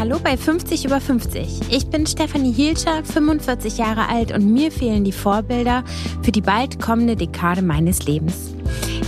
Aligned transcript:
Hallo 0.00 0.18
bei 0.18 0.38
50 0.38 0.86
über 0.86 0.98
50. 0.98 1.60
Ich 1.70 1.88
bin 1.88 2.06
Stefanie 2.06 2.54
Hielscher, 2.54 3.04
45 3.04 3.76
Jahre 3.76 4.08
alt 4.08 4.32
und 4.32 4.50
mir 4.50 4.72
fehlen 4.72 5.04
die 5.04 5.12
Vorbilder 5.12 5.84
für 6.22 6.32
die 6.32 6.40
bald 6.40 6.80
kommende 6.80 7.16
Dekade 7.16 7.60
meines 7.60 8.06
Lebens. 8.06 8.54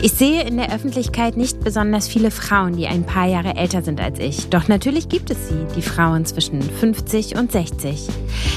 Ich 0.05 0.15
sehe 0.15 0.43
in 0.43 0.57
der 0.57 0.75
Öffentlichkeit 0.75 1.37
nicht 1.37 1.61
besonders 1.61 2.09
viele 2.09 2.33
Frauen, 2.33 2.75
die 2.77 2.89
ein 2.89 3.05
paar 3.05 3.29
Jahre 3.29 3.55
älter 3.55 3.83
sind 3.83 4.01
als 4.01 4.19
ich. 4.19 4.49
Doch 4.49 4.67
natürlich 4.67 5.09
gibt 5.09 5.31
es 5.31 5.49
sie, 5.49 5.65
die 5.77 5.83
Frauen 5.83 6.27
zwischen 6.27 6.61
50 6.61 7.37
und 7.37 7.53
60. 7.53 8.09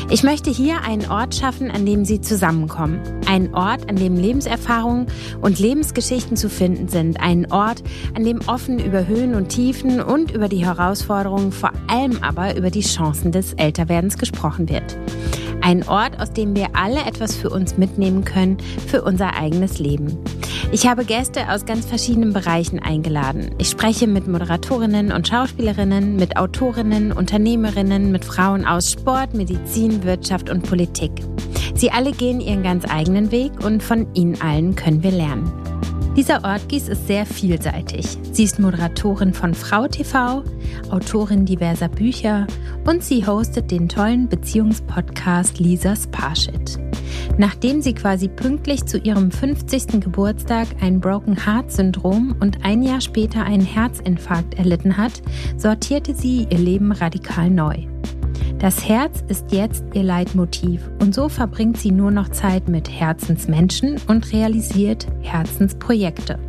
Ich 0.10 0.24
möchte 0.24 0.50
hier 0.50 0.82
einen 0.82 1.08
Ort 1.08 1.36
schaffen, 1.36 1.70
an 1.70 1.86
dem 1.86 2.04
sie 2.04 2.20
zusammenkommen. 2.20 3.00
Einen 3.28 3.54
Ort, 3.54 3.88
an 3.88 3.96
dem 3.96 4.16
Lebenserfahrungen 4.16 5.06
und 5.40 5.60
Lebensgeschichten 5.60 6.36
zu 6.36 6.50
finden 6.50 6.88
sind. 6.88 7.20
Einen 7.20 7.52
Ort, 7.52 7.84
an 8.16 8.24
dem 8.24 8.40
offen 8.48 8.80
über 8.80 9.06
Höhen 9.06 9.36
und 9.36 9.50
Tiefen 9.50 10.02
und 10.02 10.32
über 10.32 10.50
die 10.50 10.66
Herausforderungen, 10.66 11.52
vor 11.52 11.74
allem 11.86 12.24
aber 12.24 12.58
über 12.58 12.72
die 12.72 12.82
Chancen 12.82 13.32
des 13.32 13.54
Älterwerdens 13.54 14.18
gesprochen 14.18 14.68
wird. 14.68 14.98
Ein 15.66 15.88
Ort, 15.88 16.20
aus 16.20 16.32
dem 16.32 16.56
wir 16.56 16.68
alle 16.74 17.00
etwas 17.08 17.36
für 17.36 17.50
uns 17.50 17.76
mitnehmen 17.76 18.24
können, 18.24 18.58
für 18.86 19.02
unser 19.02 19.36
eigenes 19.36 19.80
Leben. 19.80 20.16
Ich 20.72 20.88
habe 20.88 21.06
Gäste 21.06 21.50
aus 21.50 21.66
ganz 21.66 21.88
verschiedenen 21.88 22.34
Bereichen 22.34 22.78
eingeladen. 22.78 23.50
Ich 23.58 23.70
spreche 23.70 24.06
mit 24.06 24.28
Moderatorinnen 24.28 25.12
und 25.12 25.28
Schauspielerinnen, 25.28 26.18
mit 26.18 26.38
Autorinnen, 26.38 27.12
Unternehmerinnen, 27.12 28.12
mit 28.12 28.26
Frauen 28.26 28.64
aus 28.64 28.92
Sport, 28.92 29.34
Medizin, 29.34 30.04
Wirtschaft 30.04 30.52
und 30.52 30.70
Politik. 30.70 31.12
Sie 31.74 31.90
alle 31.90 32.12
gehen 32.12 32.42
ihren 32.42 32.62
ganz 32.62 32.86
eigenen 32.88 33.32
Weg 33.32 33.52
und 33.66 33.82
von 33.82 34.06
ihnen 34.14 34.40
allen 34.42 34.76
können 34.76 35.02
wir 35.02 35.12
lernen. 35.12 35.52
Lisa 36.16 36.40
Ortgies 36.46 36.88
ist 36.88 37.08
sehr 37.08 37.26
vielseitig. 37.26 38.18
Sie 38.32 38.46
ist 38.46 38.58
Moderatorin 38.58 39.34
von 39.34 39.54
Frau 39.54 39.86
TV, 39.86 40.44
Autorin 40.90 41.46
diverser 41.46 41.90
Bücher 41.90 42.48
und 42.86 43.04
sie 43.04 43.28
hostet 43.28 43.70
den 43.70 43.90
tollen 43.90 44.30
Beziehungspodcast 44.30 45.60
Lisas 45.60 46.08
Parshit. 46.08 46.80
Nachdem 47.38 47.82
sie 47.82 47.94
quasi 47.94 48.30
pünktlich 48.30 48.86
zu 48.86 48.98
ihrem 48.98 49.30
50. 49.30 50.00
Geburtstag 50.00 50.68
ein 50.80 51.02
Broken 51.02 51.36
Heart 51.46 51.74
Syndrom 51.74 52.34
und 52.40 52.64
ein 52.64 52.82
Jahr 52.82 53.02
später 53.02 53.44
einen 53.44 53.66
Herzinfarkt 53.66 54.54
erlitten 54.54 54.96
hat, 54.96 55.22
sortierte 55.58 56.16
sie 56.16 56.48
ihr 56.50 56.60
Leben 56.60 56.94
radikal 56.94 57.50
neu. 57.50 57.76
Das 58.66 58.90
Herz 58.90 59.24
ist 59.28 59.52
jetzt 59.52 59.84
ihr 59.94 60.02
Leitmotiv 60.02 60.90
und 61.00 61.14
so 61.14 61.30
verbringt 61.30 61.78
sie 61.78 61.92
nur 61.92 62.10
noch 62.10 62.30
Zeit 62.30 62.68
mit 62.68 62.90
Herzensmenschen 62.90 64.02
und 64.08 64.34
realisiert 64.34 65.06
Herzensprojekte. 65.22 66.40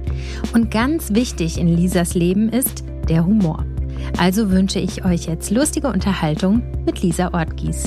Und 0.55 0.71
ganz 0.71 1.13
wichtig 1.13 1.59
in 1.59 1.69
Lisas 1.69 2.15
Leben 2.15 2.49
ist 2.49 2.85
der 3.07 3.27
Humor. 3.27 3.67
Also 4.17 4.51
wünsche 4.51 4.79
ich 4.79 5.05
euch 5.05 5.27
jetzt 5.27 5.51
lustige 5.51 5.89
Unterhaltung 5.89 6.63
mit 6.87 7.03
Lisa 7.03 7.35
Ortgies. 7.35 7.85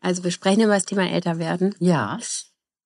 Also 0.00 0.22
wir 0.22 0.30
sprechen 0.30 0.60
über 0.60 0.74
das 0.74 0.84
Thema 0.84 1.10
Älterwerden. 1.10 1.74
Ja. 1.80 2.20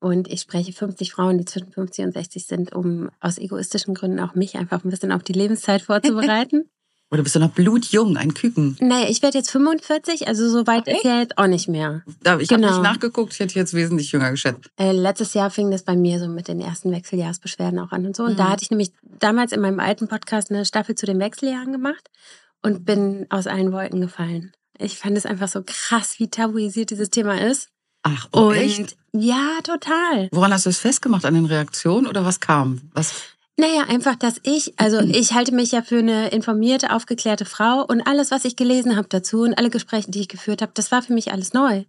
Und 0.00 0.28
ich 0.28 0.40
spreche 0.40 0.72
50 0.72 1.12
Frauen, 1.12 1.36
die 1.36 1.44
zwischen 1.44 1.72
50 1.72 2.06
und 2.06 2.12
60 2.12 2.46
sind, 2.46 2.72
um 2.72 3.10
aus 3.20 3.36
egoistischen 3.36 3.92
Gründen 3.92 4.20
auch 4.20 4.34
mich 4.34 4.56
einfach 4.56 4.82
ein 4.82 4.90
bisschen 4.90 5.12
auf 5.12 5.22
die 5.22 5.34
Lebenszeit 5.34 5.82
vorzubereiten. 5.82 6.70
Oder 7.14 7.22
bist 7.22 7.36
du 7.36 7.38
noch 7.38 7.52
blutjung, 7.52 8.16
ein 8.16 8.34
Küken? 8.34 8.76
Naja, 8.80 9.08
ich 9.08 9.22
werde 9.22 9.38
jetzt 9.38 9.52
45, 9.52 10.26
also 10.26 10.50
so 10.50 10.66
weit 10.66 10.88
ist 10.88 11.04
ja 11.04 11.20
jetzt 11.20 11.38
auch 11.38 11.46
nicht 11.46 11.68
mehr. 11.68 12.02
Da, 12.24 12.40
ich 12.40 12.48
genau. 12.48 12.66
habe 12.66 12.74
nicht 12.74 12.82
nachgeguckt, 12.82 13.32
ich 13.32 13.38
hätte 13.38 13.54
jetzt 13.54 13.72
wesentlich 13.72 14.10
jünger 14.10 14.32
geschätzt. 14.32 14.68
Äh, 14.76 14.90
letztes 14.90 15.32
Jahr 15.32 15.48
fing 15.50 15.70
das 15.70 15.84
bei 15.84 15.94
mir 15.94 16.18
so 16.18 16.26
mit 16.26 16.48
den 16.48 16.60
ersten 16.60 16.90
Wechseljahresbeschwerden 16.90 17.78
auch 17.78 17.92
an 17.92 18.04
und 18.04 18.16
so. 18.16 18.24
Und 18.24 18.32
mhm. 18.32 18.38
da 18.38 18.48
hatte 18.48 18.64
ich 18.64 18.70
nämlich 18.72 18.90
damals 19.20 19.52
in 19.52 19.60
meinem 19.60 19.78
alten 19.78 20.08
Podcast 20.08 20.50
eine 20.50 20.64
Staffel 20.64 20.96
zu 20.96 21.06
den 21.06 21.20
Wechseljahren 21.20 21.70
gemacht 21.70 22.10
und 22.62 22.84
bin 22.84 23.26
aus 23.30 23.46
allen 23.46 23.70
Wolken 23.70 24.00
gefallen. 24.00 24.50
Ich 24.76 24.98
fand 24.98 25.16
es 25.16 25.24
einfach 25.24 25.46
so 25.46 25.62
krass, 25.64 26.16
wie 26.18 26.28
tabuisiert 26.28 26.90
dieses 26.90 27.10
Thema 27.10 27.40
ist. 27.40 27.68
Ach, 28.02 28.28
oh, 28.32 28.48
und 28.48 28.56
echt? 28.56 28.96
Ja, 29.12 29.60
total. 29.62 30.28
Woran 30.32 30.52
hast 30.52 30.66
du 30.66 30.70
es 30.70 30.78
festgemacht? 30.78 31.24
An 31.24 31.34
den 31.34 31.46
Reaktionen 31.46 32.08
oder 32.08 32.24
was 32.24 32.40
kam? 32.40 32.90
Was? 32.92 33.14
Naja, 33.56 33.84
einfach, 33.88 34.16
dass 34.16 34.40
ich, 34.42 34.74
also 34.78 35.00
ich 35.00 35.32
halte 35.32 35.54
mich 35.54 35.72
ja 35.72 35.82
für 35.82 35.98
eine 35.98 36.28
informierte, 36.28 36.92
aufgeklärte 36.92 37.44
Frau 37.44 37.84
und 37.84 38.06
alles, 38.06 38.30
was 38.30 38.44
ich 38.44 38.56
gelesen 38.56 38.96
habe 38.96 39.08
dazu 39.08 39.42
und 39.42 39.54
alle 39.54 39.70
Gespräche, 39.70 40.10
die 40.10 40.20
ich 40.20 40.28
geführt 40.28 40.62
habe, 40.62 40.72
das 40.74 40.90
war 40.90 41.02
für 41.02 41.12
mich 41.12 41.32
alles 41.32 41.52
neu. 41.52 41.84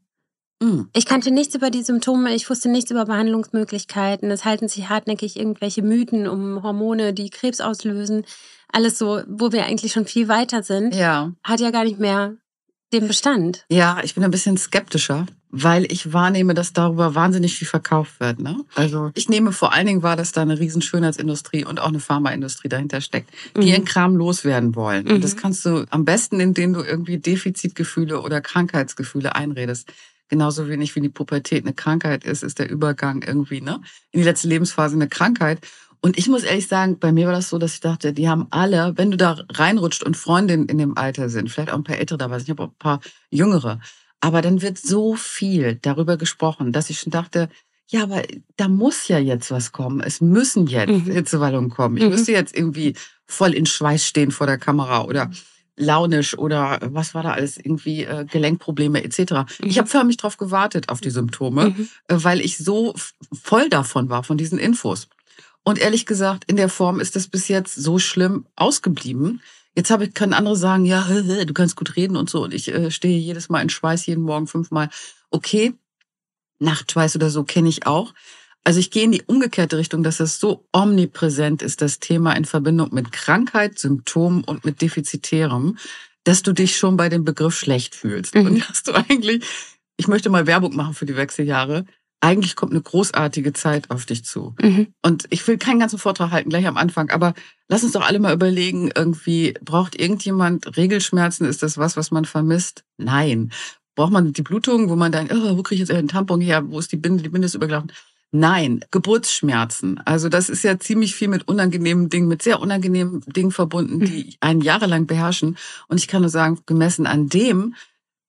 Mhm. 0.61 0.89
Ich 0.93 1.05
kannte 1.05 1.31
nichts 1.31 1.55
über 1.55 1.69
die 1.69 1.83
Symptome, 1.83 2.33
ich 2.33 2.49
wusste 2.49 2.69
nichts 2.69 2.91
über 2.91 3.05
Behandlungsmöglichkeiten. 3.05 4.31
Es 4.31 4.45
halten 4.45 4.67
sich 4.67 4.89
hartnäckig 4.89 5.37
irgendwelche 5.37 5.81
Mythen 5.81 6.27
um 6.27 6.63
Hormone, 6.63 7.13
die 7.13 7.29
Krebs 7.29 7.59
auslösen. 7.59 8.25
Alles 8.71 8.97
so, 8.97 9.21
wo 9.27 9.51
wir 9.51 9.65
eigentlich 9.65 9.93
schon 9.93 10.05
viel 10.05 10.27
weiter 10.27 10.63
sind, 10.63 10.95
ja. 10.95 11.31
hat 11.43 11.59
ja 11.59 11.71
gar 11.71 11.83
nicht 11.83 11.99
mehr 11.99 12.35
den 12.93 13.07
Bestand. 13.07 13.65
Ja, 13.69 13.99
ich 14.03 14.15
bin 14.15 14.23
ein 14.23 14.31
bisschen 14.31 14.57
skeptischer, 14.57 15.25
weil 15.57 15.89
ich 15.89 16.11
wahrnehme, 16.11 16.53
dass 16.53 16.73
darüber 16.73 17.15
wahnsinnig 17.15 17.57
viel 17.57 17.67
verkauft 17.67 18.19
wird. 18.19 18.39
Ne? 18.39 18.57
Also 18.75 19.11
ich 19.13 19.29
nehme 19.29 19.53
vor 19.53 19.71
allen 19.71 19.87
Dingen 19.87 20.03
wahr, 20.03 20.17
dass 20.17 20.33
da 20.33 20.41
eine 20.41 20.59
riesen 20.59 20.81
Schönheitsindustrie 20.81 21.63
und 21.63 21.79
auch 21.79 21.87
eine 21.87 22.01
Pharmaindustrie 22.01 22.67
dahinter 22.67 22.99
steckt, 22.99 23.29
die 23.55 23.61
mhm. 23.61 23.67
ihren 23.67 23.85
Kram 23.85 24.17
loswerden 24.17 24.75
wollen. 24.75 25.05
Mhm. 25.05 25.11
Und 25.11 25.23
das 25.23 25.37
kannst 25.37 25.65
du 25.65 25.85
am 25.91 26.03
besten, 26.03 26.41
indem 26.41 26.73
du 26.73 26.81
irgendwie 26.81 27.17
Defizitgefühle 27.17 28.21
oder 28.21 28.41
Krankheitsgefühle 28.41 29.35
einredest. 29.35 29.91
Genauso 30.27 30.67
wenig 30.67 30.93
wie 30.95 31.01
die 31.01 31.09
Pubertät 31.09 31.63
eine 31.63 31.73
Krankheit 31.73 32.25
ist, 32.25 32.43
ist 32.43 32.59
der 32.59 32.69
Übergang 32.69 33.21
irgendwie 33.21 33.61
ne? 33.61 33.79
in 34.11 34.19
die 34.19 34.25
letzte 34.25 34.49
Lebensphase 34.49 34.95
eine 34.95 35.07
Krankheit. 35.07 35.59
Und 36.01 36.17
ich 36.17 36.27
muss 36.27 36.43
ehrlich 36.43 36.67
sagen, 36.67 36.99
bei 36.99 37.13
mir 37.13 37.27
war 37.27 37.33
das 37.33 37.49
so, 37.49 37.57
dass 37.57 37.75
ich 37.75 37.79
dachte, 37.79 38.11
die 38.11 38.27
haben 38.27 38.47
alle, 38.49 38.93
wenn 38.97 39.09
du 39.09 39.17
da 39.17 39.37
reinrutscht 39.53 40.03
und 40.03 40.17
Freundinnen 40.17 40.67
in 40.67 40.77
dem 40.77 40.97
Alter 40.97 41.29
sind, 41.29 41.49
vielleicht 41.49 41.71
auch 41.71 41.77
ein 41.77 41.83
paar 41.83 41.97
ältere 41.97 42.17
dabei 42.17 42.39
sind, 42.39 42.45
ich 42.45 42.49
habe 42.51 42.63
auch 42.63 42.67
ein 42.67 42.77
paar 42.77 42.99
jüngere, 43.29 43.79
aber 44.25 44.41
dann 44.41 44.63
wird 44.63 44.79
so 44.79 45.13
viel 45.13 45.75
darüber 45.83 46.17
gesprochen, 46.17 46.71
dass 46.71 46.89
ich 46.89 46.99
schon 46.99 47.11
dachte, 47.11 47.47
ja, 47.87 48.01
aber 48.01 48.23
da 48.57 48.67
muss 48.67 49.07
ja 49.07 49.19
jetzt 49.19 49.51
was 49.51 49.71
kommen. 49.71 50.01
Es 50.01 50.19
müssen 50.19 50.65
jetzt 50.65 50.89
mhm. 50.89 51.11
Hitzewallungen 51.11 51.69
kommen. 51.69 51.97
Ich 51.97 52.05
mhm. 52.05 52.09
müsste 52.09 52.31
jetzt 52.31 52.57
irgendwie 52.57 52.95
voll 53.27 53.53
in 53.53 53.67
Schweiß 53.67 54.03
stehen 54.03 54.31
vor 54.31 54.47
der 54.47 54.57
Kamera 54.57 55.03
oder 55.03 55.29
launisch 55.75 56.35
oder 56.35 56.79
was 56.81 57.13
war 57.13 57.21
da 57.21 57.33
alles, 57.33 57.57
irgendwie 57.57 58.05
äh, 58.05 58.25
Gelenkprobleme 58.25 59.03
etc. 59.03 59.19
Mhm. 59.19 59.45
Ich 59.65 59.77
habe 59.77 59.87
förmlich 59.87 60.17
drauf 60.17 60.37
gewartet 60.37 60.89
auf 60.89 61.01
die 61.01 61.11
Symptome, 61.11 61.69
mhm. 61.69 61.89
äh, 62.07 62.15
weil 62.17 62.41
ich 62.41 62.57
so 62.57 62.95
voll 63.31 63.69
davon 63.69 64.09
war, 64.09 64.23
von 64.23 64.39
diesen 64.39 64.57
Infos. 64.57 65.07
Und 65.61 65.77
ehrlich 65.77 66.07
gesagt, 66.07 66.45
in 66.47 66.55
der 66.55 66.69
Form 66.69 66.99
ist 66.99 67.15
das 67.15 67.27
bis 67.27 67.47
jetzt 67.47 67.75
so 67.75 67.99
schlimm 67.99 68.47
ausgeblieben. 68.55 69.43
Jetzt 69.75 69.91
habe 69.91 70.05
ich, 70.05 70.13
können 70.13 70.33
andere 70.33 70.55
sagen, 70.55 70.85
ja, 70.85 71.03
du 71.03 71.53
kannst 71.53 71.75
gut 71.75 71.95
reden 71.95 72.15
und 72.15 72.29
so. 72.29 72.43
Und 72.43 72.53
ich 72.53 72.73
äh, 72.73 72.91
stehe 72.91 73.19
jedes 73.19 73.49
Mal 73.49 73.61
in 73.61 73.69
Schweiß, 73.69 74.05
jeden 74.05 74.23
Morgen 74.23 74.47
fünfmal. 74.47 74.89
Okay, 75.31 75.73
Nachtschweiß 76.59 77.15
oder 77.17 77.29
so 77.29 77.43
kenne 77.43 77.69
ich 77.69 77.85
auch. 77.85 78.13
Also 78.63 78.79
ich 78.79 78.89
gehe 78.89 79.03
in 79.03 79.11
die 79.11 79.21
umgekehrte 79.21 79.77
Richtung, 79.77 80.01
dass 80.01 80.19
es 80.19 80.39
so 80.39 80.65
omnipräsent 80.71 81.61
ist, 81.61 81.81
das 81.81 81.99
Thema 81.99 82.33
in 82.33 82.45
Verbindung 82.45 82.93
mit 82.93 83.11
Krankheit, 83.11 83.77
Symptomen 83.77 84.43
und 84.43 84.65
mit 84.65 84.81
Defizitärem, 84.81 85.77
dass 86.23 86.41
du 86.41 86.53
dich 86.53 86.77
schon 86.77 86.97
bei 86.97 87.09
dem 87.09 87.23
Begriff 87.25 87.55
schlecht 87.55 87.93
fühlst. 87.93 88.33
Mhm. 88.33 88.45
Und 88.45 88.69
dass 88.69 88.81
du 88.83 88.93
eigentlich, 88.93 89.45
ich 89.97 90.07
möchte 90.07 90.29
mal 90.29 90.47
Werbung 90.47 90.75
machen 90.75 90.95
für 90.95 91.05
die 91.05 91.15
Wechseljahre, 91.15 91.85
eigentlich 92.25 92.55
kommt 92.55 92.71
eine 92.71 92.81
großartige 92.81 93.53
Zeit 93.53 93.91
auf 93.91 94.07
dich 94.07 94.25
zu. 94.25 94.55
Mhm. 94.59 94.87
Und 95.03 95.25
ich 95.29 95.47
will 95.47 95.59
keinen 95.59 95.79
ganzen 95.79 95.99
Vortrag 95.99 96.31
halten, 96.31 96.49
gleich 96.49 96.65
am 96.65 96.75
Anfang, 96.75 97.11
aber 97.11 97.35
lass 97.67 97.83
uns 97.83 97.91
doch 97.91 98.01
alle 98.01 98.19
mal 98.19 98.33
überlegen, 98.33 98.89
irgendwie, 98.95 99.53
braucht 99.63 99.99
irgendjemand 99.99 100.75
Regelschmerzen? 100.75 101.45
Ist 101.45 101.61
das 101.61 101.77
was, 101.77 101.97
was 101.97 102.09
man 102.09 102.25
vermisst? 102.25 102.83
Nein. 102.97 103.51
Braucht 103.93 104.11
man 104.11 104.33
die 104.33 104.41
Blutung, 104.41 104.89
wo 104.89 104.95
man 104.95 105.11
dann, 105.11 105.29
oh, 105.31 105.55
wo 105.55 105.61
kriege 105.61 105.83
ich 105.83 105.87
jetzt 105.87 105.95
einen 105.95 106.07
Tampon 106.07 106.41
her? 106.41 106.63
Wo 106.67 106.79
ist 106.79 106.91
die 106.91 106.97
Binde? 106.97 107.21
Die 107.21 107.29
Binde 107.29 107.45
ist 107.45 107.53
übergelaufen. 107.53 107.91
Nein, 108.31 108.83
Geburtsschmerzen. 108.89 110.01
Also 110.03 110.27
das 110.27 110.49
ist 110.49 110.63
ja 110.63 110.79
ziemlich 110.79 111.15
viel 111.15 111.27
mit 111.27 111.47
unangenehmen 111.47 112.09
Dingen, 112.09 112.27
mit 112.27 112.41
sehr 112.41 112.59
unangenehmen 112.59 113.21
Dingen 113.27 113.51
verbunden, 113.51 113.99
die 113.99 114.23
mhm. 114.23 114.33
einen 114.39 114.61
jahrelang 114.61 115.05
beherrschen. 115.05 115.57
Und 115.87 115.99
ich 115.99 116.07
kann 116.07 116.21
nur 116.21 116.31
sagen, 116.31 116.59
gemessen 116.65 117.05
an 117.05 117.29
dem 117.29 117.75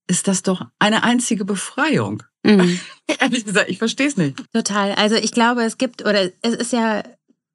ist 0.06 0.28
das 0.28 0.42
doch 0.42 0.66
eine 0.78 1.02
einzige 1.02 1.46
Befreiung. 1.46 2.22
Mhm. 2.46 2.80
Ehrlich 3.20 3.44
gesagt, 3.44 3.68
ich 3.68 3.78
verstehe 3.78 4.08
es 4.08 4.16
nicht. 4.16 4.36
Total. 4.52 4.92
Also 4.92 5.16
ich 5.16 5.32
glaube, 5.32 5.62
es 5.62 5.78
gibt, 5.78 6.02
oder 6.02 6.30
es 6.42 6.54
ist 6.54 6.72
ja 6.72 7.02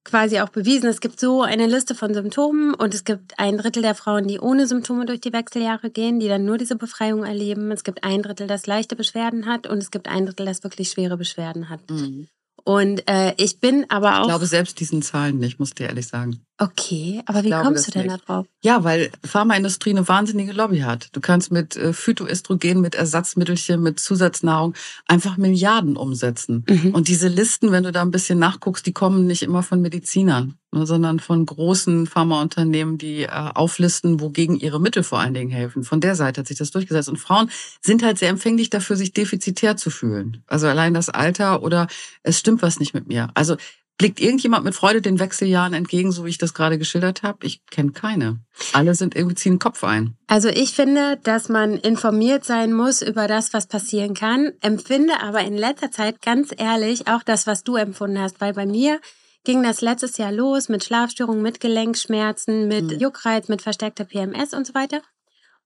quasi 0.04 0.40
auch 0.40 0.50
bewiesen, 0.50 0.90
es 0.90 1.02
gibt 1.02 1.20
so 1.20 1.44
eine 1.44 1.68
Liste 1.68 1.94
von 1.94 2.14
Symptomen 2.14 2.74
und 2.74 2.94
es 2.94 3.04
gibt 3.04 3.38
ein 3.38 3.58
Drittel 3.58 3.82
der 3.84 3.96
Frauen, 3.96 4.28
die 4.28 4.40
ohne 4.40 4.66
Symptome 4.68 5.06
durch 5.06 5.22
die 5.22 5.34
Wechseljahre 5.34 5.90
gehen, 5.90 6.20
die 6.20 6.28
dann 6.28 6.46
nur 6.46 6.58
diese 6.58 6.76
Befreiung 6.76 7.24
erleben. 7.24 7.72
Es 7.72 7.84
gibt 7.84 8.04
ein 8.04 8.24
Drittel, 8.24 8.48
das 8.48 8.66
leichte 8.66 8.96
Beschwerden 8.96 9.46
hat 9.46 9.68
und 9.68 9.78
es 9.78 9.92
gibt 9.92 10.08
ein 10.08 10.26
Drittel, 10.26 10.46
das 10.46 10.64
wirklich 10.64 10.90
schwere 10.90 11.18
Beschwerden 11.18 11.70
hat. 11.70 11.88
Mhm. 11.90 12.28
Und 12.64 13.08
äh, 13.08 13.34
ich 13.38 13.60
bin 13.60 13.86
aber 13.90 14.20
auch. 14.20 14.24
Ich 14.24 14.28
glaube 14.30 14.46
selbst 14.46 14.80
diesen 14.80 15.02
Zahlen 15.02 15.38
nicht, 15.38 15.60
muss 15.60 15.70
ich 15.70 15.76
dir 15.76 15.88
ehrlich 15.88 16.08
sagen. 16.08 16.42
Okay, 16.58 17.22
aber 17.26 17.44
wie 17.44 17.50
kommst 17.50 17.88
du 17.88 17.92
denn 17.92 18.08
nicht. 18.08 18.22
da 18.22 18.26
drauf? 18.26 18.48
Ja, 18.64 18.84
weil 18.84 19.10
Pharmaindustrie 19.24 19.90
eine 19.90 20.08
wahnsinnige 20.08 20.52
Lobby 20.52 20.80
hat. 20.80 21.10
Du 21.14 21.20
kannst 21.20 21.52
mit 21.52 21.76
äh, 21.76 21.92
Phytoöstrogen, 21.92 22.82
mit 22.82 22.94
Ersatzmittelchen, 22.94 23.82
mit 23.82 24.00
Zusatznahrung 24.00 24.76
einfach 25.08 25.38
Milliarden 25.38 25.98
umsetzen. 25.98 26.64
Mhm. 26.70 26.94
Und 26.94 27.08
diese 27.08 27.30
Listen, 27.30 27.72
wenn 27.72 27.84
du 27.84 27.92
da 27.92 28.04
ein 28.04 28.12
bisschen 28.12 28.38
nachguckst, 28.38 28.86
die 28.86 28.94
kommen 28.94 29.26
nicht 29.26 29.42
immer 29.42 29.64
von 29.64 29.82
Medizinern. 29.82 30.56
Sondern 30.72 31.20
von 31.20 31.46
großen 31.46 32.08
Pharmaunternehmen, 32.08 32.98
die 32.98 33.24
äh, 33.24 33.28
auflisten, 33.30 34.20
wogegen 34.20 34.58
ihre 34.58 34.80
Mittel 34.80 35.04
vor 35.04 35.20
allen 35.20 35.34
Dingen 35.34 35.52
helfen. 35.52 35.84
Von 35.84 36.02
der 36.02 36.16
Seite 36.16 36.42
hat 36.42 36.48
sich 36.48 36.58
das 36.58 36.72
durchgesetzt. 36.72 37.10
Und 37.10 37.18
Frauen 37.18 37.52
sind 37.82 38.04
halt 38.04 38.18
sehr 38.18 38.30
empfänglich 38.30 38.70
dafür, 38.70 38.96
sich 38.96 39.14
defizitär 39.14 39.78
zu 39.78 39.90
fühlen. 39.90 40.44
Also 40.48 40.68
allein 40.68 40.94
das 40.94 41.10
Alter 41.10 41.64
oder 41.64 41.88
es 42.24 42.40
stimmt 42.40 42.62
was 42.62 42.80
nicht 42.80 42.94
mit 42.94 43.08
mir. 43.08 43.30
Also 43.34 43.58
Blickt 44.02 44.20
irgendjemand 44.20 44.66
mit 44.66 44.74
Freude 44.74 45.00
den 45.00 45.20
Wechseljahren 45.20 45.76
entgegen, 45.76 46.12
so 46.12 46.26
wie 46.26 46.32
ich 46.32 46.40
das 46.40 46.56
gerade 46.56 46.80
geschildert 46.80 47.22
habe? 47.22 47.46
Ich 47.46 47.64
kenne 47.68 47.92
keine. 47.92 48.40
Alle 48.74 48.96
sind 48.96 49.16
irgendwie 49.16 49.36
ziehen 49.36 49.60
Kopf 49.60 49.84
ein. 49.84 50.18
Also 50.26 50.50
ich 50.50 50.72
finde, 50.72 51.20
dass 51.22 51.50
man 51.50 51.76
informiert 51.76 52.44
sein 52.44 52.74
muss 52.74 53.04
über 53.04 53.28
das, 53.28 53.54
was 53.54 53.68
passieren 53.68 54.16
kann. 54.16 54.54
Empfinde 54.62 55.22
aber 55.22 55.42
in 55.42 55.56
letzter 55.56 55.92
Zeit 55.92 56.20
ganz 56.24 56.50
ehrlich 56.58 57.08
auch 57.10 57.22
das, 57.22 57.46
was 57.46 57.64
du 57.64 57.76
empfunden 57.76 58.18
hast, 58.18 58.42
weil 58.42 58.54
bei 58.54 58.66
mir 58.66 59.00
ging 59.44 59.64
das 59.64 59.82
letztes 59.82 60.18
Jahr 60.18 60.32
los 60.32 60.70
mit 60.70 60.84
Schlafstörungen, 60.84 61.42
mit 61.42 61.60
Gelenkschmerzen, 61.60 62.68
mit 62.68 62.92
mhm. 62.92 63.00
Juckreiz, 63.00 63.48
mit 63.48 63.62
verstärkter 63.62 64.06
PMS 64.06 64.54
und 64.54 64.68
so 64.68 64.74
weiter. 64.74 65.02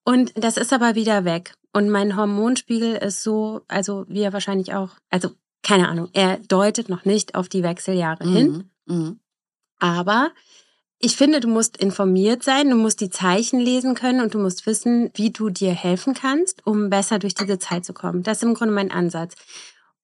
Und 0.03 0.31
das 0.35 0.57
ist 0.57 0.71
aber 0.71 0.95
wieder 0.95 1.25
weg. 1.25 1.55
Und 1.73 1.89
mein 1.89 2.15
Hormonspiegel 2.15 2.95
ist 2.95 3.23
so, 3.23 3.61
also 3.67 4.05
wie 4.07 4.21
er 4.21 4.33
wahrscheinlich 4.33 4.73
auch, 4.73 4.91
also 5.09 5.31
keine 5.61 5.89
Ahnung, 5.89 6.09
er 6.13 6.37
deutet 6.37 6.89
noch 6.89 7.05
nicht 7.05 7.35
auf 7.35 7.49
die 7.49 7.63
Wechseljahre 7.63 8.25
mhm. 8.25 8.33
hin. 8.33 8.69
Mhm. 8.85 9.19
Aber 9.79 10.31
ich 10.99 11.17
finde, 11.17 11.39
du 11.39 11.47
musst 11.47 11.75
informiert 11.75 12.43
sein, 12.43 12.69
du 12.69 12.75
musst 12.75 13.01
die 13.01 13.09
Zeichen 13.09 13.59
lesen 13.59 13.95
können 13.95 14.21
und 14.21 14.33
du 14.33 14.39
musst 14.39 14.65
wissen, 14.65 15.11
wie 15.15 15.31
du 15.31 15.49
dir 15.49 15.73
helfen 15.73 16.13
kannst, 16.13 16.65
um 16.65 16.89
besser 16.89 17.19
durch 17.19 17.35
diese 17.35 17.59
Zeit 17.59 17.83
zu 17.83 17.93
kommen. 17.93 18.23
Das 18.23 18.37
ist 18.37 18.43
im 18.43 18.53
Grunde 18.53 18.73
mein 18.73 18.91
Ansatz. 18.91 19.35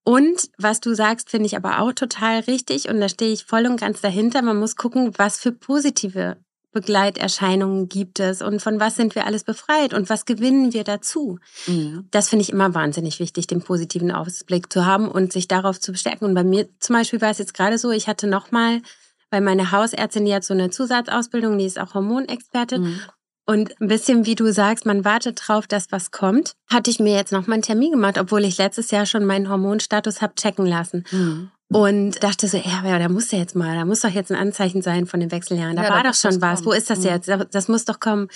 Und 0.03 0.49
was 0.57 0.79
du 0.79 0.95
sagst, 0.95 1.29
finde 1.29 1.45
ich 1.45 1.55
aber 1.55 1.79
auch 1.79 1.93
total 1.93 2.39
richtig 2.41 2.89
und 2.89 2.99
da 2.99 3.09
stehe 3.09 3.31
ich 3.31 3.45
voll 3.45 3.67
und 3.67 3.79
ganz 3.79 4.01
dahinter. 4.01 4.41
Man 4.41 4.57
muss 4.57 4.75
gucken, 4.75 5.11
was 5.17 5.39
für 5.39 5.51
positive 5.51 6.37
Begleiterscheinungen 6.71 7.89
gibt 7.89 8.19
es 8.19 8.41
und 8.41 8.61
von 8.61 8.79
was 8.79 8.95
sind 8.95 9.13
wir 9.13 9.25
alles 9.25 9.43
befreit 9.43 9.93
und 9.93 10.09
was 10.09 10.25
gewinnen 10.25 10.73
wir 10.73 10.83
dazu? 10.83 11.37
Mhm. 11.67 12.07
Das 12.11 12.29
finde 12.29 12.43
ich 12.43 12.51
immer 12.51 12.73
wahnsinnig 12.73 13.19
wichtig, 13.19 13.45
den 13.45 13.61
positiven 13.61 14.11
Ausblick 14.11 14.71
zu 14.71 14.85
haben 14.85 15.09
und 15.09 15.33
sich 15.33 15.47
darauf 15.47 15.79
zu 15.79 15.91
bestärken. 15.91 16.25
Und 16.25 16.33
bei 16.33 16.45
mir 16.45 16.69
zum 16.79 16.95
Beispiel 16.95 17.21
war 17.21 17.29
es 17.29 17.39
jetzt 17.39 17.53
gerade 17.53 17.77
so, 17.77 17.91
ich 17.91 18.07
hatte 18.07 18.25
nochmal, 18.25 18.81
weil 19.29 19.41
meine 19.41 19.71
Hausärztin, 19.71 20.25
die 20.25 20.33
hat 20.33 20.45
so 20.45 20.53
eine 20.53 20.69
Zusatzausbildung, 20.69 21.57
die 21.57 21.65
ist 21.65 21.79
auch 21.79 21.93
Hormonexpertin. 21.93 22.81
Mhm. 22.81 22.99
Und 23.45 23.79
ein 23.81 23.87
bisschen 23.87 24.25
wie 24.25 24.35
du 24.35 24.51
sagst, 24.53 24.85
man 24.85 25.03
wartet 25.03 25.41
drauf, 25.45 25.67
dass 25.67 25.91
was 25.91 26.11
kommt, 26.11 26.53
hatte 26.71 26.91
ich 26.91 26.99
mir 26.99 27.15
jetzt 27.15 27.31
nochmal 27.31 27.55
einen 27.55 27.63
Termin 27.63 27.91
gemacht, 27.91 28.17
obwohl 28.17 28.45
ich 28.45 28.57
letztes 28.57 28.91
Jahr 28.91 29.05
schon 29.05 29.25
meinen 29.25 29.49
Hormonstatus 29.49 30.21
habe 30.21 30.35
checken 30.35 30.65
lassen. 30.65 31.03
Mhm 31.11 31.51
und 31.71 32.21
dachte 32.21 32.49
so, 32.49 32.57
ja, 32.57 32.99
da 32.99 33.07
muss 33.07 33.31
ja 33.31 33.39
jetzt 33.39 33.55
mal, 33.55 33.75
da 33.75 33.85
muss 33.85 34.01
doch 34.01 34.09
jetzt 34.09 34.29
ein 34.29 34.37
Anzeichen 34.37 34.81
sein 34.81 35.07
von 35.07 35.21
den 35.21 35.31
Wechseljahren. 35.31 35.77
Da 35.77 35.83
ja, 35.83 35.89
war 35.89 36.03
doch 36.03 36.13
schon 36.13 36.41
was. 36.41 36.59
Kommen. 36.59 36.65
Wo 36.65 36.71
ist 36.73 36.89
das 36.89 36.99
mhm. 36.99 37.05
jetzt? 37.05 37.31
Das 37.51 37.69
muss 37.69 37.85
doch 37.85 38.01
kommen. 38.01 38.27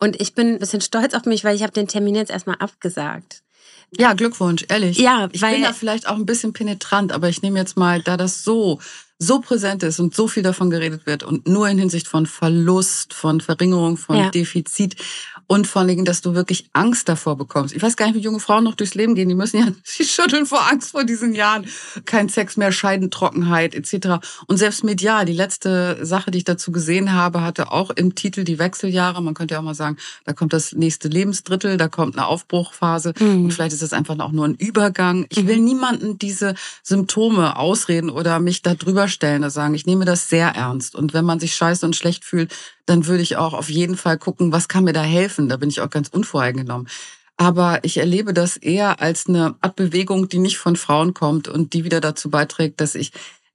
Und 0.00 0.20
ich 0.20 0.34
bin 0.34 0.54
ein 0.54 0.58
bisschen 0.58 0.80
stolz 0.80 1.14
auf 1.14 1.24
mich, 1.24 1.44
weil 1.44 1.54
ich 1.54 1.62
habe 1.62 1.72
den 1.72 1.86
Termin 1.86 2.16
jetzt 2.16 2.32
erstmal 2.32 2.56
abgesagt. 2.56 3.42
Ja, 3.96 4.14
Glückwunsch, 4.14 4.66
ehrlich. 4.68 4.98
Ja, 4.98 5.28
ich 5.30 5.40
bin 5.40 5.62
da 5.62 5.72
vielleicht 5.72 6.08
auch 6.08 6.16
ein 6.16 6.26
bisschen 6.26 6.52
penetrant, 6.52 7.12
aber 7.12 7.28
ich 7.28 7.42
nehme 7.42 7.60
jetzt 7.60 7.76
mal, 7.76 8.02
da 8.02 8.16
das 8.16 8.42
so 8.42 8.80
so 9.22 9.40
präsent 9.40 9.82
ist 9.82 10.00
und 10.00 10.14
so 10.14 10.26
viel 10.26 10.42
davon 10.42 10.70
geredet 10.70 11.04
wird 11.04 11.22
und 11.22 11.46
nur 11.46 11.68
in 11.68 11.78
Hinsicht 11.78 12.08
von 12.08 12.24
Verlust, 12.24 13.12
von 13.12 13.40
Verringerung, 13.40 13.98
von 13.98 14.16
ja. 14.16 14.30
Defizit 14.30 14.96
und 15.50 15.66
vor 15.66 15.80
allen 15.80 15.88
Dingen, 15.88 16.04
dass 16.04 16.20
du 16.20 16.36
wirklich 16.36 16.70
Angst 16.74 17.08
davor 17.08 17.36
bekommst. 17.36 17.74
Ich 17.74 17.82
weiß 17.82 17.96
gar 17.96 18.06
nicht, 18.06 18.14
wie 18.14 18.20
junge 18.20 18.38
Frauen 18.38 18.62
noch 18.62 18.76
durchs 18.76 18.94
Leben 18.94 19.16
gehen. 19.16 19.28
Die 19.28 19.34
müssen 19.34 19.58
ja, 19.58 19.66
sie 19.82 20.04
schütteln 20.04 20.46
vor 20.46 20.70
Angst 20.70 20.92
vor 20.92 21.02
diesen 21.02 21.34
Jahren. 21.34 21.66
Kein 22.04 22.28
Sex 22.28 22.56
mehr, 22.56 22.70
Scheidentrockenheit 22.70 23.74
etc. 23.74 24.24
Und 24.46 24.58
selbst 24.58 24.84
medial, 24.84 25.24
die 25.24 25.32
letzte 25.32 26.06
Sache, 26.06 26.30
die 26.30 26.38
ich 26.38 26.44
dazu 26.44 26.70
gesehen 26.70 27.14
habe, 27.14 27.40
hatte 27.42 27.72
auch 27.72 27.90
im 27.90 28.14
Titel 28.14 28.44
die 28.44 28.60
Wechseljahre. 28.60 29.20
Man 29.24 29.34
könnte 29.34 29.54
ja 29.54 29.58
auch 29.58 29.64
mal 29.64 29.74
sagen, 29.74 29.96
da 30.24 30.34
kommt 30.34 30.52
das 30.52 30.70
nächste 30.70 31.08
Lebensdrittel, 31.08 31.78
da 31.78 31.88
kommt 31.88 32.16
eine 32.16 32.28
Aufbruchphase 32.28 33.12
mhm. 33.18 33.46
und 33.46 33.52
vielleicht 33.52 33.72
ist 33.72 33.82
es 33.82 33.92
einfach 33.92 34.16
auch 34.20 34.30
nur 34.30 34.46
ein 34.46 34.54
Übergang. 34.54 35.26
Ich 35.30 35.48
will 35.48 35.58
mhm. 35.58 35.64
niemanden 35.64 36.16
diese 36.16 36.54
Symptome 36.84 37.56
ausreden 37.56 38.10
oder 38.10 38.38
mich 38.38 38.62
da 38.62 38.74
drüber 38.74 39.08
stellen, 39.08 39.42
da 39.42 39.50
sagen, 39.50 39.74
ich 39.74 39.84
nehme 39.84 40.04
das 40.04 40.28
sehr 40.28 40.50
ernst. 40.50 40.94
Und 40.94 41.12
wenn 41.12 41.24
man 41.24 41.40
sich 41.40 41.56
scheiße 41.56 41.84
und 41.84 41.96
schlecht 41.96 42.24
fühlt, 42.24 42.54
dann 42.90 43.06
würde 43.06 43.22
ich 43.22 43.36
auch 43.36 43.54
auf 43.54 43.70
jeden 43.70 43.96
Fall 43.96 44.18
gucken, 44.18 44.50
was 44.52 44.66
kann 44.66 44.84
mir 44.84 44.92
da 44.92 45.02
helfen. 45.02 45.48
Da 45.48 45.56
bin 45.56 45.68
ich 45.68 45.80
auch 45.80 45.90
ganz 45.90 46.08
unvoreingenommen. 46.08 46.88
Aber 47.36 47.78
ich 47.84 47.96
erlebe 47.96 48.34
das 48.34 48.56
eher 48.56 49.00
als 49.00 49.28
eine 49.28 49.54
Art 49.60 49.76
Bewegung, 49.76 50.28
die 50.28 50.38
nicht 50.38 50.58
von 50.58 50.76
Frauen 50.76 51.14
kommt 51.14 51.48
und 51.48 51.72
die 51.72 51.84
wieder 51.84 52.00
dazu 52.00 52.30
beiträgt, 52.30 52.80
dass 52.80 52.96
ich 52.96 53.12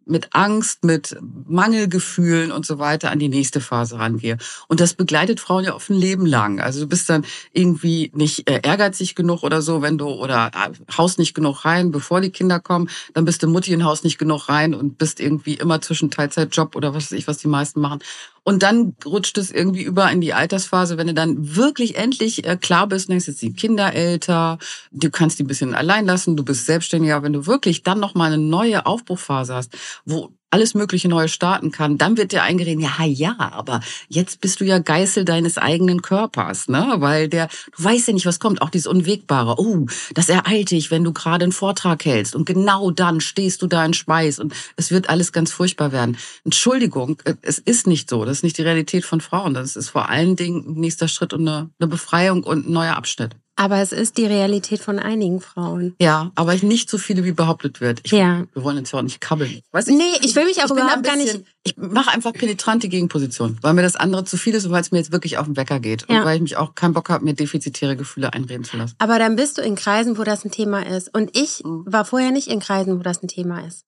mit 0.07 0.29
Angst, 0.33 0.83
mit 0.83 1.17
Mangelgefühlen 1.47 2.51
und 2.51 2.65
so 2.65 2.79
weiter 2.79 3.11
an 3.11 3.19
die 3.19 3.27
nächste 3.27 3.59
Phase 3.59 3.97
rangehe. 3.97 4.37
Und 4.67 4.79
das 4.79 4.93
begleitet 4.93 5.39
Frauen 5.39 5.65
ja 5.65 5.75
oft 5.75 5.89
ein 5.89 5.95
Leben 5.95 6.25
lang. 6.25 6.59
Also 6.61 6.81
du 6.81 6.87
bist 6.87 7.09
dann 7.09 7.25
irgendwie 7.51 8.11
nicht 8.13 8.49
äh, 8.49 8.61
ehrgeizig 8.63 9.15
genug 9.15 9.43
oder 9.43 9.61
so, 9.61 9.81
wenn 9.81 9.97
du 9.97 10.07
oder 10.07 10.51
äh, 10.53 10.93
haust 10.95 11.19
nicht 11.19 11.33
genug 11.33 11.65
rein, 11.65 11.91
bevor 11.91 12.21
die 12.21 12.29
Kinder 12.29 12.59
kommen, 12.59 12.89
dann 13.13 13.25
bist 13.25 13.41
du 13.41 13.47
Mutti 13.47 13.73
und 13.75 13.83
haust 13.83 14.03
nicht 14.03 14.19
genug 14.19 14.47
rein 14.47 14.75
und 14.75 14.97
bist 14.97 15.19
irgendwie 15.19 15.55
immer 15.55 15.81
zwischen 15.81 16.11
Teilzeitjob 16.11 16.75
oder 16.75 16.93
was 16.93 17.05
weiß 17.05 17.13
ich, 17.13 17.27
was 17.27 17.39
die 17.39 17.47
meisten 17.47 17.81
machen 17.81 17.99
und 18.45 18.61
dann 18.61 18.95
rutscht 19.03 19.39
es 19.39 19.51
irgendwie 19.51 19.81
über 19.81 20.09
in 20.11 20.21
die 20.21 20.33
Altersphase, 20.33 20.97
wenn 20.97 21.07
du 21.07 21.15
dann 21.15 21.55
wirklich 21.55 21.97
endlich 21.97 22.45
äh, 22.45 22.55
klar 22.55 22.87
bist, 22.87 23.09
denkst 23.09 23.27
jetzt 23.27 23.41
die 23.41 23.53
Kinder 23.53 23.91
älter, 23.93 24.59
du 24.91 25.09
kannst 25.09 25.39
die 25.39 25.43
ein 25.43 25.47
bisschen 25.47 25.73
allein 25.73 26.05
lassen, 26.05 26.37
du 26.37 26.45
bist 26.45 26.67
selbstständiger. 26.67 27.23
Wenn 27.23 27.33
du 27.33 27.47
wirklich 27.47 27.81
dann 27.81 27.99
nochmal 27.99 28.31
eine 28.31 28.41
neue 28.41 28.85
Aufbruchphase 28.85 29.55
hast, 29.55 29.75
wo 30.05 30.29
alles 30.49 30.73
Mögliche 30.73 31.09
Neue 31.09 31.27
starten 31.27 31.71
kann, 31.71 31.97
dann 31.97 32.17
wird 32.17 32.31
dir 32.31 32.43
eingeredet, 32.43 32.83
ja, 32.83 33.05
ja, 33.05 33.35
aber 33.37 33.81
jetzt 34.07 34.41
bist 34.41 34.61
du 34.61 34.65
ja 34.65 34.79
Geißel 34.79 35.25
deines 35.25 35.57
eigenen 35.57 36.01
Körpers, 36.01 36.67
ne? 36.67 36.95
Weil 36.97 37.27
der, 37.27 37.49
du 37.75 37.83
weißt 37.83 38.07
ja 38.07 38.13
nicht, 38.13 38.25
was 38.25 38.39
kommt, 38.39 38.61
auch 38.61 38.69
dieses 38.69 38.87
Unwegbare. 38.87 39.55
Oh, 39.59 39.85
das 40.13 40.29
ereilt 40.29 40.71
dich, 40.71 40.91
wenn 40.91 41.03
du 41.03 41.13
gerade 41.13 41.43
einen 41.43 41.51
Vortrag 41.51 42.05
hältst 42.05 42.35
und 42.35 42.45
genau 42.45 42.91
dann 42.91 43.21
stehst 43.21 43.61
du 43.61 43.67
da 43.67 43.85
in 43.85 43.93
Schweiß 43.93 44.39
und 44.39 44.53
es 44.75 44.91
wird 44.91 45.09
alles 45.09 45.31
ganz 45.31 45.51
furchtbar 45.51 45.91
werden. 45.91 46.17
Entschuldigung, 46.43 47.21
äh, 47.25 47.35
es 47.41 47.59
ist 47.59 47.87
nicht 47.87 48.09
so, 48.09 48.25
das 48.25 48.37
ist 48.37 48.43
nicht 48.43 48.57
die 48.57 48.63
Realität 48.63 49.05
von 49.05 49.21
Frauen, 49.21 49.53
das 49.53 49.75
ist 49.75 49.89
vor 49.89 50.09
allen 50.09 50.35
Dingen 50.35 50.63
ein 50.67 50.79
nächster 50.79 51.07
Schritt 51.07 51.33
und 51.33 51.47
eine, 51.47 51.69
eine 51.79 51.87
Befreiung 51.87 52.43
und 52.43 52.67
ein 52.67 52.71
neuer 52.71 52.95
Abschnitt. 52.95 53.35
Aber 53.57 53.79
es 53.79 53.91
ist 53.93 54.17
die 54.17 54.25
Realität 54.25 54.81
von 54.81 54.99
einigen 54.99 55.39
Frauen. 55.39 55.95
Ja, 55.99 56.31
aber 56.35 56.55
nicht 56.55 56.89
so 56.89 56.97
viele, 56.97 57.23
wie 57.23 57.31
behauptet 57.31 57.79
wird. 57.79 58.01
Ich, 58.03 58.11
ja. 58.11 58.43
Wir 58.53 58.63
wollen 58.63 58.77
jetzt 58.77 58.91
ja 58.91 58.99
auch 58.99 59.03
nicht 59.03 59.21
kabbeln. 59.21 59.61
Weißt, 59.71 59.87
ich, 59.87 59.95
nee, 59.95 60.03
ich 60.21 60.35
will 60.35 60.45
mich 60.45 60.61
auch 60.63 60.69
überhaupt 60.69 61.03
bisschen, 61.03 61.25
gar 61.25 61.33
nicht... 61.33 61.45
Ich 61.63 61.77
mache 61.77 62.11
einfach 62.11 62.33
penetrante 62.33 62.89
Gegenposition, 62.89 63.57
weil 63.61 63.73
mir 63.73 63.81
das 63.81 63.95
andere 63.95 64.25
zu 64.25 64.37
viel 64.37 64.53
ist 64.53 64.65
und 64.65 64.71
weil 64.71 64.81
es 64.81 64.91
mir 64.91 64.97
jetzt 64.99 65.11
wirklich 65.11 65.37
auf 65.37 65.45
den 65.45 65.55
Wecker 65.55 65.79
geht. 65.79 66.05
Ja. 66.09 66.19
Und 66.19 66.25
weil 66.25 66.35
ich 66.35 66.41
mich 66.41 66.57
auch 66.57 66.75
keinen 66.75 66.93
Bock 66.93 67.09
habe, 67.09 67.23
mir 67.23 67.33
defizitäre 67.33 67.95
Gefühle 67.95 68.33
einreden 68.33 68.65
zu 68.65 68.77
lassen. 68.77 68.95
Aber 68.99 69.19
dann 69.19 69.35
bist 69.35 69.57
du 69.57 69.61
in 69.61 69.75
Kreisen, 69.75 70.17
wo 70.17 70.23
das 70.23 70.43
ein 70.43 70.51
Thema 70.51 70.85
ist. 70.85 71.13
Und 71.15 71.35
ich 71.35 71.63
mhm. 71.63 71.85
war 71.85 72.05
vorher 72.05 72.31
nicht 72.31 72.47
in 72.47 72.59
Kreisen, 72.59 72.99
wo 72.99 73.03
das 73.03 73.23
ein 73.23 73.27
Thema 73.29 73.65
ist. 73.65 73.85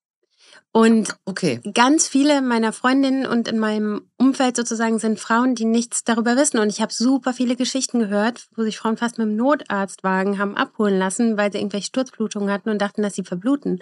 Und 0.72 1.16
okay. 1.26 1.60
ganz 1.74 2.08
viele 2.08 2.42
meiner 2.42 2.74
Freundinnen 2.74 3.26
und 3.26 3.48
in 3.48 3.60
meinem 3.60 4.10
Umfeld 4.18 4.56
sozusagen 4.56 5.00
sind 5.00 5.20
Frauen, 5.20 5.56
die 5.56 5.66
nichts 5.66 6.04
darüber 6.04 6.36
wissen. 6.36 6.60
Und 6.60 6.70
ich 6.70 6.82
habe 6.82 6.94
super 6.94 7.34
viele 7.34 7.56
Geschichten 7.56 8.00
gehört, 8.00 8.48
wo 8.56 8.64
sich 8.64 8.78
Frauen 8.78 8.98
fast 8.98 9.18
mit 9.18 9.28
dem 9.28 9.36
Notarztwagen 9.36 10.38
haben 10.38 10.56
abholen 10.56 10.98
lassen, 11.00 11.38
weil 11.38 11.52
sie 11.52 11.58
irgendwelche 11.58 11.88
Sturzblutungen 11.88 12.52
hatten 12.52 12.70
und 12.70 12.82
dachten, 12.82 13.02
dass 13.02 13.16
sie 13.16 13.24
verbluten. 13.24 13.80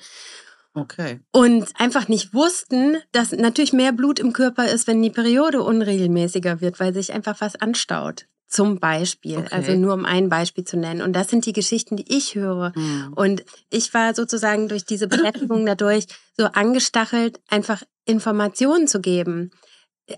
Okay. 0.74 1.22
Und 1.32 1.70
einfach 1.80 2.10
nicht 2.10 2.34
wussten, 2.34 2.98
dass 3.14 3.32
natürlich 3.32 3.72
mehr 3.72 3.94
Blut 3.94 4.20
im 4.20 4.34
Körper 4.34 4.68
ist, 4.68 4.88
wenn 4.88 5.02
die 5.02 5.10
Periode 5.10 5.64
unregelmäßiger 5.64 6.60
wird, 6.60 6.80
weil 6.82 6.94
sich 6.94 7.14
einfach 7.14 7.40
was 7.40 7.56
anstaut. 7.56 8.26
Zum 8.48 8.80
Beispiel, 8.80 9.40
okay. 9.40 9.48
also 9.52 9.74
nur 9.74 9.94
um 9.94 10.06
ein 10.06 10.30
Beispiel 10.30 10.64
zu 10.64 10.78
nennen. 10.78 11.02
Und 11.02 11.14
das 11.14 11.30
sind 11.30 11.46
die 11.46 11.54
Geschichten, 11.54 11.98
die 11.98 12.16
ich 12.16 12.36
höre. 12.36 12.74
Mhm. 12.76 13.14
Und 13.16 13.44
ich 13.70 13.94
war 13.94 14.14
sozusagen 14.14 14.68
durch 14.68 14.86
diese 14.86 15.08
Beschäftigung 15.08 15.66
dadurch 15.66 16.06
so 16.38 16.46
angestachelt, 16.46 17.40
einfach 17.50 17.82
Informationen 18.06 18.88
zu 18.88 19.02
geben. 19.02 19.52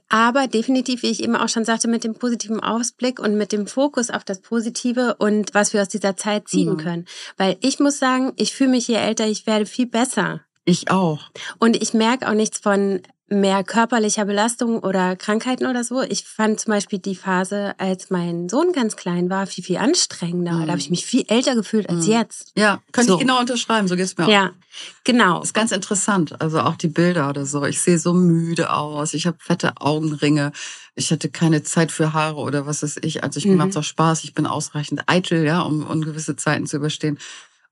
Aber 0.10 0.48
definitiv, 0.48 1.04
wie 1.04 1.10
ich 1.10 1.24
eben 1.24 1.38
auch 1.38 1.48
schon 1.48 1.64
sagte, 1.64 1.88
mit 1.88 2.04
dem 2.04 2.16
positiven 2.16 2.60
Ausblick 2.60 3.20
und 3.20 3.38
mit 3.38 3.54
dem 3.54 3.68
Fokus 3.68 4.10
auf 4.10 4.26
das 4.26 4.42
Positive 4.42 5.16
und 5.18 5.54
was 5.54 5.72
wir 5.72 5.82
aus 5.82 5.88
dieser 5.88 6.18
Zeit 6.18 6.50
ziehen 6.50 6.74
mhm. 6.74 6.78
können. 6.78 7.06
Weil 7.38 7.58
ich 7.62 7.80
muss 7.80 7.98
sagen, 7.98 8.34
ich 8.36 8.54
fühle 8.54 8.72
mich 8.72 8.88
je 8.90 8.96
älter, 8.96 9.26
ich 9.28 9.48
werde 9.48 9.66
viel 9.66 9.88
besser. 9.88 10.42
Ich 10.66 10.92
auch. 10.92 11.22
Und 11.60 11.82
ich 11.82 11.94
merke 11.94 12.28
auch 12.28 12.34
nichts 12.34 12.60
von 12.60 13.02
mehr 13.30 13.64
körperlicher 13.64 14.26
Belastung 14.26 14.80
oder 14.80 15.16
Krankheiten 15.18 15.66
oder 15.66 15.84
so. 15.84 16.02
Ich 16.02 16.24
fand 16.24 16.60
zum 16.60 16.72
Beispiel 16.72 17.00
die 17.00 17.16
Phase, 17.16 17.76
als 17.78 18.10
mein 18.10 18.48
Sohn 18.48 18.72
ganz 18.72 18.96
klein 18.96 19.30
war, 19.30 19.48
viel, 19.48 19.64
viel 19.64 19.78
anstrengender. 19.78 20.54
Mhm. 20.54 20.66
Da 20.66 20.68
habe 20.70 20.80
ich 20.80 20.90
mich 20.90 21.06
viel 21.06 21.26
älter 21.28 21.54
gefühlt 21.56 21.90
als 21.90 22.06
mhm. 22.06 22.14
jetzt. 22.14 22.54
Ja, 22.56 22.82
könnte 22.94 23.12
so. 23.12 23.16
ich 23.16 23.22
genau 23.22 23.40
unterschreiben, 23.40 23.88
so 23.88 23.98
geht's 23.98 24.18
mir 24.18 24.26
auch. 24.26 24.30
Ja, 24.30 24.52
genau. 25.04 25.42
ist 25.42 25.54
ganz 25.54 25.74
interessant. 25.74 26.42
Also 26.42 26.62
auch 26.62 26.78
die 26.78 26.88
Bilder 26.88 27.30
oder 27.30 27.46
so. 27.46 27.66
Ich 27.66 27.82
sehe 27.82 28.00
so 28.00 28.14
müde 28.14 28.72
aus. 28.72 29.14
Ich 29.14 29.28
habe 29.28 29.38
fette 29.40 29.74
Augenringe. 29.80 30.54
Ich 30.96 31.12
hatte 31.12 31.30
keine 31.30 31.64
Zeit 31.64 31.92
für 31.92 32.14
Haare 32.14 32.38
oder 32.38 32.66
was 32.66 32.82
weiß 32.82 32.98
ich. 33.02 33.24
Also 33.24 33.40
ich 33.40 33.46
mhm. 33.46 33.58
mache 33.58 33.78
auch 33.78 33.84
Spaß. 33.84 34.24
Ich 34.24 34.34
bin 34.34 34.46
ausreichend 34.46 35.04
eitel, 35.08 35.44
ja, 35.44 35.62
um, 35.62 35.86
um 35.86 36.02
gewisse 36.02 36.38
Zeiten 36.38 36.66
zu 36.66 36.78
überstehen. 36.78 37.20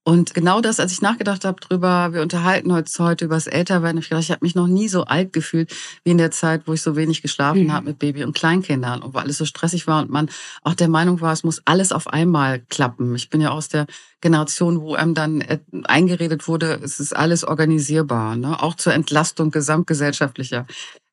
Und 0.08 0.36
genau 0.36 0.62
das, 0.62 0.80
als 0.80 0.92
ich 0.92 1.02
nachgedacht 1.02 1.46
habe 1.46 1.60
drüber, 1.60 2.14
wir 2.14 2.22
unterhalten 2.22 2.70
uns 2.70 3.00
heute 3.00 3.26
über 3.26 3.34
das 3.34 3.48
Älterwerden, 3.48 3.98
ich 3.98 4.12
ich 4.12 4.30
habe 4.30 4.46
mich 4.46 4.54
noch 4.54 4.68
nie 4.68 4.88
so 4.88 5.06
alt 5.06 5.34
gefühlt 5.34 5.76
wie 6.04 6.12
in 6.12 6.20
der 6.20 6.30
Zeit, 6.30 6.68
wo 6.68 6.74
ich 6.74 6.84
so 6.84 6.96
wenig 6.96 7.24
geschlafen 7.24 7.64
mhm. 7.64 7.74
habe 7.74 7.88
mit 7.88 7.98
Baby 7.98 8.24
und 8.24 8.36
Kleinkindern 8.36 9.02
und 9.02 9.16
wo 9.16 9.18
alles 9.18 9.40
so 9.40 9.46
stressig 9.46 9.88
war 9.88 10.04
und 10.04 10.12
man 10.12 10.30
auch 10.62 10.76
der 10.76 10.90
Meinung 10.90 11.22
war, 11.22 11.34
es 11.34 11.44
muss 11.44 11.64
alles 11.66 11.92
auf 11.92 12.06
einmal 12.06 12.60
klappen. 12.70 13.16
Ich 13.16 13.32
bin 13.32 13.42
ja 13.42 13.50
aus 13.50 13.68
der 13.68 13.88
Generation, 14.26 14.82
wo 14.82 14.96
einem 14.96 15.14
dann 15.14 15.42
äh, 15.42 15.60
eingeredet 15.84 16.48
wurde, 16.48 16.80
es 16.84 17.00
ist 17.00 17.16
alles 17.16 17.44
organisierbar, 17.44 18.36
ne? 18.36 18.60
auch 18.60 18.74
zur 18.74 18.92
Entlastung 18.92 19.52
gesamtgesellschaftlicher 19.52 20.66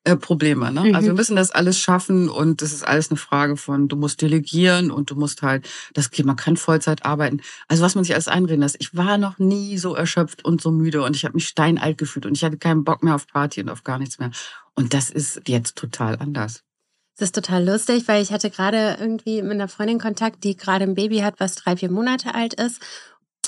äh, 0.03 0.15
Probleme. 0.15 0.71
Ne? 0.71 0.85
Mhm. 0.85 0.95
Also 0.95 1.09
wir 1.09 1.13
müssen 1.13 1.35
das 1.35 1.51
alles 1.51 1.77
schaffen 1.77 2.27
und 2.27 2.63
das 2.63 2.73
ist 2.73 2.81
alles 2.81 3.11
eine 3.11 3.19
Frage 3.19 3.55
von, 3.55 3.87
du 3.87 3.97
musst 3.97 4.23
delegieren 4.23 4.89
und 4.89 5.11
du 5.11 5.15
musst 5.15 5.43
halt, 5.43 5.69
das 5.93 6.09
man 6.23 6.37
kann 6.37 6.57
Vollzeit 6.57 7.05
arbeiten. 7.05 7.39
Also 7.67 7.83
was 7.83 7.93
man 7.93 8.03
sich 8.03 8.15
alles 8.15 8.27
einreden 8.27 8.61
lässt. 8.61 8.77
Ich 8.79 8.97
war 8.97 9.19
noch 9.19 9.37
nie 9.37 9.77
so 9.77 9.93
erschöpft 9.93 10.43
und 10.43 10.59
so 10.59 10.71
müde 10.71 11.03
und 11.03 11.15
ich 11.15 11.23
habe 11.23 11.35
mich 11.35 11.47
steinalt 11.47 11.99
gefühlt 11.99 12.25
und 12.25 12.35
ich 12.35 12.43
hatte 12.43 12.57
keinen 12.57 12.83
Bock 12.83 13.03
mehr 13.03 13.13
auf 13.13 13.27
Party 13.27 13.61
und 13.61 13.69
auf 13.69 13.83
gar 13.83 13.99
nichts 13.99 14.17
mehr. 14.17 14.31
Und 14.73 14.95
das 14.95 15.11
ist 15.11 15.39
jetzt 15.47 15.75
total 15.75 16.17
anders. 16.17 16.63
Das 17.17 17.27
ist 17.27 17.35
total 17.35 17.63
lustig, 17.63 18.07
weil 18.07 18.23
ich 18.23 18.31
hatte 18.31 18.49
gerade 18.49 18.97
irgendwie 18.99 19.41
mit 19.41 19.51
einer 19.51 19.67
Freundin 19.67 19.99
Kontakt, 19.99 20.43
die 20.43 20.57
gerade 20.57 20.83
ein 20.83 20.95
Baby 20.95 21.19
hat, 21.19 21.39
was 21.39 21.55
drei, 21.55 21.77
vier 21.77 21.91
Monate 21.91 22.33
alt 22.33 22.55
ist 22.55 22.81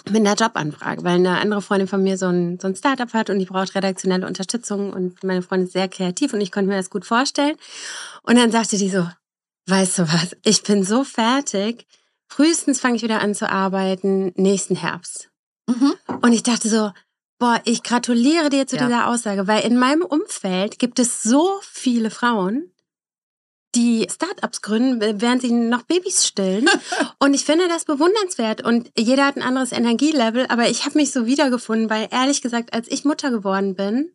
mit 0.10 0.18
einer 0.18 0.36
Jobanfrage, 0.36 1.04
weil 1.04 1.16
eine 1.16 1.40
andere 1.40 1.62
Freundin 1.62 1.88
von 1.88 2.04
mir 2.04 2.18
so 2.18 2.28
ein, 2.28 2.60
so 2.60 2.68
ein 2.68 2.76
Startup 2.76 3.12
hat 3.14 3.30
und 3.30 3.40
die 3.40 3.46
braucht 3.46 3.76
redaktionelle 3.76 4.28
Unterstützung 4.28 4.94
und 4.94 5.24
meine 5.24 5.42
Freundin 5.42 5.68
ist 5.68 5.74
sehr 5.74 5.88
kreativ 5.88 6.34
und 6.34 6.42
ich 6.42 6.52
konnte 6.52 6.70
mir 6.70 6.78
das 6.78 6.90
gut 6.90 7.06
vorstellen. 7.06 7.56
Und 8.24 8.38
dann 8.38 8.52
sagte 8.52 8.78
die 8.78 8.90
so, 8.90 9.08
weißt 9.68 10.00
du 10.00 10.04
was, 10.04 10.36
ich 10.44 10.64
bin 10.64 10.84
so 10.84 11.04
fertig, 11.04 11.88
frühestens 12.28 12.80
fange 12.80 12.98
ich 12.98 13.04
wieder 13.04 13.22
an 13.22 13.34
zu 13.34 13.50
arbeiten 13.50 14.32
nächsten 14.36 14.76
Herbst. 14.76 15.30
Mhm. 15.68 15.94
Und 16.22 16.34
ich 16.34 16.44
dachte 16.44 16.70
so, 16.70 16.92
boah, 17.40 17.60
ich 17.66 17.82
gratuliere 17.82 18.50
dir 18.50 18.68
zu 18.68 18.76
ja. 18.76 18.86
dieser 18.86 19.08
Aussage, 19.08 19.48
weil 19.48 19.66
in 19.66 19.78
meinem 19.78 20.04
Umfeld 20.04 20.78
gibt 20.78 21.00
es 21.00 21.24
so 21.24 21.60
viele 21.62 22.12
Frauen, 22.12 22.72
die 23.76 24.08
Startups 24.10 24.62
gründen, 24.62 25.22
während 25.22 25.42
sie 25.42 25.52
noch 25.52 25.84
Babys 25.84 26.26
stillen. 26.26 26.68
und 27.20 27.34
ich 27.34 27.46
finde 27.46 27.68
das 27.68 27.86
bewundernswert. 27.86 28.62
Und 28.62 28.92
jeder 28.98 29.26
hat 29.26 29.38
ein 29.38 29.44
anderes 29.44 29.72
Energielevel, 29.72 30.46
aber 30.50 30.70
ich 30.70 30.86
habe 30.86 30.98
mich 30.98 31.12
so 31.12 31.26
wiedergefunden, 31.26 31.90
weil 31.90 32.08
ehrlich 32.12 32.42
gesagt, 32.42 32.74
als 32.74 32.90
ich 32.90 33.06
Mutter 33.06 33.32
geworden 33.32 33.76
bin, 33.76 34.12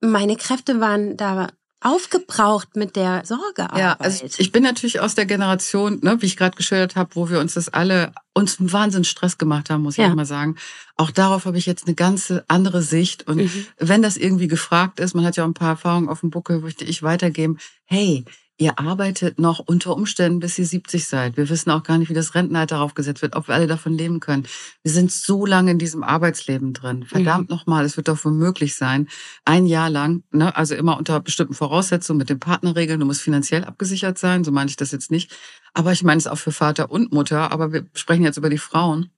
meine 0.00 0.36
Kräfte 0.36 0.80
waren 0.80 1.16
da 1.16 1.48
aufgebraucht 1.84 2.76
mit 2.76 2.96
der 2.96 3.24
Sorgearbeit. 3.24 3.78
Ja, 3.78 3.96
also 3.98 4.24
ich 4.38 4.52
bin 4.52 4.62
natürlich 4.62 5.00
aus 5.00 5.14
der 5.14 5.26
Generation, 5.26 5.98
ne, 6.02 6.20
wie 6.22 6.26
ich 6.26 6.36
gerade 6.36 6.56
geschildert 6.56 6.96
habe, 6.96 7.14
wo 7.14 7.28
wir 7.28 7.40
uns 7.40 7.54
das 7.54 7.68
alle 7.68 8.12
uns 8.34 8.60
einen 8.60 8.72
Wahnsinn 8.72 9.04
Stress 9.04 9.36
gemacht 9.36 9.68
haben, 9.68 9.82
muss 9.82 9.96
ja. 9.96 10.08
ich 10.08 10.14
mal 10.14 10.24
sagen. 10.24 10.56
Auch 10.96 11.10
darauf 11.10 11.44
habe 11.44 11.58
ich 11.58 11.66
jetzt 11.66 11.86
eine 11.86 11.94
ganze 11.94 12.44
andere 12.48 12.82
Sicht. 12.82 13.26
Und 13.26 13.38
mhm. 13.38 13.66
wenn 13.78 14.00
das 14.00 14.16
irgendwie 14.16 14.48
gefragt 14.48 15.00
ist, 15.00 15.14
man 15.14 15.24
hat 15.24 15.36
ja 15.36 15.44
auch 15.44 15.48
ein 15.48 15.54
paar 15.54 15.70
Erfahrungen 15.70 16.08
auf 16.08 16.20
dem 16.20 16.30
Buckel, 16.30 16.60
möchte 16.60 16.84
ich 16.84 17.02
weitergeben. 17.02 17.58
Hey, 17.84 18.24
ihr 18.62 18.78
arbeitet 18.78 19.40
noch 19.40 19.58
unter 19.58 19.96
Umständen, 19.96 20.38
bis 20.38 20.58
ihr 20.58 20.64
70 20.64 21.06
seid. 21.06 21.36
Wir 21.36 21.48
wissen 21.48 21.70
auch 21.70 21.82
gar 21.82 21.98
nicht, 21.98 22.10
wie 22.10 22.14
das 22.14 22.36
Rentenalter 22.36 22.80
aufgesetzt 22.80 23.20
wird, 23.20 23.34
ob 23.34 23.48
wir 23.48 23.54
alle 23.54 23.66
davon 23.66 23.92
leben 23.92 24.20
können. 24.20 24.46
Wir 24.84 24.92
sind 24.92 25.10
so 25.10 25.44
lange 25.44 25.72
in 25.72 25.78
diesem 25.78 26.04
Arbeitsleben 26.04 26.72
drin. 26.72 27.04
Verdammt 27.04 27.50
mhm. 27.50 27.56
nochmal, 27.56 27.84
es 27.84 27.96
wird 27.96 28.06
doch 28.08 28.24
wohl 28.24 28.32
möglich 28.32 28.76
sein, 28.76 29.08
ein 29.44 29.66
Jahr 29.66 29.90
lang, 29.90 30.22
ne, 30.30 30.54
also 30.56 30.76
immer 30.76 30.96
unter 30.96 31.18
bestimmten 31.20 31.54
Voraussetzungen 31.54 32.18
mit 32.18 32.30
den 32.30 32.38
Partnerregeln, 32.38 33.00
du 33.00 33.06
musst 33.06 33.22
finanziell 33.22 33.64
abgesichert 33.64 34.16
sein, 34.16 34.44
so 34.44 34.52
meine 34.52 34.70
ich 34.70 34.76
das 34.76 34.92
jetzt 34.92 35.10
nicht. 35.10 35.36
Aber 35.74 35.92
ich 35.92 36.04
meine 36.04 36.18
es 36.18 36.28
auch 36.28 36.38
für 36.38 36.52
Vater 36.52 36.90
und 36.90 37.12
Mutter, 37.12 37.50
aber 37.50 37.72
wir 37.72 37.86
sprechen 37.94 38.22
jetzt 38.22 38.36
über 38.36 38.50
die 38.50 38.58
Frauen. 38.58 39.10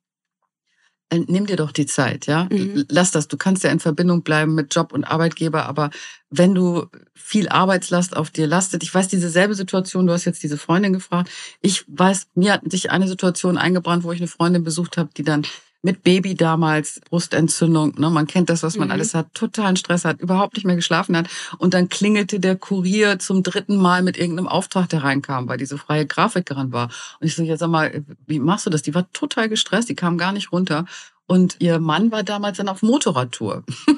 Nimm 1.12 1.46
dir 1.46 1.56
doch 1.56 1.70
die 1.70 1.86
Zeit, 1.86 2.26
ja. 2.26 2.48
Mhm. 2.50 2.86
Lass 2.88 3.12
das. 3.12 3.28
Du 3.28 3.36
kannst 3.36 3.62
ja 3.62 3.70
in 3.70 3.78
Verbindung 3.78 4.22
bleiben 4.22 4.54
mit 4.54 4.74
Job 4.74 4.92
und 4.92 5.04
Arbeitgeber, 5.04 5.66
aber 5.66 5.90
wenn 6.30 6.54
du 6.54 6.86
viel 7.14 7.48
Arbeitslast 7.48 8.16
auf 8.16 8.30
dir 8.30 8.46
lastet, 8.46 8.82
ich 8.82 8.92
weiß 8.92 9.08
diese 9.08 9.28
selbe 9.28 9.54
Situation, 9.54 10.06
du 10.06 10.12
hast 10.12 10.24
jetzt 10.24 10.42
diese 10.42 10.58
Freundin 10.58 10.92
gefragt. 10.92 11.30
Ich 11.60 11.84
weiß, 11.86 12.28
mir 12.34 12.54
hat 12.54 12.62
sich 12.70 12.90
eine 12.90 13.06
Situation 13.06 13.58
eingebrannt, 13.58 14.02
wo 14.02 14.12
ich 14.12 14.20
eine 14.20 14.28
Freundin 14.28 14.64
besucht 14.64 14.96
habe, 14.96 15.10
die 15.16 15.22
dann 15.22 15.46
mit 15.84 16.02
Baby 16.02 16.34
damals, 16.34 17.00
Brustentzündung, 17.10 17.94
ne, 17.98 18.08
man 18.08 18.26
kennt 18.26 18.48
das, 18.48 18.62
was 18.62 18.76
man 18.76 18.88
mhm. 18.88 18.92
alles 18.92 19.14
hat, 19.14 19.34
totalen 19.34 19.76
Stress 19.76 20.06
hat, 20.06 20.20
überhaupt 20.20 20.54
nicht 20.54 20.64
mehr 20.64 20.76
geschlafen 20.76 21.14
hat. 21.16 21.28
Und 21.58 21.74
dann 21.74 21.90
klingelte 21.90 22.40
der 22.40 22.56
Kurier 22.56 23.18
zum 23.18 23.42
dritten 23.42 23.76
Mal 23.76 24.02
mit 24.02 24.16
irgendeinem 24.16 24.48
Auftrag, 24.48 24.88
der 24.88 25.02
reinkam, 25.04 25.46
weil 25.46 25.58
diese 25.58 25.76
freie 25.76 26.06
Grafikerin 26.06 26.72
war. 26.72 26.88
Und 27.20 27.26
ich 27.26 27.36
so, 27.36 27.42
ja, 27.42 27.58
sag 27.58 27.68
mal, 27.68 28.02
wie 28.26 28.38
machst 28.40 28.64
du 28.64 28.70
das? 28.70 28.80
Die 28.80 28.94
war 28.94 29.12
total 29.12 29.50
gestresst, 29.50 29.90
die 29.90 29.94
kam 29.94 30.16
gar 30.16 30.32
nicht 30.32 30.52
runter. 30.52 30.86
Und 31.26 31.56
ihr 31.58 31.78
Mann 31.78 32.10
war 32.10 32.22
damals 32.22 32.56
dann 32.56 32.68
auf 32.68 32.82
Motorradtour. 32.82 33.62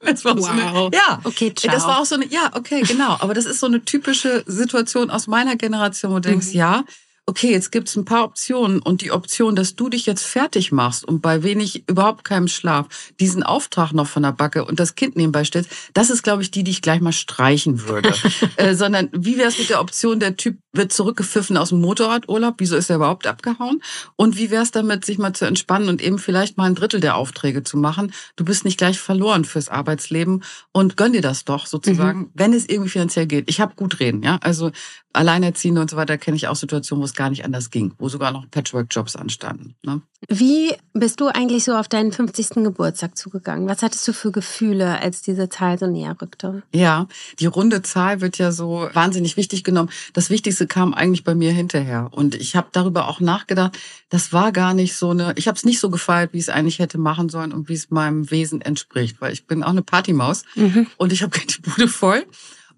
Das 0.00 0.24
war 0.24 0.36
wow. 0.36 0.46
so 0.46 0.50
eine, 0.50 0.90
ja, 0.94 1.20
okay, 1.24 1.54
ciao. 1.54 1.72
Das 1.72 1.84
war 1.84 2.00
auch 2.00 2.04
so 2.06 2.14
eine, 2.14 2.26
ja, 2.26 2.50
okay, 2.54 2.80
genau. 2.82 3.16
Aber 3.20 3.34
das 3.34 3.44
ist 3.44 3.60
so 3.60 3.66
eine 3.66 3.84
typische 3.84 4.42
Situation 4.46 5.10
aus 5.10 5.26
meiner 5.26 5.56
Generation, 5.56 6.10
wo 6.10 6.16
du 6.16 6.30
denkst, 6.30 6.48
mhm. 6.48 6.54
ja, 6.54 6.84
okay, 7.28 7.50
jetzt 7.50 7.70
gibt's 7.72 7.94
ein 7.94 8.06
paar 8.06 8.24
Optionen 8.24 8.80
und 8.80 9.02
die 9.02 9.12
Option, 9.12 9.54
dass 9.54 9.76
du 9.76 9.90
dich 9.90 10.06
jetzt 10.06 10.24
fertig 10.24 10.72
machst 10.72 11.04
und 11.04 11.20
bei 11.20 11.42
wenig, 11.42 11.86
überhaupt 11.86 12.24
keinem 12.24 12.48
Schlaf 12.48 12.86
diesen 13.20 13.42
Auftrag 13.42 13.92
noch 13.92 14.06
von 14.06 14.22
der 14.22 14.32
Backe 14.32 14.64
und 14.64 14.80
das 14.80 14.94
Kind 14.94 15.14
nebenbei 15.14 15.44
stellst, 15.44 15.70
das 15.92 16.08
ist, 16.08 16.22
glaube 16.22 16.42
ich, 16.42 16.50
die, 16.50 16.64
die 16.64 16.70
ich 16.70 16.80
gleich 16.80 17.02
mal 17.02 17.12
streichen 17.12 17.86
würde. 17.86 18.14
äh, 18.56 18.74
sondern 18.74 19.10
wie 19.12 19.36
wäre 19.36 19.48
es 19.48 19.58
mit 19.58 19.68
der 19.68 19.82
Option, 19.82 20.20
der 20.20 20.36
Typ 20.36 20.56
wird 20.72 20.90
zurückgepfiffen 20.90 21.58
aus 21.58 21.68
dem 21.68 21.82
Motorradurlaub, 21.82 22.54
wieso 22.58 22.76
ist 22.76 22.88
er 22.88 22.96
überhaupt 22.96 23.26
abgehauen? 23.26 23.82
Und 24.16 24.38
wie 24.38 24.50
wäre 24.50 24.62
es 24.62 24.70
damit, 24.70 25.04
sich 25.04 25.18
mal 25.18 25.34
zu 25.34 25.44
entspannen 25.44 25.90
und 25.90 26.00
eben 26.00 26.18
vielleicht 26.18 26.56
mal 26.56 26.64
ein 26.64 26.74
Drittel 26.74 27.00
der 27.00 27.16
Aufträge 27.16 27.62
zu 27.62 27.76
machen? 27.76 28.12
Du 28.36 28.44
bist 28.44 28.64
nicht 28.64 28.78
gleich 28.78 28.98
verloren 28.98 29.44
fürs 29.44 29.68
Arbeitsleben 29.68 30.44
und 30.72 30.96
gönn 30.96 31.12
dir 31.12 31.20
das 31.20 31.44
doch 31.44 31.66
sozusagen, 31.66 32.20
mhm. 32.20 32.30
wenn 32.32 32.54
es 32.54 32.66
irgendwie 32.66 32.90
finanziell 32.90 33.26
geht. 33.26 33.50
Ich 33.50 33.60
habe 33.60 33.74
gut 33.74 34.00
reden, 34.00 34.22
ja. 34.22 34.38
Also 34.40 34.70
Alleinerziehende 35.12 35.80
und 35.80 35.90
so 35.90 35.96
weiter 35.96 36.16
kenne 36.16 36.36
ich 36.36 36.48
auch 36.48 36.56
Situationen, 36.56 37.02
wo 37.02 37.04
es 37.04 37.14
gar 37.18 37.28
nicht 37.28 37.44
anders 37.44 37.70
ging, 37.70 37.92
wo 37.98 38.08
sogar 38.08 38.30
noch 38.30 38.48
Patchwork-Jobs 38.50 39.16
anstanden. 39.16 39.74
Ne? 39.84 40.00
Wie 40.28 40.72
bist 40.94 41.20
du 41.20 41.26
eigentlich 41.26 41.64
so 41.64 41.74
auf 41.74 41.88
deinen 41.88 42.12
50. 42.12 42.62
Geburtstag 42.64 43.16
zugegangen? 43.16 43.68
Was 43.68 43.82
hattest 43.82 44.06
du 44.06 44.12
für 44.12 44.30
Gefühle, 44.30 45.00
als 45.00 45.20
diese 45.20 45.48
Zahl 45.48 45.78
so 45.78 45.86
näher 45.86 46.16
rückte? 46.22 46.62
Ja, 46.72 47.08
die 47.40 47.46
runde 47.46 47.82
Zahl 47.82 48.20
wird 48.20 48.38
ja 48.38 48.52
so 48.52 48.88
wahnsinnig 48.92 49.36
wichtig 49.36 49.64
genommen. 49.64 49.90
Das 50.12 50.30
Wichtigste 50.30 50.66
kam 50.66 50.94
eigentlich 50.94 51.24
bei 51.24 51.34
mir 51.34 51.52
hinterher. 51.52 52.08
Und 52.12 52.36
ich 52.36 52.56
habe 52.56 52.68
darüber 52.72 53.08
auch 53.08 53.20
nachgedacht, 53.20 53.76
das 54.10 54.32
war 54.32 54.52
gar 54.52 54.74
nicht 54.74 54.94
so 54.94 55.10
eine, 55.10 55.34
ich 55.36 55.48
habe 55.48 55.56
es 55.56 55.64
nicht 55.64 55.80
so 55.80 55.90
gefeiert, 55.90 56.32
wie 56.32 56.38
es 56.38 56.48
eigentlich 56.48 56.78
hätte 56.78 56.98
machen 56.98 57.28
sollen 57.28 57.52
und 57.52 57.68
wie 57.68 57.74
es 57.74 57.90
meinem 57.90 58.30
Wesen 58.30 58.60
entspricht, 58.60 59.20
weil 59.20 59.32
ich 59.32 59.46
bin 59.46 59.64
auch 59.64 59.70
eine 59.70 59.82
Partymaus 59.82 60.44
mhm. 60.54 60.86
und 60.96 61.12
ich 61.12 61.22
habe 61.22 61.36
die 61.48 61.60
Bude 61.60 61.88
voll. 61.88 62.24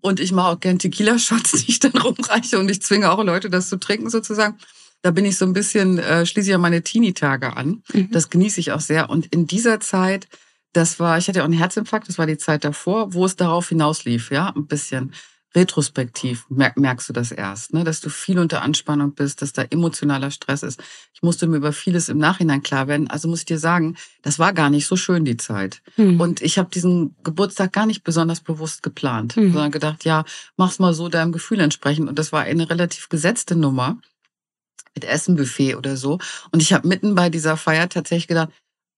Und 0.01 0.21
ich 0.21 0.33
mache 0.33 0.49
auch 0.49 0.61
gern 0.61 0.79
Tequila-Shots, 0.79 1.53
die 1.65 1.71
ich 1.71 1.81
dann 1.81 1.93
rumreiche 1.93 2.59
und 2.59 2.71
ich 2.71 2.83
zwinge 2.83 3.11
auch 3.11 3.23
Leute, 3.23 3.51
das 3.51 3.69
zu 3.69 3.79
trinken 3.79 4.11
sozusagen. 4.11 4.57
Da 5.03 5.11
bin 5.11 5.25
ich 5.25 5.39
so 5.39 5.47
ein 5.47 5.55
bisschen, 5.55 5.99
äh, 5.99 6.27
schließe 6.27 6.51
ja 6.51 6.59
meine 6.59 6.83
Teenie-Tage 6.83 7.57
an. 7.57 7.83
Mhm. 7.93 8.11
Das 8.11 8.29
genieße 8.29 8.61
ich 8.61 8.73
auch 8.73 8.81
sehr. 8.81 9.09
Und 9.09 9.27
in 9.27 9.47
dieser 9.47 9.81
Zeit, 9.81 10.29
das 10.73 11.01
war, 11.01 11.19
ich 11.19 11.27
hatte 11.27 11.39
ja 11.39 11.43
auch 11.43 11.49
einen 11.49 11.59
Herzinfarkt, 11.59 12.09
das 12.09 12.19
war 12.19 12.27
die 12.27 12.39
Zeit 12.39 12.65
davor, 12.65 13.15
wo 13.15 13.25
es 13.25 13.37
darauf 13.37 13.71
hinauslief, 13.71 14.31
ja, 14.31 14.53
ein 14.55 14.67
bisschen 14.67 15.15
retrospektiv 15.55 16.47
merkst 16.49 17.09
du 17.09 17.13
das 17.13 17.33
erst, 17.33 17.73
ne? 17.73 17.83
dass 17.83 18.01
du 18.01 18.09
viel 18.09 18.39
unter 18.39 18.63
Anspannung 18.63 19.15
bist, 19.15 19.43
dass 19.43 19.53
da 19.53 19.63
emotionaler 19.63 20.31
Stress 20.31 20.63
ist. 20.63 20.81
Ich 21.13 21.23
musste 21.23 21.49
mir 21.49 21.57
über 21.57 21.73
vieles 21.73 22.09
im 22.09 22.19
Nachhinein 22.19 22.63
klar 22.63 22.87
werden. 22.87 23.11
Also 23.11 23.27
muss 23.27 23.41
ich 23.41 23.47
dir 23.47 23.59
sagen, 23.59 23.97
das 24.23 24.39
war 24.39 24.53
gar 24.53 24.71
nicht 24.71 24.87
so 24.87 24.97
schön, 24.97 25.25
die 25.25 25.37
Zeit. 25.37 25.83
Hm. 25.97 26.21
Und 26.21 26.41
ich 26.41 26.59
habe 26.59 26.71
diesen 26.71 27.17
Geburtstag 27.25 27.73
gar 27.73 27.87
nicht 27.87 28.05
besonders 28.05 28.41
bewusst 28.41 28.83
geplant, 28.83 29.35
hm. 29.35 29.53
sondern 29.53 29.73
gedacht, 29.73 30.05
ja, 30.05 30.25
mach's 30.57 30.79
mal 30.79 30.95
so 30.95 31.09
deinem 31.09 31.33
Gefühl 31.33 31.61
entsprechend. 31.61 32.09
Und 32.09 32.19
das 32.19 32.33
war 32.33 32.43
eine 32.43 32.71
relativ 32.71 33.09
gesetzte 33.09 33.57
Nummer 33.57 33.99
mit 34.95 35.05
Essenbuffet 35.05 35.75
oder 35.75 35.97
so. 35.97 36.19
Und 36.53 36.63
ich 36.63 36.73
habe 36.73 36.87
mitten 36.87 37.15
bei 37.15 37.29
dieser 37.29 37.57
Feier 37.57 37.89
tatsächlich 37.89 38.29
gedacht, 38.29 38.51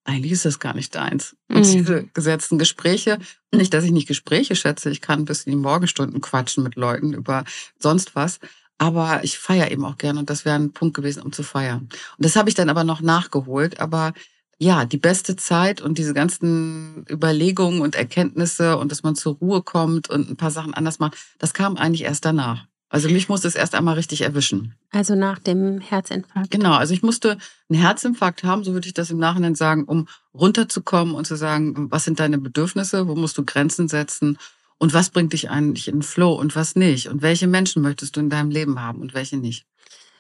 eigentlich 0.04 0.32
ist 0.32 0.44
das 0.44 0.58
gar 0.58 0.74
nicht 0.74 0.94
deins. 0.94 1.36
Und 1.48 1.58
mhm. 1.58 1.72
diese 1.72 2.04
gesetzten 2.14 2.58
Gespräche, 2.58 3.18
nicht, 3.52 3.72
dass 3.72 3.84
ich 3.84 3.92
nicht 3.92 4.08
Gespräche 4.08 4.56
schätze, 4.56 4.90
ich 4.90 5.00
kann 5.00 5.24
bis 5.24 5.44
in 5.44 5.52
die 5.52 5.58
Morgenstunden 5.58 6.20
quatschen 6.20 6.64
mit 6.64 6.76
Leuten 6.76 7.12
über 7.12 7.44
sonst 7.78 8.14
was, 8.14 8.40
aber 8.78 9.22
ich 9.22 9.38
feiere 9.38 9.70
eben 9.70 9.84
auch 9.84 9.98
gerne 9.98 10.18
und 10.18 10.30
das 10.30 10.44
wäre 10.44 10.56
ein 10.56 10.72
Punkt 10.72 10.94
gewesen, 10.94 11.22
um 11.22 11.32
zu 11.32 11.42
feiern. 11.42 11.88
Und 12.16 12.24
das 12.24 12.36
habe 12.36 12.48
ich 12.48 12.54
dann 12.54 12.68
aber 12.68 12.84
noch 12.84 13.00
nachgeholt, 13.00 13.78
aber 13.80 14.12
ja, 14.58 14.84
die 14.84 14.98
beste 14.98 15.36
Zeit 15.36 15.80
und 15.80 15.98
diese 15.98 16.14
ganzen 16.14 17.04
Überlegungen 17.10 17.80
und 17.80 17.94
Erkenntnisse 17.94 18.76
und 18.78 18.92
dass 18.92 19.02
man 19.02 19.16
zur 19.16 19.34
Ruhe 19.34 19.62
kommt 19.62 20.08
und 20.08 20.30
ein 20.30 20.36
paar 20.36 20.50
Sachen 20.50 20.74
anders 20.74 20.98
macht, 20.98 21.16
das 21.38 21.54
kam 21.54 21.76
eigentlich 21.76 22.02
erst 22.02 22.24
danach. 22.24 22.66
Also 22.92 23.08
mich 23.08 23.30
musste 23.30 23.48
es 23.48 23.54
erst 23.54 23.74
einmal 23.74 23.94
richtig 23.94 24.20
erwischen. 24.20 24.74
Also 24.90 25.14
nach 25.14 25.38
dem 25.38 25.80
Herzinfarkt. 25.80 26.50
Genau, 26.50 26.74
also 26.74 26.92
ich 26.92 27.02
musste 27.02 27.38
einen 27.70 27.80
Herzinfarkt 27.80 28.44
haben, 28.44 28.64
so 28.64 28.74
würde 28.74 28.86
ich 28.86 28.92
das 28.92 29.08
im 29.08 29.16
Nachhinein 29.16 29.54
sagen, 29.54 29.84
um 29.84 30.08
runterzukommen 30.34 31.14
und 31.14 31.26
zu 31.26 31.34
sagen, 31.34 31.90
was 31.90 32.04
sind 32.04 32.20
deine 32.20 32.36
Bedürfnisse, 32.36 33.08
wo 33.08 33.14
musst 33.14 33.38
du 33.38 33.46
Grenzen 33.46 33.88
setzen 33.88 34.36
und 34.76 34.92
was 34.92 35.08
bringt 35.08 35.32
dich 35.32 35.48
eigentlich 35.48 35.88
in 35.88 35.96
den 35.96 36.02
Flow 36.02 36.34
und 36.34 36.54
was 36.54 36.76
nicht 36.76 37.08
und 37.08 37.22
welche 37.22 37.46
Menschen 37.46 37.80
möchtest 37.80 38.16
du 38.16 38.20
in 38.20 38.28
deinem 38.28 38.50
Leben 38.50 38.78
haben 38.82 39.00
und 39.00 39.14
welche 39.14 39.38
nicht. 39.38 39.64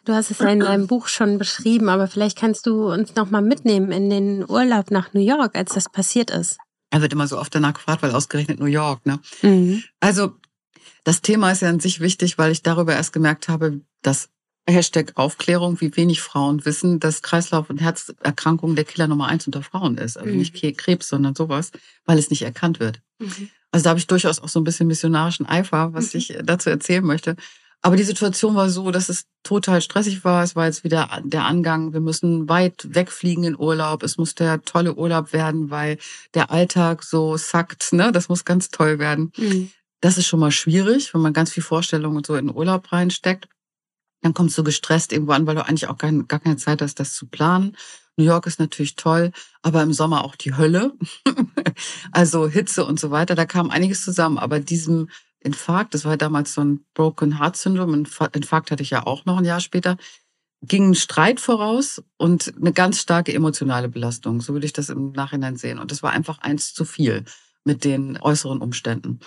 Du 0.06 0.14
hast 0.14 0.30
es 0.30 0.38
ja 0.38 0.48
in 0.48 0.60
deinem 0.60 0.86
Buch 0.86 1.08
schon 1.08 1.36
beschrieben, 1.36 1.90
aber 1.90 2.08
vielleicht 2.08 2.38
kannst 2.38 2.64
du 2.64 2.90
uns 2.90 3.14
noch 3.16 3.28
mal 3.28 3.42
mitnehmen 3.42 3.92
in 3.92 4.08
den 4.08 4.48
Urlaub 4.48 4.90
nach 4.90 5.12
New 5.12 5.20
York, 5.20 5.58
als 5.58 5.74
das 5.74 5.90
passiert 5.90 6.30
ist. 6.30 6.56
Er 6.88 7.02
wird 7.02 7.12
immer 7.12 7.26
so 7.26 7.38
oft 7.38 7.54
danach 7.54 7.74
gefragt, 7.74 8.02
weil 8.02 8.12
ausgerechnet 8.12 8.60
New 8.60 8.66
York. 8.66 9.04
Ne? 9.04 9.20
Mhm. 9.42 9.82
Also 10.00 10.36
das 11.04 11.22
Thema 11.22 11.52
ist 11.52 11.62
ja 11.62 11.68
an 11.68 11.80
sich 11.80 12.00
wichtig, 12.00 12.38
weil 12.38 12.52
ich 12.52 12.62
darüber 12.62 12.94
erst 12.94 13.12
gemerkt 13.12 13.48
habe, 13.48 13.80
dass 14.02 14.28
Hashtag 14.68 15.12
Aufklärung, 15.16 15.80
wie 15.80 15.96
wenig 15.96 16.20
Frauen 16.20 16.64
wissen, 16.64 17.00
dass 17.00 17.22
Kreislauf- 17.22 17.68
und 17.68 17.80
Herzerkrankungen 17.80 18.76
der 18.76 18.84
Killer 18.84 19.08
Nummer 19.08 19.26
eins 19.26 19.46
unter 19.46 19.62
Frauen 19.62 19.98
ist. 19.98 20.16
Also 20.16 20.30
mhm. 20.30 20.38
nicht 20.38 20.78
Krebs, 20.78 21.08
sondern 21.08 21.34
sowas, 21.34 21.72
weil 22.04 22.18
es 22.18 22.30
nicht 22.30 22.42
erkannt 22.42 22.78
wird. 22.78 23.00
Mhm. 23.18 23.50
Also 23.72 23.84
da 23.84 23.90
habe 23.90 23.98
ich 23.98 24.06
durchaus 24.06 24.38
auch 24.38 24.48
so 24.48 24.60
ein 24.60 24.64
bisschen 24.64 24.86
missionarischen 24.86 25.46
Eifer, 25.46 25.92
was 25.94 26.14
mhm. 26.14 26.18
ich 26.18 26.38
dazu 26.44 26.70
erzählen 26.70 27.04
möchte. 27.04 27.36
Aber 27.84 27.96
die 27.96 28.04
Situation 28.04 28.54
war 28.54 28.70
so, 28.70 28.92
dass 28.92 29.08
es 29.08 29.24
total 29.42 29.82
stressig 29.82 30.24
war. 30.24 30.44
Es 30.44 30.54
war 30.54 30.66
jetzt 30.66 30.84
wieder 30.84 31.08
der 31.24 31.44
Angang, 31.44 31.92
wir 31.92 32.00
müssen 32.00 32.48
weit 32.48 32.86
wegfliegen 32.88 33.42
in 33.42 33.58
Urlaub. 33.58 34.04
Es 34.04 34.18
muss 34.18 34.36
der 34.36 34.62
tolle 34.62 34.94
Urlaub 34.94 35.32
werden, 35.32 35.70
weil 35.70 35.98
der 36.34 36.52
Alltag 36.52 37.02
so 37.02 37.36
sackt. 37.36 37.92
Ne? 37.92 38.12
Das 38.12 38.28
muss 38.28 38.44
ganz 38.44 38.68
toll 38.68 39.00
werden. 39.00 39.32
Mhm. 39.36 39.72
Das 40.02 40.18
ist 40.18 40.26
schon 40.26 40.40
mal 40.40 40.50
schwierig, 40.50 41.14
wenn 41.14 41.20
man 41.20 41.32
ganz 41.32 41.52
viel 41.52 41.62
Vorstellungen 41.62 42.16
und 42.16 42.26
so 42.26 42.34
in 42.34 42.48
den 42.48 42.56
Urlaub 42.56 42.90
reinsteckt. 42.90 43.48
Dann 44.20 44.34
kommst 44.34 44.58
du 44.58 44.64
gestresst 44.64 45.12
irgendwo 45.12 45.32
an, 45.32 45.46
weil 45.46 45.54
du 45.54 45.64
eigentlich 45.64 45.86
auch 45.86 45.96
kein, 45.96 46.26
gar 46.26 46.40
keine 46.40 46.56
Zeit 46.56 46.82
hast, 46.82 46.98
das 46.98 47.14
zu 47.14 47.28
planen. 47.28 47.76
New 48.16 48.24
York 48.24 48.46
ist 48.46 48.58
natürlich 48.58 48.96
toll, 48.96 49.30
aber 49.62 49.80
im 49.80 49.92
Sommer 49.92 50.24
auch 50.24 50.34
die 50.34 50.56
Hölle. 50.56 50.92
also 52.12 52.48
Hitze 52.48 52.84
und 52.84 52.98
so 52.98 53.12
weiter. 53.12 53.36
Da 53.36 53.46
kam 53.46 53.70
einiges 53.70 54.04
zusammen. 54.04 54.38
Aber 54.38 54.58
diesem 54.58 55.08
Infarkt, 55.38 55.94
das 55.94 56.04
war 56.04 56.16
damals 56.16 56.54
so 56.54 56.62
ein 56.62 56.84
Broken 56.94 57.38
Heart 57.38 57.56
Syndrome, 57.56 58.04
Infarkt 58.32 58.72
hatte 58.72 58.82
ich 58.82 58.90
ja 58.90 59.06
auch 59.06 59.24
noch 59.24 59.38
ein 59.38 59.44
Jahr 59.44 59.60
später, 59.60 59.96
ging 60.62 60.90
ein 60.90 60.94
Streit 60.96 61.38
voraus 61.38 62.02
und 62.16 62.52
eine 62.56 62.72
ganz 62.72 63.00
starke 63.00 63.32
emotionale 63.32 63.88
Belastung. 63.88 64.40
So 64.40 64.52
würde 64.52 64.66
ich 64.66 64.72
das 64.72 64.88
im 64.88 65.12
Nachhinein 65.12 65.56
sehen. 65.56 65.78
Und 65.78 65.92
das 65.92 66.02
war 66.02 66.10
einfach 66.10 66.38
eins 66.38 66.74
zu 66.74 66.84
viel 66.84 67.24
mit 67.64 67.84
den 67.84 68.20
äußeren 68.20 68.60
Umständen. 68.60 69.20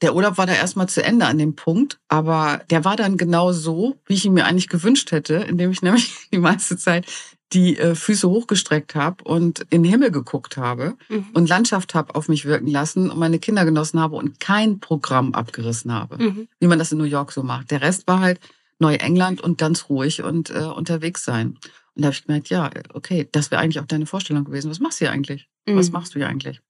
Der 0.00 0.14
Urlaub 0.14 0.38
war 0.38 0.46
da 0.46 0.54
erstmal 0.54 0.88
zu 0.88 1.02
Ende 1.02 1.26
an 1.26 1.38
dem 1.38 1.56
Punkt, 1.56 1.98
aber 2.08 2.62
der 2.70 2.84
war 2.84 2.96
dann 2.96 3.16
genau 3.16 3.52
so, 3.52 3.96
wie 4.06 4.14
ich 4.14 4.24
ihn 4.24 4.34
mir 4.34 4.46
eigentlich 4.46 4.68
gewünscht 4.68 5.10
hätte, 5.10 5.34
indem 5.34 5.70
ich 5.70 5.82
nämlich 5.82 6.28
die 6.32 6.38
meiste 6.38 6.76
Zeit 6.76 7.06
die 7.52 7.78
äh, 7.78 7.94
Füße 7.94 8.28
hochgestreckt 8.28 8.94
habe 8.94 9.24
und 9.24 9.60
in 9.70 9.82
den 9.82 9.90
Himmel 9.90 10.10
geguckt 10.10 10.56
habe 10.58 10.96
mhm. 11.08 11.28
und 11.32 11.48
Landschaft 11.48 11.94
habe 11.94 12.14
auf 12.14 12.28
mich 12.28 12.44
wirken 12.44 12.66
lassen 12.66 13.10
und 13.10 13.18
meine 13.18 13.38
Kinder 13.38 13.64
genossen 13.64 14.00
habe 14.00 14.16
und 14.16 14.38
kein 14.38 14.80
Programm 14.80 15.32
abgerissen 15.32 15.92
habe, 15.92 16.22
mhm. 16.22 16.48
wie 16.60 16.66
man 16.66 16.78
das 16.78 16.92
in 16.92 16.98
New 16.98 17.04
York 17.04 17.32
so 17.32 17.42
macht. 17.42 17.70
Der 17.70 17.80
Rest 17.80 18.06
war 18.06 18.20
halt 18.20 18.38
Neuengland 18.78 19.40
und 19.40 19.58
ganz 19.58 19.88
ruhig 19.88 20.22
und 20.22 20.50
äh, 20.50 20.64
unterwegs 20.64 21.24
sein. 21.24 21.58
Und 21.94 22.02
da 22.02 22.06
habe 22.06 22.14
ich 22.14 22.26
gemerkt, 22.26 22.48
ja, 22.50 22.70
okay, 22.92 23.28
das 23.32 23.50
wäre 23.50 23.62
eigentlich 23.62 23.80
auch 23.80 23.86
deine 23.86 24.06
Vorstellung 24.06 24.44
gewesen. 24.44 24.70
Was 24.70 24.78
machst 24.78 25.00
du 25.00 25.06
hier 25.06 25.12
eigentlich? 25.12 25.48
Mhm. 25.66 25.76
Was 25.76 25.90
machst 25.90 26.14
du 26.14 26.18
hier 26.18 26.28
eigentlich? 26.28 26.60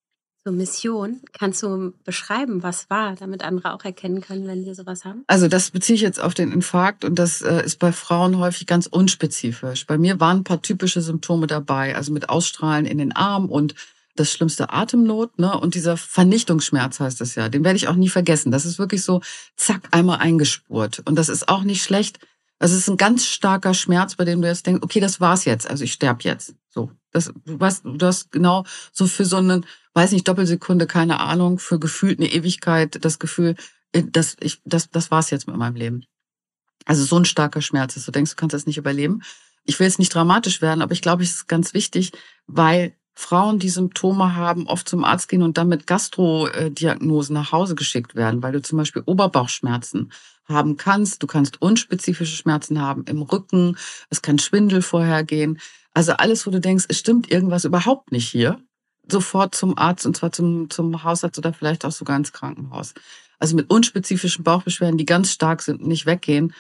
So 0.49 0.52
Mission, 0.52 1.21
kannst 1.35 1.62
du 1.62 1.93
beschreiben, 2.05 2.62
was 2.62 2.88
war, 2.88 3.14
damit 3.17 3.45
andere 3.45 3.75
auch 3.75 3.85
erkennen 3.85 4.23
können, 4.23 4.47
wenn 4.47 4.64
sie 4.64 4.75
sowas 4.75 5.05
haben? 5.05 5.23
Also 5.26 5.47
das 5.47 5.71
beziehe 5.73 5.97
ich 5.97 6.00
jetzt 6.00 6.19
auf 6.19 6.33
den 6.33 6.52
Infarkt 6.52 7.05
und 7.05 7.19
das 7.19 7.43
äh, 7.43 7.62
ist 7.67 7.78
bei 7.78 7.93
Frauen 7.93 8.38
häufig 8.38 8.67
ganz 8.67 8.87
unspezifisch. 8.87 9.87
Bei 9.87 9.99
mir 9.99 10.21
waren 10.21 10.38
ein 10.38 10.45
paar 10.45 10.62
typische 10.62 11.02
Symptome 11.02 11.49
dabei, 11.49 11.95
also 11.95 12.14
mit 12.14 12.31
Ausstrahlen 12.31 12.87
in 12.87 12.97
den 12.97 13.12
Arm 13.14 13.50
und 13.50 13.75
das 14.17 14.33
schlimmste 14.33 14.73
Atemnot, 14.73 15.38
ne? 15.38 15.52
Und 15.61 15.75
dieser 15.75 15.99
Vernichtungsschmerz 15.99 16.99
heißt 16.99 17.21
das 17.21 17.35
ja. 17.35 17.50
Den 17.50 17.62
werde 17.62 17.76
ich 17.76 17.88
auch 17.88 17.97
nie 17.97 18.09
vergessen. 18.09 18.50
Das 18.50 18.64
ist 18.64 18.78
wirklich 18.78 19.02
so, 19.02 19.21
zack, 19.55 19.83
einmal 19.90 20.21
eingespurt. 20.21 21.02
Und 21.05 21.17
das 21.17 21.28
ist 21.28 21.50
auch 21.50 21.62
nicht 21.62 21.83
schlecht. 21.83 22.21
Also 22.59 22.75
es 22.75 22.83
ist 22.83 22.88
ein 22.88 22.97
ganz 22.97 23.26
starker 23.26 23.75
Schmerz, 23.75 24.17
bei 24.17 24.25
dem 24.25 24.40
du 24.40 24.49
jetzt 24.49 24.67
denkst, 24.67 24.83
okay, 24.83 25.00
das 25.00 25.21
war's 25.21 25.45
jetzt. 25.45 25.69
Also 25.69 25.85
ich 25.85 25.93
sterb 25.93 26.25
jetzt. 26.25 26.55
So. 26.71 26.90
Das, 27.12 27.33
du 27.45 27.59
weißt, 27.59 27.83
du 27.85 28.07
hast 28.07 28.31
genau 28.31 28.64
so 28.93 29.07
für 29.07 29.25
so 29.25 29.37
einen 29.37 29.64
weiß 29.99 30.12
nicht, 30.12 30.28
Doppelsekunde, 30.28 30.87
keine 30.87 31.19
Ahnung, 31.19 31.59
für 31.59 31.81
gefühlt 31.81 32.21
eine 32.21 32.31
Ewigkeit 32.31 33.05
das 33.05 33.19
Gefühl, 33.19 33.57
äh, 33.93 34.05
dass 34.05 34.37
ich, 34.40 34.61
das, 34.64 34.90
das 34.90 35.11
war's 35.11 35.31
jetzt 35.31 35.49
mit 35.49 35.57
meinem 35.57 35.75
Leben. 35.75 36.05
Also 36.85 37.05
so 37.05 37.16
ein 37.18 37.25
starker 37.25 37.62
Schmerz 37.62 37.96
ist. 37.96 38.07
Du 38.07 38.12
denkst, 38.12 38.31
du 38.31 38.37
kannst 38.37 38.55
das 38.55 38.66
nicht 38.66 38.79
überleben. 38.79 39.23
Ich 39.64 39.79
will 39.81 39.88
jetzt 39.88 39.99
nicht 39.99 40.14
dramatisch 40.14 40.62
werden, 40.62 40.83
aber 40.83 40.92
ich 40.92 41.03
glaube, 41.03 41.25
es 41.25 41.33
ist 41.33 41.49
ganz 41.49 41.75
wichtig, 41.75 42.12
weil 42.46 42.94
Frauen, 43.12 43.59
die 43.59 43.68
Symptome 43.68 44.37
haben, 44.37 44.68
oft 44.68 44.88
zum 44.88 45.03
Arzt 45.03 45.29
gehen 45.29 45.42
und 45.42 45.59
dann 45.59 45.66
mit 45.66 45.88
Gastrodiagnosen 45.88 47.35
nach 47.35 47.51
Hause 47.51 47.75
geschickt 47.75 48.14
werden, 48.14 48.40
weil 48.40 48.53
du 48.53 48.62
zum 48.62 48.79
Beispiel 48.79 49.03
Oberbauchschmerzen 49.05 50.12
haben 50.44 50.77
kannst. 50.77 51.25
Du 51.25 51.27
kannst 51.27 51.61
unspezifische 51.61 52.37
Schmerzen 52.37 52.81
haben 52.81 53.05
im 53.07 53.23
Rücken. 53.23 53.77
Es 54.11 54.23
kann 54.23 54.38
Schwindel 54.38 54.81
vorhergehen. 54.81 55.59
Also 55.92 56.12
alles, 56.12 56.46
wo 56.46 56.53
du 56.53 56.61
denkst, 56.61 56.85
es 56.87 57.01
stimmt 57.01 57.29
irgendwas 57.29 57.64
überhaupt 57.64 58.12
nicht 58.12 58.29
hier 58.29 58.62
sofort 59.11 59.55
zum 59.55 59.77
Arzt 59.79 60.07
und 60.07 60.16
zwar 60.16 60.33
zum, 60.33 60.71
zum 60.71 61.05
Hausarzt 61.05 61.38
oder 61.38 61.53
vielleicht 61.53 61.85
auch 61.85 61.92
sogar 61.92 62.16
ins 62.16 62.33
Krankenhaus. 62.33 62.94
Also 63.38 63.57
mit 63.57 63.71
unspezifischen 63.71 64.44
Bauchbeschwerden, 64.44 64.99
die 64.99 65.07
ganz 65.07 65.33
stark 65.33 65.62
sind 65.62 65.81
und 65.81 65.88
nicht 65.88 66.07
weggehen. 66.07 66.53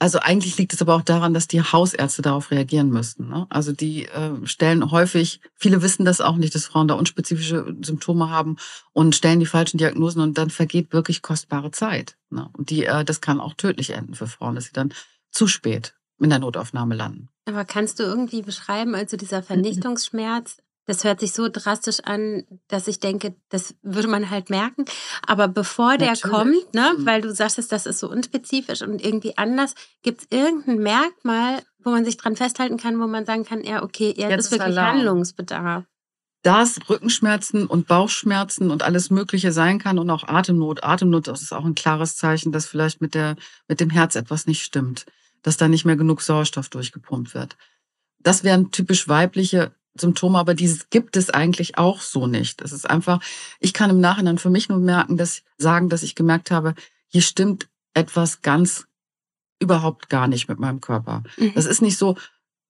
Also 0.00 0.20
eigentlich 0.20 0.56
liegt 0.56 0.72
es 0.72 0.80
aber 0.80 0.94
auch 0.94 1.02
daran, 1.02 1.34
dass 1.34 1.48
die 1.48 1.60
Hausärzte 1.60 2.22
darauf 2.22 2.52
reagieren 2.52 2.88
müssten. 2.88 3.28
Ne? 3.28 3.46
Also 3.50 3.72
die 3.72 4.06
äh, 4.06 4.46
stellen 4.46 4.92
häufig, 4.92 5.40
viele 5.54 5.82
wissen 5.82 6.04
das 6.04 6.20
auch 6.20 6.36
nicht, 6.36 6.54
dass 6.54 6.66
Frauen 6.66 6.86
da 6.86 6.94
unspezifische 6.94 7.74
Symptome 7.82 8.30
haben 8.30 8.56
und 8.92 9.16
stellen 9.16 9.40
die 9.40 9.46
falschen 9.46 9.78
Diagnosen 9.78 10.22
und 10.22 10.38
dann 10.38 10.50
vergeht 10.50 10.92
wirklich 10.92 11.20
kostbare 11.20 11.72
Zeit. 11.72 12.16
Ne? 12.30 12.48
Und 12.56 12.70
die, 12.70 12.84
äh, 12.84 13.04
das 13.04 13.20
kann 13.20 13.40
auch 13.40 13.54
tödlich 13.54 13.90
enden 13.90 14.14
für 14.14 14.28
Frauen, 14.28 14.54
dass 14.54 14.66
sie 14.66 14.72
dann 14.72 14.94
zu 15.32 15.48
spät 15.48 15.94
in 16.20 16.30
der 16.30 16.38
Notaufnahme 16.38 16.94
landen. 16.94 17.28
Aber 17.46 17.64
kannst 17.64 17.98
du 17.98 18.04
irgendwie 18.04 18.42
beschreiben, 18.42 18.94
also 18.94 19.16
dieser 19.16 19.42
Vernichtungsschmerz, 19.42 20.58
das 20.88 21.04
hört 21.04 21.20
sich 21.20 21.32
so 21.32 21.50
drastisch 21.50 22.00
an, 22.04 22.44
dass 22.66 22.88
ich 22.88 22.98
denke, 22.98 23.36
das 23.50 23.74
würde 23.82 24.08
man 24.08 24.30
halt 24.30 24.48
merken. 24.48 24.86
Aber 25.26 25.46
bevor 25.46 25.98
der 25.98 26.12
Natürlich. 26.12 26.34
kommt, 26.34 26.74
ne, 26.74 26.94
mhm. 26.96 27.04
weil 27.04 27.20
du 27.20 27.30
sagst, 27.30 27.58
das 27.70 27.84
ist 27.84 27.98
so 27.98 28.10
unspezifisch 28.10 28.80
und 28.80 29.04
irgendwie 29.04 29.36
anders, 29.36 29.74
gibt 30.02 30.22
es 30.22 30.26
irgendein 30.30 30.78
Merkmal, 30.78 31.62
wo 31.84 31.90
man 31.90 32.06
sich 32.06 32.16
dran 32.16 32.36
festhalten 32.36 32.78
kann, 32.78 32.98
wo 32.98 33.06
man 33.06 33.26
sagen 33.26 33.44
kann, 33.44 33.62
ja, 33.64 33.82
okay, 33.82 34.14
ja, 34.16 34.30
das 34.30 34.46
ist 34.46 34.52
wirklich 34.52 34.78
Alarm. 34.78 34.96
Handlungsbedarf. 34.96 35.84
Dass 36.42 36.78
Rückenschmerzen 36.88 37.66
und 37.66 37.86
Bauchschmerzen 37.86 38.70
und 38.70 38.82
alles 38.82 39.10
Mögliche 39.10 39.52
sein 39.52 39.78
kann 39.78 39.98
und 39.98 40.08
auch 40.08 40.26
Atemnot. 40.26 40.84
Atemnot, 40.84 41.26
das 41.26 41.42
ist 41.42 41.52
auch 41.52 41.66
ein 41.66 41.74
klares 41.74 42.16
Zeichen, 42.16 42.50
dass 42.50 42.64
vielleicht 42.64 43.02
mit, 43.02 43.12
der, 43.12 43.36
mit 43.66 43.80
dem 43.80 43.90
Herz 43.90 44.14
etwas 44.14 44.46
nicht 44.46 44.62
stimmt, 44.62 45.04
dass 45.42 45.58
da 45.58 45.68
nicht 45.68 45.84
mehr 45.84 45.96
genug 45.96 46.22
Sauerstoff 46.22 46.70
durchgepumpt 46.70 47.34
wird. 47.34 47.58
Das 48.20 48.42
wären 48.42 48.70
typisch 48.70 49.06
weibliche 49.06 49.72
Symptome, 49.94 50.38
aber 50.38 50.54
dieses 50.54 50.90
gibt 50.90 51.16
es 51.16 51.30
eigentlich 51.30 51.78
auch 51.78 52.00
so 52.00 52.26
nicht. 52.26 52.62
Es 52.62 52.72
ist 52.72 52.88
einfach, 52.88 53.20
ich 53.60 53.72
kann 53.72 53.90
im 53.90 54.00
Nachhinein 54.00 54.38
für 54.38 54.50
mich 54.50 54.68
nur 54.68 54.78
merken, 54.78 55.16
dass 55.16 55.42
sagen, 55.56 55.88
dass 55.88 56.02
ich 56.02 56.14
gemerkt 56.14 56.50
habe, 56.50 56.74
hier 57.08 57.22
stimmt 57.22 57.68
etwas 57.94 58.42
ganz 58.42 58.86
überhaupt 59.60 60.08
gar 60.08 60.28
nicht 60.28 60.48
mit 60.48 60.58
meinem 60.58 60.80
Körper. 60.80 61.22
Mhm. 61.36 61.52
Das 61.54 61.66
ist 61.66 61.82
nicht 61.82 61.98
so, 61.98 62.16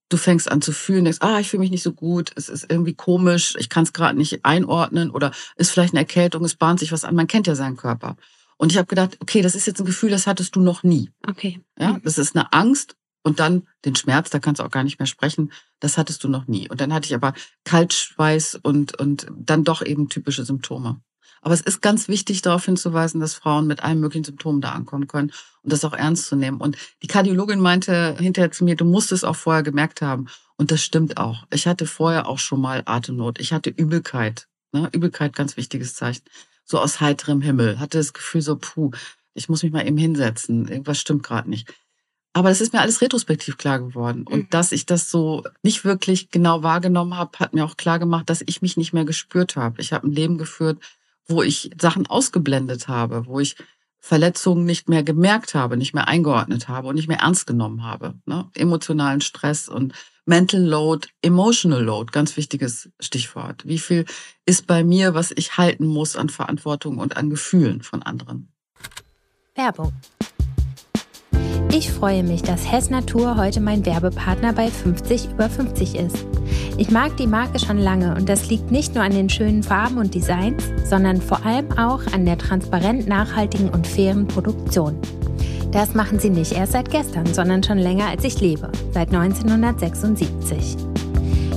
du 0.09 0.17
fängst 0.17 0.51
an 0.51 0.63
zu 0.63 0.73
fühlen, 0.73 1.05
denkst, 1.05 1.21
ah, 1.21 1.39
ich 1.39 1.49
fühle 1.49 1.61
mich 1.61 1.71
nicht 1.71 1.83
so 1.83 1.93
gut, 1.93 2.33
es 2.35 2.49
ist 2.49 2.67
irgendwie 2.71 2.95
komisch, 2.95 3.55
ich 3.59 3.69
kann 3.69 3.85
es 3.85 3.93
gerade 3.93 4.17
nicht 4.17 4.45
einordnen 4.45 5.11
oder 5.11 5.33
ist 5.57 5.71
vielleicht 5.71 5.93
eine 5.93 6.01
Erkältung, 6.01 6.45
es 6.45 6.55
bahnt 6.55 6.81
sich 6.81 6.93
was 6.93 7.05
an. 7.05 7.15
Man 7.15 7.27
kennt 7.27 7.47
ja 7.47 7.55
seinen 7.55 7.77
Körper. 7.77 8.17
Und 8.57 8.73
ich 8.73 8.79
habe 8.79 8.89
gedacht, 8.89 9.19
okay, 9.21 9.43
das 9.43 9.55
ist 9.55 9.67
jetzt 9.67 9.81
ein 9.81 9.87
Gefühl, 9.87 10.11
das 10.11 10.27
hattest 10.27 10.57
du 10.57 10.61
noch 10.61 10.83
nie. 10.83 11.11
Okay. 11.27 11.61
Ja, 11.79 11.93
mhm. 11.93 12.03
das 12.03 12.19
ist 12.19 12.35
eine 12.35 12.53
Angst 12.53 12.97
und 13.29 13.41
dann 13.41 13.69
den 13.85 13.95
Schmerz, 13.95 14.31
da 14.31 14.39
kannst 14.39 14.59
du 14.59 14.65
auch 14.65 14.71
gar 14.71 14.85
nicht 14.85 14.99
mehr 14.99 15.07
sprechen, 15.07 15.53
das 15.81 15.99
hattest 15.99 16.25
du 16.25 16.29
noch 16.29 16.47
nie. 16.47 16.67
Und 16.71 16.81
dann 16.81 16.95
hatte 16.95 17.05
ich 17.07 17.15
aber 17.15 17.35
Kaltschweiß 17.65 18.55
und, 18.63 18.99
und 18.99 19.27
dann 19.31 19.65
doch 19.65 19.83
eben 19.83 20.09
typische 20.09 20.47
Symptome. 20.47 21.03
Aber 21.43 21.53
es 21.53 21.61
ist 21.61 21.83
ganz 21.83 22.09
wichtig, 22.09 22.41
darauf 22.41 22.65
hinzuweisen, 22.65 23.21
dass 23.21 23.35
Frauen 23.35 23.67
mit 23.67 23.85
allen 23.85 24.01
möglichen 24.01 24.25
Symptomen 24.25 24.63
da 24.63 24.73
ankommen 24.73 25.09
können 25.09 25.31
und 25.63 25.73
das 25.73 25.85
auch 25.85 25.93
ernst 25.93 26.27
zu 26.27 26.37
nehmen. 26.37 26.59
Und 26.59 26.79
die 27.03 27.07
Kardiologin 27.07 27.61
meinte 27.61 28.17
hinterher 28.19 28.51
zu 28.51 28.65
mir, 28.65 28.77
du 28.77 28.87
musst 28.87 29.13
es 29.13 29.25
auch 29.25 29.37
vorher 29.37 29.63
gemerkt 29.63 30.01
haben. 30.01 30.29
Und 30.57 30.71
das 30.71 30.83
stimmt 30.83 31.19
auch. 31.19 31.45
Ich 31.53 31.67
hatte 31.67 31.87
vorher 31.87 32.27
auch 32.27 32.39
schon 32.39 32.63
mal 32.63 32.83
Atemnot. 32.87 33.39
Ich 33.41 33.53
hatte 33.53 33.69
Übelkeit. 33.69 34.49
Ne? 34.73 34.89
Übelkeit, 34.93 35.37
ganz 35.37 35.59
wichtiges 35.59 35.95
Zeichen. 35.95 36.25
So 36.65 36.81
aus 36.81 37.01
heiterem 37.01 37.43
Himmel. 37.43 37.79
Hatte 37.79 37.99
das 37.99 38.15
Gefühl 38.15 38.41
so, 38.41 38.57
puh, 38.57 38.91
ich 39.35 39.51
muss 39.51 39.63
mich 39.63 39.71
mal 39.71 39.87
eben 39.87 39.99
hinsetzen. 39.99 40.67
Irgendwas 40.67 40.99
stimmt 40.99 41.23
gerade 41.23 41.51
nicht. 41.51 41.73
Aber 42.39 42.51
es 42.51 42.61
ist 42.61 42.73
mir 42.73 42.81
alles 42.81 43.01
retrospektiv 43.01 43.57
klar 43.57 43.81
geworden. 43.81 44.23
Und 44.23 44.39
mhm. 44.39 44.51
dass 44.51 44.71
ich 44.71 44.87
das 44.87 45.11
so 45.11 45.43
nicht 45.65 45.85
wirklich 45.85 46.31
genau 46.31 46.63
wahrgenommen 46.63 47.17
habe, 47.17 47.37
hat 47.41 47.53
mir 47.53 47.65
auch 47.65 47.77
klar 47.77 47.99
gemacht, 47.99 48.31
dass 48.31 48.45
ich 48.47 48.63
mich 48.63 48.77
nicht 48.77 48.93
mehr 48.93 49.05
gespürt 49.05 49.57
habe. 49.57 49.81
Ich 49.81 49.93
habe 49.93 50.07
ein 50.07 50.13
Leben 50.13 50.39
geführt, 50.39 50.79
wo 51.27 51.43
ich 51.43 51.73
Sachen 51.81 52.07
ausgeblendet 52.07 52.87
habe, 52.87 53.27
wo 53.27 53.41
ich 53.41 53.57
Verletzungen 53.99 54.67
nicht 54.67 54.89
mehr 54.89 55.03
gemerkt 55.03 55.57
habe, 55.57 55.77
nicht 55.77 55.95
mehr 55.95 56.07
eingeordnet 56.07 56.69
habe 56.69 56.87
und 56.87 56.95
nicht 56.95 57.09
mehr 57.09 57.19
ernst 57.19 57.49
genommen 57.49 57.83
habe. 57.83 58.15
Ne? 58.25 58.49
Emotionalen 58.55 59.21
Stress 59.21 59.69
und 59.69 59.93
Mental 60.25 60.63
Load, 60.63 61.09
Emotional 61.23 61.83
Load, 61.83 62.13
ganz 62.13 62.37
wichtiges 62.37 62.89
Stichwort. 63.01 63.67
Wie 63.67 63.81
viel 63.81 64.05
ist 64.47 64.69
bei 64.69 64.85
mir, 64.85 65.15
was 65.15 65.33
ich 65.33 65.57
halten 65.57 65.87
muss 65.87 66.15
an 66.15 66.29
Verantwortung 66.29 66.99
und 66.99 67.17
an 67.17 67.31
Gefühlen 67.31 67.83
von 67.83 68.05
anderen? 68.05 68.53
Werbung 69.57 69.93
Ich 71.73 71.93
freue 71.93 72.25
mich, 72.25 72.43
dass 72.43 72.71
Hess 72.71 72.91
Natur 72.91 73.37
heute 73.37 73.61
mein 73.61 73.85
Werbepartner 73.87 74.53
bei 74.53 74.69
50 74.69 75.31
über 75.33 75.49
50 75.49 75.97
ist. 75.97 76.27
Ich 76.77 76.91
mag 76.91 77.17
die 77.17 77.27
Marke 77.27 77.59
schon 77.59 77.79
lange 77.79 78.15
und 78.15 78.29
das 78.29 78.49
liegt 78.49 78.71
nicht 78.71 78.95
nur 78.95 79.05
an 79.05 79.13
den 79.13 79.29
schönen 79.29 79.63
Farben 79.63 79.99
und 79.99 80.15
Designs, 80.15 80.65
sondern 80.85 81.21
vor 81.21 81.45
allem 81.45 81.71
auch 81.79 82.01
an 82.13 82.25
der 82.25 82.39
transparent 82.39 83.07
nachhaltigen 83.07 83.69
und 83.69 83.87
fairen 83.87 84.27
Produktion. 84.27 84.97
Das 85.71 85.95
machen 85.95 86.19
sie 86.19 86.31
nicht 86.31 86.53
erst 86.53 86.73
seit 86.73 86.91
gestern, 86.91 87.27
sondern 87.27 87.63
schon 87.63 87.79
länger 87.79 88.07
als 88.07 88.25
ich 88.25 88.41
lebe, 88.41 88.73
seit 88.93 89.15
1976. 89.15 90.77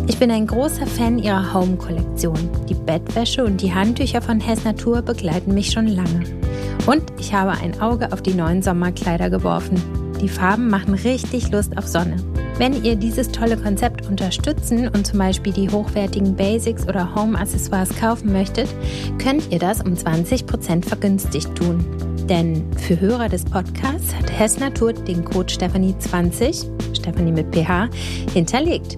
Ich 0.08 0.18
bin 0.18 0.30
ein 0.30 0.48
großer 0.48 0.86
Fan 0.86 1.20
ihrer 1.20 1.54
Home-Kollektion. 1.54 2.38
Die 2.68 2.74
Bettwäsche 2.74 3.46
und 3.46 3.62
die 3.62 3.74
Handtücher 3.74 4.22
von 4.22 4.40
Hess 4.40 4.66
Natur 4.66 5.02
begleiten 5.02 5.54
mich 5.54 5.72
schon 5.72 5.88
lange. 5.88 6.41
Und 6.86 7.04
ich 7.20 7.34
habe 7.34 7.52
ein 7.52 7.80
Auge 7.80 8.12
auf 8.12 8.22
die 8.22 8.34
neuen 8.34 8.62
Sommerkleider 8.62 9.30
geworfen. 9.30 9.82
Die 10.20 10.30
Farben 10.30 10.70
machen 10.70 10.94
richtig 10.94 11.52
Lust 11.52 11.78
auf 11.78 11.88
Sonne. 11.88 12.18
Wenn 12.58 12.84
ihr 12.84 12.96
dieses 12.96 13.32
tolle 13.32 13.58
Konzept 13.58 14.08
unterstützen 14.08 14.88
und 14.88 15.08
zum 15.08 15.18
Beispiel 15.18 15.52
die 15.54 15.70
hochwertigen 15.70 16.36
Basics 16.36 16.88
oder 16.88 17.16
Home-Accessoires 17.16 17.90
kaufen 18.00 18.32
möchtet, 18.32 18.68
könnt 19.18 19.52
ihr 19.52 19.58
das 19.58 19.82
um 19.82 19.94
20% 19.94 20.86
vergünstigt 20.86 21.56
tun. 21.56 21.84
Denn 22.30 22.64
für 22.78 23.00
Hörer 23.00 23.30
des 23.30 23.46
Podcasts 23.46 24.14
hat 24.14 24.32
Hess 24.32 24.60
Natur 24.60 24.94
den 24.94 25.26
Code 25.26 25.52
Stephanie20, 25.52 26.96
Stephanie 26.96 27.32
mit 27.32 27.54
PH, 27.56 27.90
hinterlegt. 28.34 28.98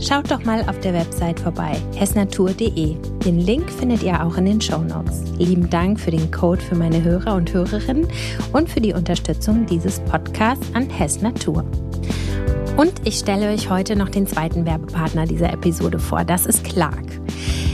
Schaut 0.00 0.30
doch 0.30 0.42
mal 0.44 0.62
auf 0.62 0.80
der 0.80 0.94
Website 0.94 1.38
vorbei, 1.38 1.76
hessnatur.de. 1.94 2.96
Den 3.24 3.38
Link 3.38 3.70
findet 3.70 4.02
ihr 4.02 4.24
auch 4.24 4.38
in 4.38 4.46
den 4.46 4.60
Show 4.60 4.78
Notes. 4.78 5.22
Lieben 5.36 5.68
Dank 5.68 6.00
für 6.00 6.10
den 6.10 6.30
Code 6.30 6.62
für 6.62 6.74
meine 6.74 7.02
Hörer 7.02 7.34
und 7.34 7.52
Hörerinnen 7.52 8.08
und 8.54 8.70
für 8.70 8.80
die 8.80 8.94
Unterstützung 8.94 9.66
dieses 9.66 10.00
Podcasts 10.00 10.66
an 10.72 10.88
Hess 10.88 11.20
Natur. 11.20 11.64
Und 12.78 12.94
ich 13.04 13.18
stelle 13.18 13.50
euch 13.50 13.68
heute 13.68 13.94
noch 13.94 14.08
den 14.08 14.26
zweiten 14.26 14.64
Werbepartner 14.64 15.26
dieser 15.26 15.52
Episode 15.52 15.98
vor. 15.98 16.24
Das 16.24 16.46
ist 16.46 16.64
Clark. 16.64 17.19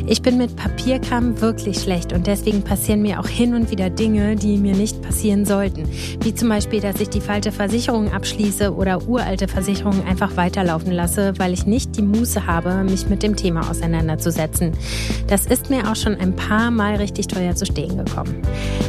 Ich 0.09 0.23
bin 0.23 0.39
mit 0.39 0.55
Papierkram 0.55 1.41
wirklich 1.41 1.81
schlecht 1.81 2.13
und 2.13 2.29
deswegen 2.29 2.63
passieren 2.63 3.03
mir 3.03 3.19
auch 3.19 3.27
hin 3.27 3.55
und 3.55 3.73
wieder 3.73 3.91
Dinge, 3.91 4.37
die 4.37 4.57
mir 4.57 4.77
nicht 4.77 5.03
passieren 5.03 5.45
sollten. 5.45 5.89
Wie 6.23 6.33
zum 6.33 6.49
Beispiel, 6.49 6.81
dass 6.81 7.01
ich 7.01 7.09
die 7.09 7.21
falsche 7.21 7.51
Versicherung 7.51 8.13
abschließe 8.13 8.73
oder 8.73 9.09
uralte 9.09 9.49
Versicherungen 9.49 10.07
einfach 10.07 10.37
weiterlaufen 10.37 10.93
lasse, 10.93 11.35
weil 11.39 11.53
ich 11.53 11.67
nicht 11.67 11.97
die 11.97 12.03
Muße 12.03 12.47
habe, 12.47 12.85
mich 12.85 13.09
mit 13.09 13.25
dem 13.25 13.35
Thema 13.35 13.69
auseinanderzusetzen. 13.69 14.75
Das 15.27 15.47
ist 15.47 15.71
mir 15.71 15.91
auch 15.91 15.97
schon 15.97 16.15
ein 16.15 16.37
paar 16.37 16.71
Mal 16.71 16.97
richtig 16.97 17.27
teuer 17.27 17.57
zu 17.57 17.67
stehen 17.67 17.99
gekommen. 17.99 18.43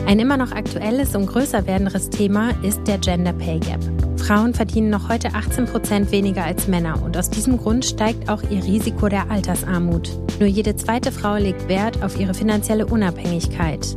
Ein 0.05 0.19
immer 0.19 0.37
noch 0.37 0.51
aktuelles 0.51 1.15
und 1.15 1.25
größer 1.25 1.65
werdendes 1.65 2.11
Thema 2.11 2.51
ist 2.61 2.87
der 2.87 2.99
Gender 2.99 3.33
Pay 3.33 3.59
Gap. 3.59 3.79
Frauen 4.17 4.53
verdienen 4.53 4.91
noch 4.91 5.09
heute 5.09 5.29
18 5.33 5.65
Prozent 5.65 6.11
weniger 6.11 6.43
als 6.43 6.67
Männer 6.67 7.01
und 7.03 7.17
aus 7.17 7.31
diesem 7.31 7.57
Grund 7.57 7.85
steigt 7.85 8.29
auch 8.29 8.43
ihr 8.51 8.63
Risiko 8.63 9.09
der 9.09 9.31
Altersarmut. 9.31 10.11
Nur 10.39 10.47
jede 10.47 10.75
zweite 10.75 11.11
Frau 11.11 11.35
legt 11.35 11.67
Wert 11.67 12.03
auf 12.03 12.19
ihre 12.19 12.33
finanzielle 12.33 12.85
Unabhängigkeit. 12.85 13.95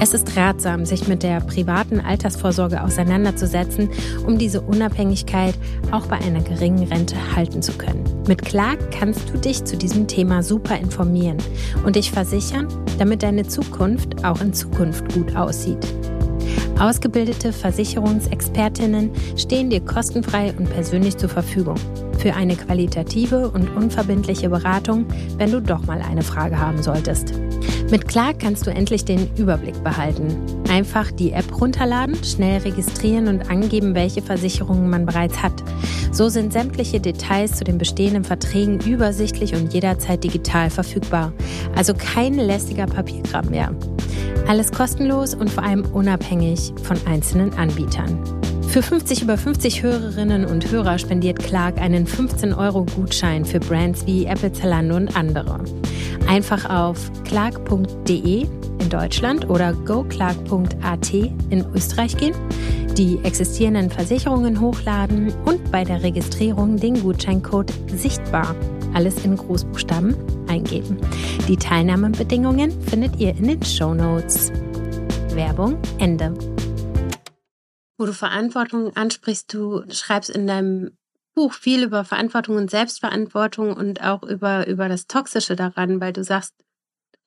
Es 0.00 0.14
ist 0.14 0.36
ratsam, 0.36 0.86
sich 0.86 1.06
mit 1.06 1.22
der 1.22 1.40
privaten 1.40 2.00
Altersvorsorge 2.00 2.82
auseinanderzusetzen, 2.82 3.90
um 4.26 4.38
diese 4.38 4.62
Unabhängigkeit 4.62 5.54
auch 5.90 6.06
bei 6.06 6.16
einer 6.16 6.40
geringen 6.40 6.88
Rente 6.88 7.16
halten 7.36 7.60
zu 7.60 7.72
können. 7.72 8.04
Mit 8.26 8.42
Clark 8.42 8.90
kannst 8.90 9.28
du 9.28 9.38
dich 9.38 9.64
zu 9.64 9.76
diesem 9.76 10.08
Thema 10.08 10.42
super 10.42 10.78
informieren 10.78 11.38
und 11.84 11.96
dich 11.96 12.10
versichern, 12.10 12.68
damit 12.98 13.22
deine 13.22 13.46
Zukunft 13.46 14.24
auch 14.24 14.40
in 14.40 14.54
Zukunft 14.54 15.12
gut 15.12 15.36
aussieht. 15.36 15.86
Ausgebildete 16.78 17.52
Versicherungsexpertinnen 17.52 19.10
stehen 19.36 19.70
dir 19.70 19.80
kostenfrei 19.80 20.54
und 20.58 20.70
persönlich 20.70 21.16
zur 21.16 21.28
Verfügung 21.28 21.76
für 22.22 22.34
eine 22.34 22.54
qualitative 22.54 23.50
und 23.50 23.68
unverbindliche 23.76 24.48
Beratung, 24.48 25.06
wenn 25.38 25.50
du 25.50 25.60
doch 25.60 25.84
mal 25.86 26.00
eine 26.00 26.22
Frage 26.22 26.56
haben 26.56 26.80
solltest. 26.80 27.34
Mit 27.90 28.06
Clark 28.06 28.38
kannst 28.38 28.64
du 28.66 28.70
endlich 28.70 29.04
den 29.04 29.28
Überblick 29.36 29.82
behalten. 29.82 30.36
Einfach 30.70 31.10
die 31.10 31.32
App 31.32 31.60
runterladen, 31.60 32.14
schnell 32.22 32.60
registrieren 32.62 33.26
und 33.26 33.50
angeben, 33.50 33.96
welche 33.96 34.22
Versicherungen 34.22 34.88
man 34.88 35.04
bereits 35.04 35.42
hat. 35.42 35.52
So 36.12 36.28
sind 36.28 36.52
sämtliche 36.52 37.00
Details 37.00 37.56
zu 37.56 37.64
den 37.64 37.76
bestehenden 37.76 38.22
Verträgen 38.22 38.78
übersichtlich 38.80 39.54
und 39.54 39.74
jederzeit 39.74 40.22
digital 40.22 40.70
verfügbar. 40.70 41.32
Also 41.74 41.92
kein 41.92 42.34
lästiger 42.34 42.86
Papierkram 42.86 43.50
mehr. 43.50 43.74
Alles 44.46 44.70
kostenlos 44.70 45.34
und 45.34 45.50
vor 45.50 45.64
allem 45.64 45.84
unabhängig 45.92 46.72
von 46.82 46.96
einzelnen 47.06 47.52
Anbietern. 47.54 48.41
Für 48.72 48.82
50 48.82 49.20
über 49.20 49.36
50 49.36 49.82
Hörerinnen 49.82 50.46
und 50.46 50.70
Hörer 50.70 50.98
spendiert 50.98 51.38
Clark 51.40 51.76
einen 51.78 52.06
15-Euro-Gutschein 52.06 53.44
für 53.44 53.60
Brands 53.60 54.06
wie 54.06 54.24
Apple, 54.24 54.50
Zalando 54.50 54.96
und 54.96 55.14
andere. 55.14 55.62
Einfach 56.26 56.70
auf 56.70 57.12
clark.de 57.24 58.46
in 58.78 58.88
Deutschland 58.88 59.50
oder 59.50 59.74
goclark.at 59.74 61.12
in 61.12 61.66
Österreich 61.74 62.16
gehen, 62.16 62.34
die 62.96 63.18
existierenden 63.24 63.90
Versicherungen 63.90 64.58
hochladen 64.58 65.34
und 65.44 65.70
bei 65.70 65.84
der 65.84 66.02
Registrierung 66.02 66.78
den 66.78 67.02
Gutscheincode 67.02 67.74
sichtbar, 67.94 68.56
alles 68.94 69.22
in 69.22 69.36
Großbuchstaben, 69.36 70.16
eingeben. 70.48 70.96
Die 71.46 71.58
Teilnahmebedingungen 71.58 72.72
findet 72.80 73.20
ihr 73.20 73.36
in 73.36 73.48
den 73.48 73.62
Show 73.62 73.92
Notes. 73.92 74.50
Werbung 75.34 75.76
Ende. 75.98 76.32
Wo 78.02 78.06
du 78.06 78.12
Verantwortung 78.12 78.96
ansprichst, 78.96 79.54
du 79.54 79.84
schreibst 79.88 80.28
in 80.28 80.48
deinem 80.48 80.90
Buch 81.36 81.52
viel 81.52 81.84
über 81.84 82.04
Verantwortung 82.04 82.56
und 82.56 82.68
Selbstverantwortung 82.68 83.76
und 83.76 84.02
auch 84.02 84.24
über, 84.24 84.66
über 84.66 84.88
das 84.88 85.06
Toxische 85.06 85.54
daran, 85.54 86.00
weil 86.00 86.12
du 86.12 86.24
sagst 86.24 86.52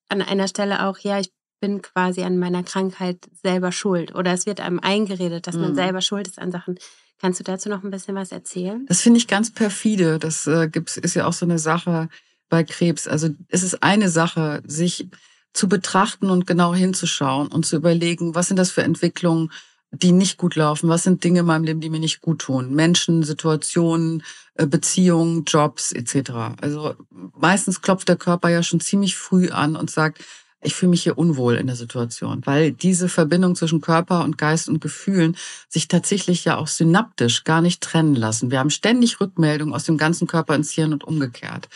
an 0.09 0.21
einer 0.21 0.49
Stelle 0.49 0.85
auch, 0.85 0.97
ja, 0.97 1.17
ich 1.17 1.31
bin 1.61 1.81
quasi 1.81 2.23
an 2.23 2.37
meiner 2.37 2.63
Krankheit 2.63 3.19
selber 3.41 3.71
schuld 3.71 4.13
oder 4.15 4.33
es 4.33 4.45
wird 4.45 4.59
einem 4.59 4.81
eingeredet, 4.81 5.47
dass 5.47 5.55
man 5.55 5.71
mhm. 5.71 5.75
selber 5.75 6.01
schuld 6.01 6.27
ist 6.27 6.39
an 6.39 6.51
Sachen. 6.51 6.77
Kannst 7.21 7.39
du 7.39 7.45
dazu 7.45 7.69
noch 7.69 7.85
ein 7.85 7.89
bisschen 7.89 8.15
was 8.15 8.33
erzählen? 8.33 8.85
Das 8.87 8.99
finde 8.99 9.19
ich 9.19 9.29
ganz 9.29 9.53
perfide. 9.53 10.19
Das 10.19 10.45
äh, 10.45 10.67
gibt's, 10.67 10.97
ist 10.97 11.15
ja 11.15 11.25
auch 11.25 11.31
so 11.31 11.45
eine 11.45 11.57
Sache, 11.57 12.09
bei 12.49 12.65
Krebs. 12.65 13.07
Also 13.07 13.29
es 13.47 13.63
ist 13.63 13.81
eine 13.81 14.09
Sache, 14.09 14.61
sich 14.65 15.07
zu 15.53 15.69
betrachten 15.69 16.29
und 16.29 16.45
genau 16.45 16.75
hinzuschauen 16.75 17.47
und 17.47 17.65
zu 17.65 17.77
überlegen, 17.77 18.35
was 18.35 18.49
sind 18.49 18.57
das 18.57 18.71
für 18.71 18.83
Entwicklungen, 18.83 19.53
die 20.01 20.11
nicht 20.11 20.37
gut 20.37 20.55
laufen? 20.55 20.89
Was 20.89 21.03
sind 21.03 21.23
Dinge 21.23 21.41
in 21.41 21.45
meinem 21.45 21.63
Leben, 21.63 21.81
die 21.81 21.89
mir 21.89 21.99
nicht 21.99 22.21
gut 22.21 22.39
tun? 22.39 22.73
Menschen, 22.73 23.23
Situationen, 23.23 24.23
äh, 24.55 24.67
Beziehungen, 24.67 25.43
Jobs 25.45 25.91
etc. 25.91 26.31
Also 26.61 26.95
meistens 27.09 27.81
klopft 27.81 28.07
der 28.07 28.15
Körper 28.15 28.49
ja 28.49 28.63
schon 28.63 28.79
ziemlich 28.79 29.15
früh 29.15 29.49
an 29.49 29.75
und 29.75 29.89
sagt, 29.89 30.23
ich 30.61 30.75
fühle 30.75 30.91
mich 30.91 31.03
hier 31.03 31.17
unwohl 31.17 31.55
in 31.55 31.67
der 31.67 31.75
Situation, 31.75 32.41
weil 32.45 32.71
diese 32.71 33.07
Verbindung 33.07 33.55
zwischen 33.55 33.81
Körper 33.81 34.23
und 34.23 34.37
Geist 34.37 34.67
und 34.67 34.81
Gefühlen 34.81 35.37
sich 35.69 35.87
tatsächlich 35.87 36.45
ja 36.45 36.57
auch 36.57 36.67
synaptisch 36.67 37.43
gar 37.43 37.61
nicht 37.61 37.81
trennen 37.81 38.15
lassen. 38.15 38.51
Wir 38.51 38.59
haben 38.59 38.71
ständig 38.71 39.19
Rückmeldungen 39.19 39.73
aus 39.73 39.83
dem 39.83 39.97
ganzen 39.97 40.27
Körper 40.27 40.55
ins 40.55 40.71
Hirn 40.71 40.93
und 40.93 41.03
umgekehrt. 41.03 41.69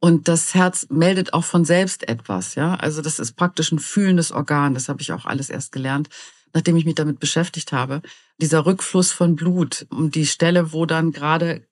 Und 0.00 0.26
das 0.26 0.54
Herz 0.54 0.88
meldet 0.90 1.32
auch 1.32 1.44
von 1.44 1.64
selbst 1.64 2.08
etwas, 2.08 2.56
ja. 2.56 2.74
Also 2.74 3.02
das 3.02 3.20
ist 3.20 3.36
praktisch 3.36 3.70
ein 3.70 3.78
fühlendes 3.78 4.32
Organ. 4.32 4.74
Das 4.74 4.88
habe 4.88 5.00
ich 5.00 5.12
auch 5.12 5.26
alles 5.26 5.48
erst 5.48 5.70
gelernt, 5.70 6.08
nachdem 6.54 6.76
ich 6.76 6.84
mich 6.84 6.94
damit 6.94 7.20
beschäftigt 7.20 7.72
habe. 7.72 8.02
Dieser 8.38 8.66
Rückfluss 8.66 9.12
von 9.12 9.36
Blut 9.36 9.86
um 9.90 10.10
die 10.10 10.26
Stelle, 10.26 10.72
wo 10.72 10.86
dann 10.86 11.12
gerade 11.12 11.66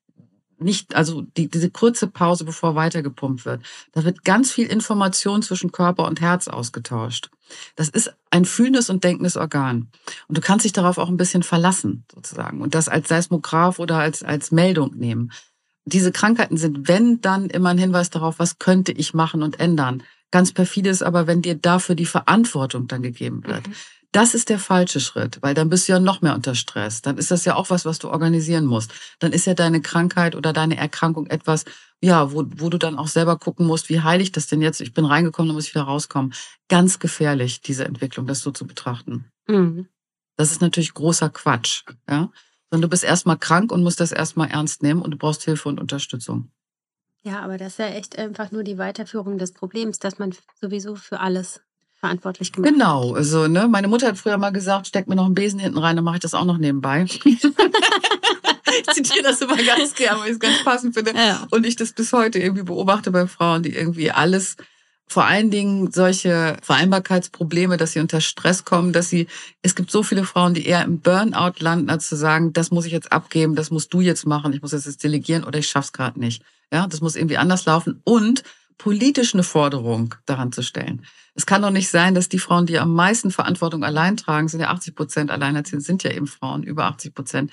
nicht, 0.59 0.95
also 0.95 1.23
die, 1.23 1.49
diese 1.49 1.71
kurze 1.71 2.07
Pause, 2.07 2.45
bevor 2.45 2.75
weitergepumpt 2.75 3.47
wird. 3.47 3.63
Da 3.93 4.05
wird 4.05 4.25
ganz 4.25 4.53
viel 4.53 4.67
Information 4.67 5.43
zwischen 5.43 5.73
Körper 5.73 6.07
und 6.07 6.21
Herz 6.21 6.49
ausgetauscht. 6.49 7.31
Das 7.77 7.89
ist 7.89 8.15
ein 8.31 8.45
fühlendes 8.45 8.91
und 8.91 9.03
denkendes 9.03 9.37
Organ. 9.37 9.89
Und 10.29 10.37
du 10.37 10.43
kannst 10.43 10.67
dich 10.67 10.73
darauf 10.73 10.99
auch 10.99 11.09
ein 11.09 11.17
bisschen 11.17 11.43
verlassen, 11.43 12.05
sozusagen. 12.15 12.61
Und 12.61 12.75
das 12.75 12.89
als 12.89 13.09
Seismograph 13.09 13.79
oder 13.79 13.99
als, 13.99 14.23
als 14.23 14.51
Meldung 14.51 14.95
nehmen 14.95 15.33
diese 15.85 16.13
Krankheiten 16.13 16.57
sind, 16.57 16.89
wenn 16.89 17.21
dann 17.21 17.51
immer 17.51 17.71
ein 17.71 17.79
Hinweis 17.79 18.11
darauf, 18.11 18.39
was 18.39 18.59
könnte 18.59 18.93
ich 18.93 19.15
machen 19.15 19.43
und 19.43 19.61
ändern. 19.61 20.03
Ganz 20.31 20.53
perfide 20.53 20.91
ist 20.91 21.03
aber, 21.03 21.27
wenn 21.27 21.43
dir 21.43 21.57
dafür 21.57 21.95
die 21.95 22.07
Verantwortung 22.07 22.87
dann 22.87 23.03
gegeben 23.03 23.45
wird. 23.45 23.67
Mhm. 23.67 23.75
Das 24.13 24.35
ist 24.35 24.49
der 24.49 24.59
falsche 24.59 24.99
Schritt, 24.99 25.39
weil 25.41 25.55
dann 25.55 25.69
bist 25.69 25.87
du 25.87 25.93
ja 25.93 26.01
noch 26.01 26.21
mehr 26.21 26.35
unter 26.35 26.57
Stress. 26.57 27.01
Dann 27.01 27.17
ist 27.17 27.31
das 27.31 27.45
ja 27.45 27.55
auch 27.55 27.71
was, 27.71 27.85
was 27.85 28.01
du 28.01 28.09
organisieren 28.09 28.67
musst. 28.67 28.93
Dann 29.21 29.33
ist 29.33 29.47
ja 29.47 29.55
deine 29.55 29.81
Krankheit 29.81 30.35
oder 30.35 30.53
deine 30.53 30.77
Erkrankung 30.77 31.27
etwas, 31.29 31.65
ja, 32.01 32.33
wo, 32.33 32.45
wo 32.57 32.71
du 32.71 32.79
dann 32.79 32.99
auch 32.99 33.09
selber 33.09 33.39
gucken 33.39 33.67
musst, 33.67 33.89
wie 33.89 34.01
heile 34.01 34.23
ich 34.23 34.33
das 34.33 34.49
denn 34.49 34.63
jetzt? 34.63 34.81
Ich 34.81 34.95
bin 34.95 35.05
reingekommen, 35.05 35.49
dann 35.49 35.55
muss 35.55 35.69
ich 35.69 35.75
wieder 35.75 35.85
rauskommen. 35.85 36.35
Ganz 36.69 36.99
gefährlich, 36.99 37.61
diese 37.61 37.85
Entwicklung, 37.85 38.27
das 38.27 38.41
so 38.41 38.51
zu 38.51 38.67
betrachten. 38.67 39.27
Mhm. 39.47 39.87
Das 40.37 40.51
ist 40.51 40.61
natürlich 40.61 40.95
großer 40.95 41.31
Quatsch, 41.31 41.85
ja 42.09 42.31
sondern 42.71 42.83
du 42.83 42.91
bist 42.91 43.05
erstmal 43.05 43.37
krank 43.37 43.73
und 43.73 43.83
musst 43.83 44.01
das 44.01 44.13
erstmal 44.13 44.49
ernst 44.51 44.83
nehmen 44.83 45.03
und 45.03 45.11
du 45.11 45.19
brauchst 45.19 45.43
Hilfe 45.43 45.69
und 45.69 45.81
Unterstützung. 45.81 46.51
Ja, 47.23 47.41
aber 47.41 47.59
das 47.59 47.73
ist 47.73 47.79
ja 47.79 47.89
echt 47.89 48.19
einfach 48.19 48.51
nur 48.51 48.63
die 48.63 48.79
Weiterführung 48.79 49.37
des 49.37 49.53
Problems, 49.53 49.99
dass 49.99 50.19
man 50.19 50.35
sowieso 50.61 50.95
für 50.95 51.21
alles 51.21 51.61
verantwortlich 52.01 52.53
gemacht. 52.53 52.73
Genau, 52.73 53.15
also 53.15 53.47
ne, 53.47 53.69
meine 53.69 53.87
Mutter 53.87 54.09
hat 54.09 54.19
früher 54.19 54.39
mal 54.39 54.51
gesagt, 54.51 54.87
steck 54.87 55.07
mir 55.07 55.17
noch 55.17 55.27
einen 55.27 55.35
Besen 55.35 55.61
hinten 55.61 55.79
rein, 55.79 55.97
dann 55.97 56.05
mache 56.05 56.17
ich 56.17 56.23
das 56.23 56.35
auch 56.35 56.47
noch 56.47 56.59
nebenbei. 56.59 57.05
ich 57.25 58.87
zitiere 58.93 59.23
das 59.23 59.41
immer 59.43 59.57
ganz 59.57 59.95
gerne, 59.95 60.21
weil 60.21 60.29
ich 60.29 60.33
es 60.33 60.41
ganz 60.41 60.65
passend 60.65 60.95
finde. 60.95 61.13
Ja. 61.15 61.47
Und 61.51 61.67
ich 61.67 61.77
das 61.77 61.93
bis 61.93 62.13
heute 62.13 62.39
irgendwie 62.39 62.63
beobachte 62.63 63.11
bei 63.11 63.27
Frauen, 63.27 63.63
die 63.63 63.75
irgendwie 63.75 64.11
alles 64.11 64.57
vor 65.07 65.25
allen 65.25 65.51
Dingen 65.51 65.91
solche 65.91 66.57
Vereinbarkeitsprobleme, 66.63 67.77
dass 67.77 67.93
sie 67.93 67.99
unter 67.99 68.21
Stress 68.21 68.65
kommen, 68.65 68.93
dass 68.93 69.11
sie, 69.11 69.27
es 69.61 69.75
gibt 69.75 69.91
so 69.91 70.05
viele 70.05 70.23
Frauen, 70.25 70.55
die 70.55 70.65
eher 70.65 70.85
im 70.85 71.01
Burnout 71.01 71.55
landen, 71.59 71.91
als 71.91 72.09
zu 72.09 72.15
sagen, 72.15 72.53
das 72.53 72.71
muss 72.71 72.87
ich 72.87 72.93
jetzt 72.93 73.11
abgeben, 73.11 73.57
das 73.57 73.73
musst 73.73 73.93
du 73.93 74.01
jetzt 74.01 74.25
machen, 74.25 74.53
ich 74.53 74.63
muss 74.63 74.71
jetzt, 74.71 74.87
jetzt 74.87 75.03
delegieren 75.03 75.43
oder 75.43 75.59
ich 75.59 75.69
schaff's 75.69 75.93
gerade 75.93 76.21
nicht. 76.21 76.45
Ja, 76.73 76.87
das 76.87 77.01
muss 77.01 77.17
irgendwie 77.17 77.39
anders 77.39 77.67
laufen 77.67 78.01
und 78.05 78.45
politisch 78.81 79.35
eine 79.35 79.43
Forderung 79.43 80.15
daran 80.25 80.53
zu 80.53 80.63
stellen. 80.63 81.05
Es 81.35 81.45
kann 81.45 81.61
doch 81.61 81.71
nicht 81.71 81.91
sein, 81.91 82.15
dass 82.15 82.31
die 82.31 82.39
Frauen, 82.39 82.65
die 82.65 82.79
am 82.79 82.95
meisten 82.95 83.31
Verantwortung 83.31 83.85
allein 83.85 84.17
tragen, 84.17 84.49
sind 84.49 84.61
ja 84.61 84.71
80 84.71 84.95
Prozent 84.95 85.31
alleinerziehend, 85.31 85.85
sind 85.85 86.03
ja 86.03 86.11
eben 86.11 86.27
Frauen, 86.27 86.63
über 86.63 86.87
80 86.87 87.15
Prozent, 87.15 87.53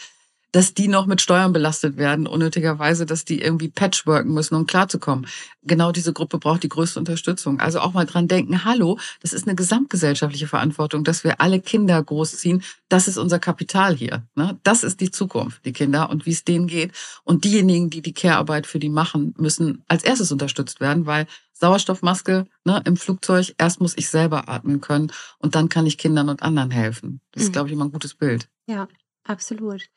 dass 0.58 0.74
die 0.74 0.88
noch 0.88 1.06
mit 1.06 1.22
Steuern 1.22 1.54
belastet 1.54 1.98
werden, 1.98 2.26
unnötigerweise, 2.26 3.06
dass 3.06 3.24
die 3.26 3.40
irgendwie 3.40 3.70
patchworken 3.70 4.34
müssen, 4.34 4.56
um 4.56 4.66
klarzukommen. 4.66 5.28
Genau 5.62 5.92
diese 5.92 6.14
Gruppe 6.14 6.40
braucht 6.40 6.64
die 6.64 6.68
größte 6.68 6.98
Unterstützung. 6.98 7.60
Also 7.60 7.80
auch 7.80 7.94
mal 7.94 8.08
dran 8.08 8.28
denken, 8.28 8.66
hallo, 8.66 8.98
das 9.22 9.34
ist 9.34 9.46
eine 9.46 9.54
gesamtgesellschaftliche 9.54 10.48
Verantwortung, 10.48 11.04
dass 11.04 11.24
wir 11.24 11.42
alle 11.42 11.62
Kinder 11.62 12.02
großziehen. 12.02 12.64
Das 12.90 13.08
ist 13.08 13.20
unser 13.20 13.38
Kapital 13.38 13.96
hier. 13.96 14.24
Ne? 14.34 14.58
Das 14.64 14.84
ist 14.84 15.00
die 15.00 15.12
Zukunft, 15.12 15.64
die 15.64 15.74
Kinder 15.74 16.10
und 16.10 16.26
wie 16.26 16.32
es 16.32 16.44
denen 16.44 16.66
geht. 16.66 16.92
Und 17.24 17.44
diejenigen, 17.44 17.92
die 17.92 18.02
die 18.02 18.14
Care-Arbeit 18.14 18.66
für 18.66 18.80
die 18.80 18.90
machen, 18.90 19.36
müssen 19.38 19.84
als 19.88 20.04
erstes 20.04 20.32
unterstützt 20.32 20.80
werden, 20.80 21.06
weil 21.06 21.28
Sauerstoffmaske 21.54 22.48
ne, 22.66 22.82
im 22.84 22.98
Flugzeug, 22.98 23.54
erst 23.60 23.80
muss 23.80 23.96
ich 23.96 24.10
selber 24.10 24.50
atmen 24.50 24.82
können 24.82 25.12
und 25.38 25.54
dann 25.54 25.70
kann 25.70 25.86
ich 25.86 26.00
Kindern 26.00 26.30
und 26.30 26.42
anderen 26.42 26.72
helfen. 26.72 27.22
Das 27.34 27.44
ist, 27.44 27.50
mhm. 27.50 27.54
glaube 27.54 27.70
ich, 27.70 27.74
immer 27.74 27.86
ein 27.86 27.92
gutes 27.92 28.16
Bild. 28.16 28.50
Ja, 28.66 28.88
absolut. 29.24 29.88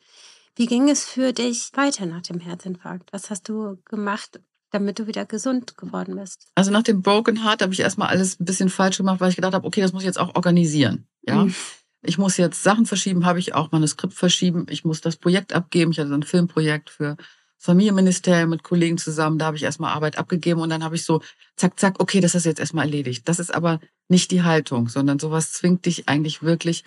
Wie 0.57 0.67
ging 0.67 0.89
es 0.89 1.05
für 1.05 1.33
dich 1.33 1.71
weiter 1.75 2.07
nach 2.07 2.23
dem 2.23 2.41
Herzinfarkt? 2.41 3.13
Was 3.13 3.31
hast 3.31 3.49
du 3.49 3.79
gemacht, 3.85 4.41
damit 4.71 4.99
du 4.99 5.07
wieder 5.07 5.25
gesund 5.25 5.77
geworden 5.77 6.17
bist? 6.17 6.49
Also 6.55 6.71
nach 6.71 6.83
dem 6.83 7.03
Broken 7.03 7.45
Heart 7.45 7.63
habe 7.63 7.73
ich 7.73 7.81
erstmal 7.81 8.09
alles 8.09 8.39
ein 8.39 8.45
bisschen 8.45 8.69
falsch 8.69 8.99
gemacht, 8.99 9.21
weil 9.21 9.31
ich 9.31 9.37
gedacht 9.37 9.55
habe, 9.55 9.67
okay, 9.67 9.81
das 9.81 9.93
muss 9.93 10.03
ich 10.03 10.07
jetzt 10.07 10.21
auch 10.21 10.35
organisieren. 10.35 11.07
Ja. 11.23 11.45
Mhm. 11.45 11.55
Ich 12.03 12.19
muss 12.19 12.37
jetzt 12.37 12.63
Sachen 12.63 12.87
verschieben, 12.87 13.27
habe 13.27 13.39
ich 13.39 13.55
auch 13.55 13.73
Manuskript 13.73 14.15
verschieben. 14.15 14.67
Ich 14.71 14.85
muss 14.85 15.01
das 15.01 15.17
Projekt 15.17 15.53
abgeben. 15.53 15.93
Ich 15.93 15.99
hatte 15.99 16.09
so 16.09 16.15
ein 16.15 16.23
Filmprojekt 16.23 16.89
für 16.89 17.17
Familienministerium 17.59 18.49
mit 18.49 18.63
Kollegen 18.63 18.97
zusammen. 18.97 19.39
Da 19.39 19.47
habe 19.47 19.57
ich 19.57 19.65
erstmal 19.65 19.93
Arbeit 19.93 20.17
abgegeben 20.17 20.63
und 20.63 20.71
dann 20.71 20.83
habe 20.83 20.95
ich 20.95 21.05
so, 21.05 21.21
zack, 21.57 21.79
zack, 21.79 22.01
okay, 22.01 22.21
das 22.21 22.35
ist 22.35 22.47
jetzt 22.47 22.59
erstmal 22.59 22.87
erledigt. 22.87 23.29
Das 23.29 23.39
ist 23.39 23.55
aber 23.55 23.81
nicht 24.09 24.31
die 24.31 24.43
Haltung, 24.43 24.89
sondern 24.89 25.19
sowas 25.19 25.53
zwingt 25.53 25.85
dich 25.85 26.09
eigentlich 26.09 26.43
wirklich 26.43 26.85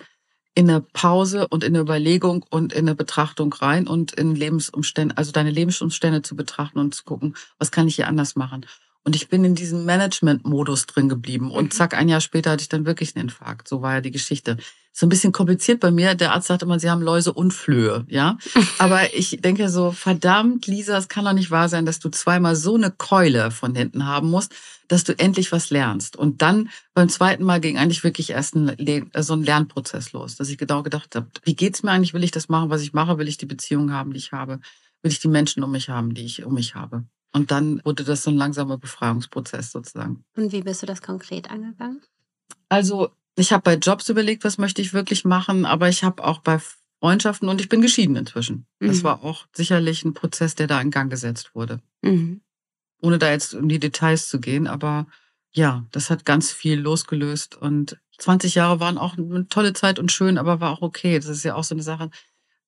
in 0.54 0.70
eine 0.70 0.80
Pause 0.80 1.48
und 1.48 1.64
in 1.64 1.74
eine 1.74 1.82
Überlegung 1.82 2.44
und 2.48 2.72
in 2.72 2.86
eine 2.86 2.94
Betrachtung 2.94 3.52
rein 3.52 3.88
und 3.88 4.12
in 4.12 4.34
Lebensumstände, 4.36 5.16
also 5.16 5.32
deine 5.32 5.50
Lebensumstände 5.50 6.22
zu 6.22 6.36
betrachten 6.36 6.78
und 6.78 6.94
zu 6.94 7.04
gucken, 7.04 7.34
was 7.58 7.72
kann 7.72 7.88
ich 7.88 7.96
hier 7.96 8.08
anders 8.08 8.36
machen. 8.36 8.66
Und 9.04 9.14
ich 9.14 9.28
bin 9.28 9.44
in 9.44 9.54
diesem 9.54 9.84
Management-Modus 9.84 10.86
drin 10.86 11.10
geblieben. 11.10 11.50
Und 11.50 11.64
mhm. 11.64 11.70
zack, 11.70 11.94
ein 11.94 12.08
Jahr 12.08 12.22
später 12.22 12.50
hatte 12.50 12.62
ich 12.62 12.70
dann 12.70 12.86
wirklich 12.86 13.14
einen 13.14 13.26
Infarkt. 13.26 13.68
So 13.68 13.82
war 13.82 13.94
ja 13.94 14.00
die 14.00 14.10
Geschichte. 14.10 14.56
So 14.92 15.04
ein 15.04 15.10
bisschen 15.10 15.32
kompliziert 15.32 15.80
bei 15.80 15.90
mir. 15.90 16.14
Der 16.14 16.32
Arzt 16.32 16.46
sagte 16.46 16.64
immer, 16.64 16.78
Sie 16.78 16.88
haben 16.88 17.02
Läuse 17.02 17.32
und 17.32 17.52
Flöhe, 17.52 18.06
ja. 18.08 18.38
Aber 18.78 19.14
ich 19.14 19.40
denke 19.42 19.68
so, 19.68 19.90
verdammt, 19.90 20.66
Lisa, 20.66 20.96
es 20.96 21.08
kann 21.08 21.26
doch 21.26 21.34
nicht 21.34 21.50
wahr 21.50 21.68
sein, 21.68 21.84
dass 21.84 21.98
du 21.98 22.08
zweimal 22.08 22.56
so 22.56 22.76
eine 22.76 22.90
Keule 22.90 23.50
von 23.50 23.74
hinten 23.74 24.06
haben 24.06 24.30
musst, 24.30 24.54
dass 24.88 25.04
du 25.04 25.18
endlich 25.18 25.52
was 25.52 25.68
lernst. 25.68 26.16
Und 26.16 26.40
dann 26.40 26.70
beim 26.94 27.08
zweiten 27.10 27.44
Mal 27.44 27.60
ging 27.60 27.76
eigentlich 27.76 28.04
wirklich 28.04 28.30
erst 28.30 28.54
ein, 28.54 28.74
so 29.18 29.34
ein 29.34 29.42
Lernprozess 29.42 30.12
los, 30.12 30.36
dass 30.36 30.48
ich 30.48 30.56
genau 30.56 30.82
gedacht 30.82 31.14
habe, 31.14 31.26
wie 31.42 31.56
geht's 31.56 31.82
mir 31.82 31.90
eigentlich? 31.90 32.14
Will 32.14 32.24
ich 32.24 32.30
das 32.30 32.48
machen, 32.48 32.70
was 32.70 32.80
ich 32.80 32.94
mache? 32.94 33.18
Will 33.18 33.28
ich 33.28 33.36
die 33.36 33.46
Beziehung 33.46 33.92
haben, 33.92 34.12
die 34.12 34.18
ich 34.18 34.32
habe? 34.32 34.60
Will 35.02 35.12
ich 35.12 35.20
die 35.20 35.28
Menschen 35.28 35.62
um 35.62 35.72
mich 35.72 35.90
haben, 35.90 36.14
die 36.14 36.24
ich 36.24 36.44
um 36.44 36.54
mich 36.54 36.74
habe? 36.74 37.04
Und 37.34 37.50
dann 37.50 37.84
wurde 37.84 38.04
das 38.04 38.22
so 38.22 38.30
ein 38.30 38.36
langsamer 38.36 38.78
Befreiungsprozess 38.78 39.72
sozusagen. 39.72 40.24
Und 40.36 40.52
wie 40.52 40.62
bist 40.62 40.82
du 40.82 40.86
das 40.86 41.02
konkret 41.02 41.50
angegangen? 41.50 42.00
Also 42.68 43.10
ich 43.36 43.52
habe 43.52 43.62
bei 43.62 43.74
Jobs 43.74 44.08
überlegt, 44.08 44.44
was 44.44 44.56
möchte 44.56 44.80
ich 44.80 44.94
wirklich 44.94 45.24
machen, 45.24 45.66
aber 45.66 45.88
ich 45.88 46.04
habe 46.04 46.22
auch 46.24 46.38
bei 46.38 46.60
Freundschaften 47.00 47.48
und 47.48 47.60
ich 47.60 47.68
bin 47.68 47.80
geschieden 47.82 48.14
inzwischen. 48.14 48.66
Mhm. 48.78 48.86
Das 48.86 49.02
war 49.02 49.24
auch 49.24 49.46
sicherlich 49.52 50.04
ein 50.04 50.14
Prozess, 50.14 50.54
der 50.54 50.68
da 50.68 50.80
in 50.80 50.92
Gang 50.92 51.10
gesetzt 51.10 51.56
wurde. 51.56 51.80
Mhm. 52.02 52.40
Ohne 53.02 53.18
da 53.18 53.32
jetzt 53.32 53.52
in 53.52 53.68
die 53.68 53.80
Details 53.80 54.28
zu 54.28 54.38
gehen, 54.38 54.68
aber 54.68 55.08
ja, 55.52 55.86
das 55.90 56.10
hat 56.10 56.24
ganz 56.24 56.52
viel 56.52 56.78
losgelöst 56.80 57.56
und 57.56 57.98
20 58.18 58.54
Jahre 58.54 58.78
waren 58.78 58.96
auch 58.96 59.18
eine 59.18 59.48
tolle 59.48 59.72
Zeit 59.72 59.98
und 59.98 60.12
schön, 60.12 60.38
aber 60.38 60.60
war 60.60 60.70
auch 60.70 60.82
okay. 60.82 61.18
Das 61.18 61.26
ist 61.26 61.42
ja 61.42 61.56
auch 61.56 61.64
so 61.64 61.74
eine 61.74 61.82
Sache 61.82 62.10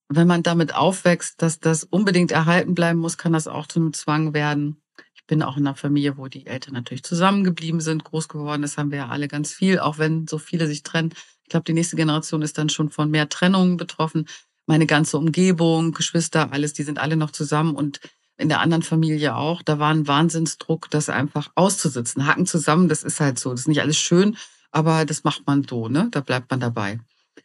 wenn 0.09 0.27
man 0.27 0.43
damit 0.43 0.75
aufwächst, 0.75 1.43
dass 1.43 1.59
das 1.61 1.85
unbedingt 1.85 2.33
erhalten 2.33 2.75
bleiben 2.75 2.99
muss, 3.01 3.19
kann 3.19 3.33
das 3.33 3.49
auch 3.49 3.67
zu 3.67 3.81
einem 3.81 3.93
Zwang 3.93 4.35
werden. 4.35 4.83
Ich 5.15 5.27
bin 5.27 5.43
auch 5.43 5.57
in 5.57 5.67
einer 5.67 5.75
Familie, 5.75 6.17
wo 6.17 6.29
die 6.29 6.47
Eltern 6.47 6.75
natürlich 6.75 7.03
zusammengeblieben 7.03 7.81
sind, 7.81 8.05
groß 8.05 8.29
geworden. 8.29 8.63
Das 8.63 8.79
haben 8.79 8.91
wir 8.91 8.99
ja 8.99 9.09
alle 9.09 9.27
ganz 9.27 9.53
viel, 9.53 9.81
auch 9.81 9.99
wenn 9.99 10.29
so 10.29 10.39
viele 10.39 10.69
sich 10.69 10.85
trennen. 10.85 11.13
Ich 11.43 11.49
glaube, 11.49 11.65
die 11.65 11.73
nächste 11.73 11.97
Generation 11.97 12.43
ist 12.43 12.59
dann 12.59 12.69
schon 12.69 12.91
von 12.91 13.11
mehr 13.11 13.29
Trennungen 13.29 13.77
betroffen. 13.77 14.27
Meine 14.67 14.87
ganze 14.87 15.19
Umgebung, 15.19 15.93
Geschwister, 15.93 16.53
alles, 16.53 16.73
die 16.73 16.83
sind 16.83 16.99
alle 16.99 17.17
noch 17.17 17.31
zusammen 17.31 17.75
und 17.75 18.01
in 18.39 18.49
der 18.49 18.61
anderen 18.61 18.83
Familie 18.83 19.35
auch. 19.37 19.63
Da 19.63 19.79
war 19.79 19.93
ein 19.93 20.07
Wahnsinnsdruck, 20.07 20.91
das 20.91 21.09
einfach 21.09 21.51
auszusitzen. 21.55 22.27
Haken 22.27 22.47
zusammen, 22.47 22.89
das 22.89 23.03
ist 23.03 23.21
halt 23.21 23.39
so. 23.39 23.51
Das 23.51 23.61
ist 23.61 23.69
nicht 23.69 23.81
alles 23.81 23.97
schön, 23.97 24.37
aber 24.71 25.05
das 25.05 25.25
macht 25.25 25.47
man 25.47 25.65
so, 25.69 25.89
ne? 25.89 26.09
Da 26.11 26.21
bleibt 26.21 26.51
man 26.51 26.61
dabei. 26.61 27.01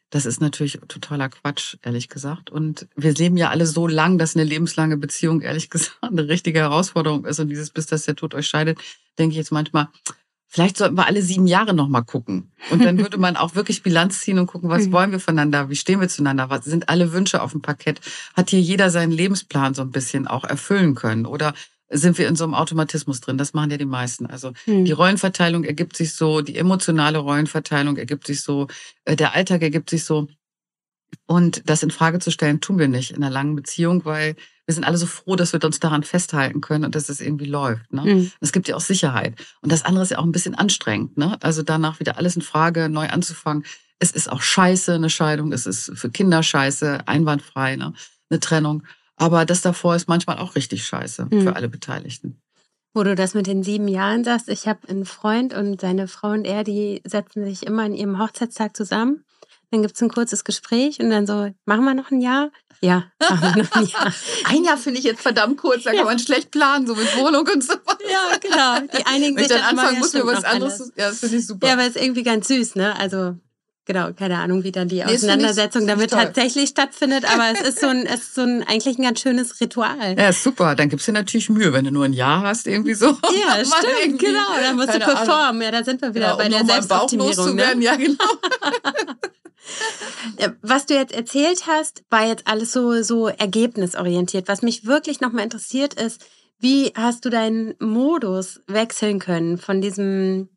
Das 0.09 0.25
ist 0.25 0.41
natürlich 0.41 0.79
totaler 0.87 1.29
Quatsch, 1.29 1.77
ehrlich 1.83 2.09
gesagt. 2.09 2.49
Und 2.49 2.87
wir 2.95 3.13
leben 3.13 3.37
ja 3.37 3.49
alle 3.49 3.65
so 3.65 3.87
lang, 3.87 4.17
dass 4.17 4.35
eine 4.35 4.43
lebenslange 4.43 4.97
Beziehung, 4.97 5.41
ehrlich 5.41 5.69
gesagt, 5.69 5.97
eine 6.01 6.27
richtige 6.27 6.59
Herausforderung 6.59 7.25
ist. 7.25 7.39
Und 7.39 7.49
dieses, 7.49 7.69
bis 7.69 7.85
das 7.85 8.03
der 8.03 8.15
Tod 8.15 8.33
euch 8.33 8.47
scheidet, 8.47 8.79
denke 9.17 9.31
ich 9.31 9.37
jetzt 9.37 9.51
manchmal, 9.51 9.87
vielleicht 10.47 10.75
sollten 10.75 10.97
wir 10.97 11.07
alle 11.07 11.21
sieben 11.21 11.47
Jahre 11.47 11.73
nochmal 11.73 12.03
gucken. 12.03 12.51
Und 12.69 12.83
dann 12.83 12.97
würde 12.97 13.17
man 13.17 13.37
auch 13.37 13.55
wirklich 13.55 13.83
Bilanz 13.83 14.19
ziehen 14.19 14.37
und 14.37 14.47
gucken, 14.47 14.69
was 14.69 14.87
mhm. 14.87 14.91
wollen 14.91 15.11
wir 15.11 15.19
voneinander? 15.21 15.69
Wie 15.69 15.77
stehen 15.77 16.01
wir 16.01 16.09
zueinander? 16.09 16.49
Was 16.49 16.65
sind 16.65 16.89
alle 16.89 17.13
Wünsche 17.13 17.41
auf 17.41 17.51
dem 17.51 17.61
Parkett? 17.61 18.01
Hat 18.33 18.49
hier 18.49 18.59
jeder 18.59 18.89
seinen 18.89 19.13
Lebensplan 19.13 19.73
so 19.73 19.81
ein 19.81 19.91
bisschen 19.91 20.27
auch 20.27 20.43
erfüllen 20.43 20.93
können? 20.93 21.25
Oder 21.25 21.53
sind 21.91 22.17
wir 22.17 22.27
in 22.27 22.35
so 22.35 22.43
einem 22.43 22.53
Automatismus 22.53 23.21
drin. 23.21 23.37
Das 23.37 23.53
machen 23.53 23.71
ja 23.71 23.77
die 23.77 23.85
meisten. 23.85 24.25
Also 24.25 24.53
hm. 24.65 24.85
die 24.85 24.91
Rollenverteilung 24.91 25.63
ergibt 25.63 25.97
sich 25.97 26.13
so, 26.13 26.41
die 26.41 26.57
emotionale 26.57 27.17
Rollenverteilung 27.17 27.97
ergibt 27.97 28.27
sich 28.27 28.41
so, 28.41 28.67
äh, 29.05 29.15
der 29.15 29.35
Alltag 29.35 29.61
ergibt 29.61 29.89
sich 29.89 30.03
so. 30.03 30.27
Und 31.27 31.69
das 31.69 31.83
in 31.83 31.91
Frage 31.91 32.19
zu 32.19 32.31
stellen, 32.31 32.61
tun 32.61 32.79
wir 32.79 32.87
nicht 32.87 33.11
in 33.11 33.17
einer 33.17 33.31
langen 33.31 33.55
Beziehung, 33.55 34.05
weil 34.05 34.35
wir 34.65 34.73
sind 34.73 34.85
alle 34.85 34.97
so 34.97 35.05
froh, 35.05 35.35
dass 35.35 35.51
wir 35.51 35.61
uns 35.63 35.81
daran 35.81 36.03
festhalten 36.03 36.61
können 36.61 36.85
und 36.85 36.95
dass 36.95 37.09
es 37.09 37.19
irgendwie 37.19 37.45
läuft. 37.45 37.91
Ne? 37.91 38.01
Mhm. 38.03 38.31
Es 38.39 38.53
gibt 38.53 38.69
ja 38.69 38.75
auch 38.75 38.81
Sicherheit. 38.81 39.35
Und 39.61 39.71
das 39.71 39.83
andere 39.83 40.03
ist 40.03 40.11
ja 40.11 40.19
auch 40.19 40.23
ein 40.23 40.31
bisschen 40.31 40.55
anstrengend. 40.55 41.17
Ne? 41.17 41.37
Also 41.41 41.63
danach 41.63 41.99
wieder 41.99 42.17
alles 42.17 42.37
in 42.37 42.41
Frage, 42.41 42.87
neu 42.87 43.09
anzufangen. 43.09 43.65
Es 43.99 44.11
ist 44.11 44.31
auch 44.31 44.41
scheiße, 44.41 44.93
eine 44.93 45.09
Scheidung. 45.09 45.51
Es 45.51 45.65
ist 45.65 45.91
für 45.95 46.09
Kinder 46.09 46.41
scheiße, 46.41 47.07
einwandfrei, 47.07 47.75
ne? 47.75 47.93
eine 48.29 48.39
Trennung. 48.39 48.83
Aber 49.21 49.45
das 49.45 49.61
davor 49.61 49.95
ist 49.95 50.07
manchmal 50.07 50.39
auch 50.39 50.55
richtig 50.55 50.83
scheiße 50.85 51.27
mhm. 51.29 51.43
für 51.43 51.55
alle 51.55 51.69
Beteiligten. 51.69 52.41
Wo 52.93 53.03
du 53.03 53.13
das 53.13 53.35
mit 53.35 53.45
den 53.45 53.61
sieben 53.61 53.87
Jahren 53.87 54.23
sagst, 54.23 54.49
ich 54.49 54.67
habe 54.67 54.89
einen 54.89 55.05
Freund 55.05 55.53
und 55.53 55.79
seine 55.79 56.07
Frau 56.07 56.31
und 56.31 56.43
er, 56.43 56.63
die 56.63 57.01
setzen 57.05 57.45
sich 57.45 57.65
immer 57.65 57.83
an 57.83 57.93
ihrem 57.93 58.19
Hochzeitstag 58.19 58.75
zusammen. 58.75 59.23
Dann 59.69 59.83
gibt 59.83 59.95
es 59.95 60.01
ein 60.01 60.09
kurzes 60.09 60.43
Gespräch 60.43 60.99
und 60.99 61.11
dann 61.11 61.27
so, 61.27 61.53
machen 61.65 61.85
wir 61.85 61.93
noch 61.93 62.09
ein 62.09 62.19
Jahr? 62.19 62.51
Ja, 62.81 63.05
machen 63.19 63.55
wir 63.55 63.63
noch 63.63 63.71
ein 63.73 63.85
Jahr. 63.85 64.13
ein 64.45 64.63
Jahr 64.63 64.77
finde 64.77 64.99
ich 64.99 65.05
jetzt 65.05 65.21
verdammt 65.21 65.57
kurz, 65.57 65.83
da 65.83 65.91
ja. 65.91 65.97
kann 65.97 66.07
man 66.07 66.19
schlecht 66.19 66.49
planen, 66.49 66.87
so 66.87 66.95
mit 66.95 67.15
Wohnung 67.15 67.47
und 67.47 67.63
so. 67.63 67.73
Ja, 68.09 68.37
genau. 68.41 68.87
Die 68.97 69.05
einigen 69.05 69.37
Wenn 69.37 69.47
sich 69.47 69.55
dann, 69.55 69.75
dann 69.75 69.79
anfangen 69.79 69.99
muss 69.99 70.11
für 70.11 70.25
was 70.25 70.43
anderes. 70.43 70.81
Alles. 70.81 70.93
Ja, 70.97 71.09
das 71.09 71.19
finde 71.19 71.37
ich 71.37 71.47
super. 71.47 71.67
Ja, 71.67 71.73
aber 71.73 71.83
es 71.83 71.95
ist 71.95 72.03
irgendwie 72.03 72.23
ganz 72.23 72.47
süß, 72.47 72.75
ne? 72.75 72.97
Also 72.97 73.35
Genau, 73.85 74.13
keine 74.13 74.37
Ahnung, 74.37 74.63
wie 74.63 74.71
dann 74.71 74.89
die 74.89 74.97
nee, 74.97 75.05
Auseinandersetzung 75.05 75.87
damit 75.87 76.11
tatsächlich 76.11 76.69
stattfindet, 76.69 77.25
aber 77.25 77.51
es 77.51 77.67
ist 77.67 77.79
so 77.79 77.87
ein, 77.87 78.05
es 78.13 78.21
ist 78.21 78.35
so 78.35 78.41
ein 78.41 78.63
eigentlich 78.67 78.99
ein 78.99 79.03
ganz 79.03 79.21
schönes 79.21 79.59
Ritual. 79.59 80.15
Ja, 80.19 80.31
super. 80.31 80.75
Dann 80.75 80.89
gibst 80.89 81.07
du 81.07 81.11
natürlich 81.11 81.49
Mühe, 81.49 81.73
wenn 81.73 81.85
du 81.85 81.91
nur 81.91 82.05
ein 82.05 82.13
Jahr 82.13 82.43
hast, 82.43 82.67
irgendwie 82.67 82.93
so. 82.93 83.07
Ja, 83.07 83.65
stimmt, 84.03 84.19
genau. 84.19 84.53
Dann 84.61 84.75
musst 84.75 84.93
du 84.93 84.99
performen. 84.99 85.29
Ahnung. 85.29 85.61
Ja, 85.63 85.71
da 85.71 85.83
sind 85.83 85.99
wir 86.01 86.13
wieder 86.13 86.27
ja, 86.27 86.35
bei 86.35 86.45
um 86.45 86.51
der 86.51 86.65
Selbstoptimierung. 86.65 87.55
Ne? 87.55 87.75
Ja, 87.79 87.95
genau. 87.95 88.23
Was 90.61 90.85
du 90.85 90.93
jetzt 90.93 91.13
erzählt 91.13 91.65
hast, 91.67 92.03
war 92.09 92.27
jetzt 92.27 92.47
alles 92.47 92.71
so, 92.71 93.01
so 93.01 93.27
ergebnisorientiert. 93.27 94.47
Was 94.47 94.61
mich 94.61 94.85
wirklich 94.85 95.21
nochmal 95.21 95.43
interessiert 95.43 95.95
ist, 95.95 96.23
wie 96.59 96.93
hast 96.95 97.25
du 97.25 97.29
deinen 97.29 97.73
Modus 97.79 98.61
wechseln 98.67 99.19
können 99.19 99.57
von 99.57 99.81
diesem 99.81 100.49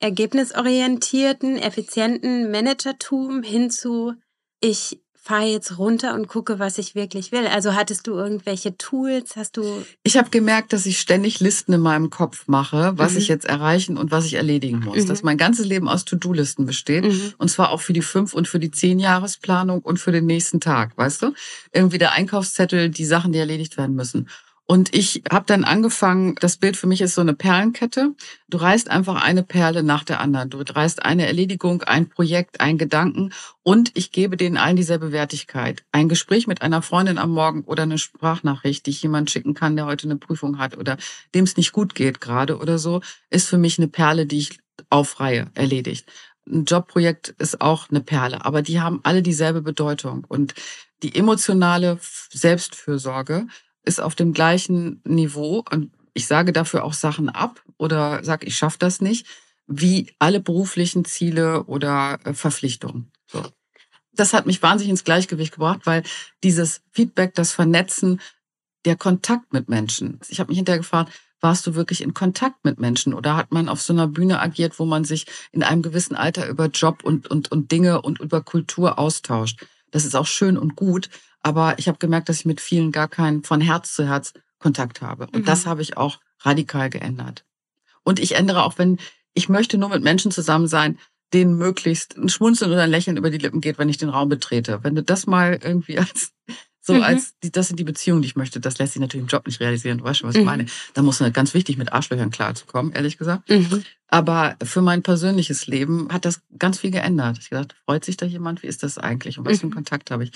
ergebnisorientierten, 0.00 1.56
effizienten 1.56 2.50
Managertum 2.50 3.42
hin 3.42 3.70
zu, 3.70 4.14
ich 4.60 5.00
fahre 5.22 5.44
jetzt 5.44 5.78
runter 5.78 6.14
und 6.14 6.28
gucke, 6.28 6.58
was 6.58 6.78
ich 6.78 6.94
wirklich 6.94 7.30
will. 7.30 7.46
Also 7.46 7.74
hattest 7.74 8.06
du 8.06 8.14
irgendwelche 8.14 8.78
Tools? 8.78 9.36
Hast 9.36 9.58
du? 9.58 9.84
Ich 10.02 10.16
habe 10.16 10.30
gemerkt, 10.30 10.72
dass 10.72 10.86
ich 10.86 10.98
ständig 10.98 11.40
Listen 11.40 11.74
in 11.74 11.82
meinem 11.82 12.08
Kopf 12.08 12.48
mache, 12.48 12.94
was 12.96 13.12
mhm. 13.12 13.18
ich 13.18 13.28
jetzt 13.28 13.44
erreichen 13.44 13.98
und 13.98 14.10
was 14.10 14.24
ich 14.24 14.34
erledigen 14.34 14.80
muss. 14.80 15.04
Mhm. 15.04 15.08
Dass 15.08 15.22
mein 15.22 15.36
ganzes 15.36 15.66
Leben 15.66 15.88
aus 15.88 16.06
To-Do-Listen 16.06 16.64
besteht. 16.64 17.04
Mhm. 17.04 17.34
Und 17.36 17.50
zwar 17.50 17.70
auch 17.70 17.82
für 17.82 17.92
die 17.92 18.00
fünf 18.00 18.32
und 18.32 18.48
für 18.48 18.58
die 18.58 18.70
zehn 18.70 18.98
Jahresplanung 18.98 19.80
und 19.82 19.98
für 19.98 20.10
den 20.10 20.24
nächsten 20.24 20.58
Tag, 20.58 20.96
weißt 20.96 21.22
du? 21.22 21.34
Irgendwie 21.72 21.98
der 21.98 22.12
Einkaufszettel, 22.12 22.88
die 22.88 23.04
Sachen, 23.04 23.32
die 23.32 23.38
erledigt 23.38 23.76
werden 23.76 23.94
müssen. 23.94 24.26
Und 24.70 24.94
ich 24.94 25.24
habe 25.28 25.46
dann 25.46 25.64
angefangen, 25.64 26.36
das 26.38 26.56
Bild 26.56 26.76
für 26.76 26.86
mich 26.86 27.00
ist 27.00 27.16
so 27.16 27.20
eine 27.20 27.34
Perlenkette. 27.34 28.14
Du 28.48 28.56
reißt 28.56 28.88
einfach 28.88 29.20
eine 29.20 29.42
Perle 29.42 29.82
nach 29.82 30.04
der 30.04 30.20
anderen. 30.20 30.48
Du 30.48 30.58
reißt 30.58 31.04
eine 31.04 31.26
Erledigung, 31.26 31.82
ein 31.82 32.08
Projekt, 32.08 32.60
ein 32.60 32.78
Gedanken 32.78 33.32
und 33.64 33.90
ich 33.94 34.12
gebe 34.12 34.36
denen 34.36 34.56
allen 34.56 34.76
dieselbe 34.76 35.10
Wertigkeit. 35.10 35.82
Ein 35.90 36.08
Gespräch 36.08 36.46
mit 36.46 36.62
einer 36.62 36.82
Freundin 36.82 37.18
am 37.18 37.32
Morgen 37.32 37.64
oder 37.64 37.82
eine 37.82 37.98
Sprachnachricht, 37.98 38.86
die 38.86 38.90
ich 38.90 39.02
jemand 39.02 39.28
schicken 39.28 39.54
kann, 39.54 39.74
der 39.74 39.86
heute 39.86 40.06
eine 40.06 40.18
Prüfung 40.18 40.60
hat 40.60 40.78
oder 40.78 40.98
dem 41.34 41.42
es 41.42 41.56
nicht 41.56 41.72
gut 41.72 41.96
geht 41.96 42.20
gerade 42.20 42.58
oder 42.58 42.78
so, 42.78 43.00
ist 43.28 43.48
für 43.48 43.58
mich 43.58 43.76
eine 43.76 43.88
Perle, 43.88 44.24
die 44.24 44.38
ich 44.38 44.60
aufreihe, 44.88 45.50
erledigt. 45.54 46.06
Ein 46.48 46.64
Jobprojekt 46.64 47.30
ist 47.40 47.60
auch 47.60 47.90
eine 47.90 48.02
Perle, 48.02 48.44
aber 48.44 48.62
die 48.62 48.80
haben 48.80 49.00
alle 49.02 49.22
dieselbe 49.22 49.62
Bedeutung 49.62 50.24
und 50.28 50.54
die 51.02 51.16
emotionale 51.16 51.98
Selbstfürsorge 52.32 53.48
ist 53.84 54.00
auf 54.00 54.14
dem 54.14 54.32
gleichen 54.32 55.00
Niveau 55.04 55.64
und 55.70 55.90
ich 56.14 56.26
sage 56.26 56.52
dafür 56.52 56.84
auch 56.84 56.92
Sachen 56.92 57.28
ab 57.28 57.62
oder 57.78 58.22
sage, 58.24 58.46
ich 58.46 58.56
schaffe 58.56 58.78
das 58.78 59.00
nicht, 59.00 59.26
wie 59.66 60.12
alle 60.18 60.40
beruflichen 60.40 61.04
Ziele 61.04 61.64
oder 61.64 62.18
äh, 62.24 62.34
Verpflichtungen. 62.34 63.10
So. 63.26 63.42
Das 64.12 64.32
hat 64.32 64.46
mich 64.46 64.60
wahnsinnig 64.62 64.90
ins 64.90 65.04
Gleichgewicht 65.04 65.52
gebracht, 65.52 65.80
weil 65.84 66.02
dieses 66.42 66.82
Feedback, 66.90 67.34
das 67.34 67.52
Vernetzen, 67.52 68.20
der 68.84 68.96
Kontakt 68.96 69.52
mit 69.52 69.68
Menschen. 69.68 70.18
Ich 70.28 70.40
habe 70.40 70.48
mich 70.48 70.58
hinterher 70.58 70.80
gefragt, 70.80 71.12
warst 71.40 71.66
du 71.66 71.74
wirklich 71.74 72.02
in 72.02 72.12
Kontakt 72.12 72.64
mit 72.64 72.80
Menschen 72.80 73.14
oder 73.14 73.36
hat 73.36 73.52
man 73.52 73.68
auf 73.68 73.80
so 73.80 73.92
einer 73.92 74.08
Bühne 74.08 74.40
agiert, 74.40 74.78
wo 74.78 74.84
man 74.84 75.04
sich 75.04 75.26
in 75.52 75.62
einem 75.62 75.82
gewissen 75.82 76.16
Alter 76.16 76.48
über 76.48 76.66
Job 76.66 77.02
und, 77.02 77.28
und, 77.28 77.50
und 77.50 77.70
Dinge 77.70 78.02
und 78.02 78.20
über 78.20 78.42
Kultur 78.42 78.98
austauscht? 78.98 79.64
Das 79.90 80.04
ist 80.04 80.14
auch 80.14 80.26
schön 80.26 80.56
und 80.56 80.76
gut, 80.76 81.10
aber 81.40 81.78
ich 81.78 81.88
habe 81.88 81.98
gemerkt, 81.98 82.28
dass 82.28 82.40
ich 82.40 82.46
mit 82.46 82.60
vielen 82.60 82.92
gar 82.92 83.08
keinen 83.08 83.42
von 83.42 83.60
Herz 83.60 83.94
zu 83.94 84.06
Herz 84.06 84.32
Kontakt 84.58 85.00
habe. 85.02 85.24
Und 85.26 85.40
mhm. 85.40 85.44
das 85.44 85.66
habe 85.66 85.82
ich 85.82 85.96
auch 85.96 86.20
radikal 86.40 86.90
geändert. 86.90 87.44
Und 88.02 88.20
ich 88.20 88.36
ändere 88.36 88.62
auch, 88.62 88.78
wenn 88.78 88.98
ich 89.34 89.48
möchte 89.48 89.78
nur 89.78 89.88
mit 89.88 90.02
Menschen 90.02 90.30
zusammen 90.30 90.68
sein, 90.68 90.98
denen 91.32 91.56
möglichst 91.56 92.16
ein 92.16 92.28
Schmunzeln 92.28 92.72
oder 92.72 92.82
ein 92.82 92.90
Lächeln 92.90 93.16
über 93.16 93.30
die 93.30 93.38
Lippen 93.38 93.60
geht, 93.60 93.78
wenn 93.78 93.88
ich 93.88 93.98
den 93.98 94.08
Raum 94.08 94.28
betrete. 94.28 94.80
Wenn 94.82 94.94
du 94.94 95.02
das 95.02 95.26
mal 95.26 95.58
irgendwie 95.62 95.98
als 95.98 96.32
so 96.80 96.94
mhm. 96.94 97.02
als 97.02 97.34
das 97.40 97.68
sind 97.68 97.78
die 97.78 97.84
Beziehungen, 97.84 98.22
die 98.22 98.28
ich 98.28 98.36
möchte, 98.36 98.58
das 98.58 98.78
lässt 98.78 98.94
sich 98.94 99.00
natürlich 99.00 99.24
im 99.24 99.28
Job 99.28 99.46
nicht 99.46 99.60
realisieren. 99.60 99.98
Du 99.98 100.04
weißt 100.04 100.20
schon, 100.20 100.28
was 100.28 100.34
mhm. 100.34 100.40
ich 100.40 100.46
meine. 100.46 100.66
Da 100.94 101.02
muss 101.02 101.20
man 101.20 101.32
ganz 101.32 101.52
wichtig 101.52 101.76
mit 101.76 101.92
Arschlöchern 101.92 102.30
klarzukommen, 102.30 102.92
ehrlich 102.92 103.18
gesagt. 103.18 103.48
Mhm. 103.50 103.84
Aber 104.08 104.56
für 104.62 104.80
mein 104.80 105.02
persönliches 105.02 105.66
Leben 105.66 106.08
hat 106.10 106.24
das 106.24 106.40
ganz 106.58 106.78
viel 106.78 106.90
geändert. 106.90 107.38
Ich 107.38 107.50
gedacht, 107.50 107.76
freut 107.84 108.04
sich 108.04 108.16
da 108.16 108.26
jemand? 108.26 108.62
Wie 108.62 108.66
ist 108.66 108.82
das 108.82 108.98
eigentlich? 108.98 109.38
Und 109.38 109.46
was 109.46 109.58
für 109.58 109.64
einen 109.64 109.70
mhm. 109.70 109.76
Kontakt 109.76 110.10
habe 110.10 110.24
ich? 110.24 110.32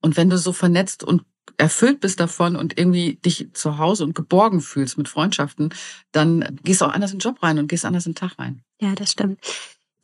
Und 0.00 0.16
wenn 0.16 0.28
du 0.28 0.36
so 0.36 0.52
vernetzt 0.52 1.04
und 1.04 1.22
erfüllt 1.56 2.00
bist 2.00 2.20
davon 2.20 2.56
und 2.56 2.76
irgendwie 2.78 3.16
dich 3.16 3.48
zu 3.52 3.78
Hause 3.78 4.04
und 4.04 4.14
geborgen 4.14 4.60
fühlst 4.60 4.98
mit 4.98 5.08
Freundschaften, 5.08 5.72
dann 6.12 6.58
gehst 6.62 6.80
du 6.80 6.86
auch 6.86 6.92
anders 6.92 7.12
in 7.12 7.18
den 7.18 7.28
Job 7.28 7.42
rein 7.42 7.58
und 7.58 7.68
gehst 7.68 7.84
anders 7.84 8.06
in 8.06 8.12
den 8.12 8.16
Tag 8.16 8.38
rein. 8.38 8.62
Ja, 8.80 8.94
das 8.94 9.12
stimmt. 9.12 9.38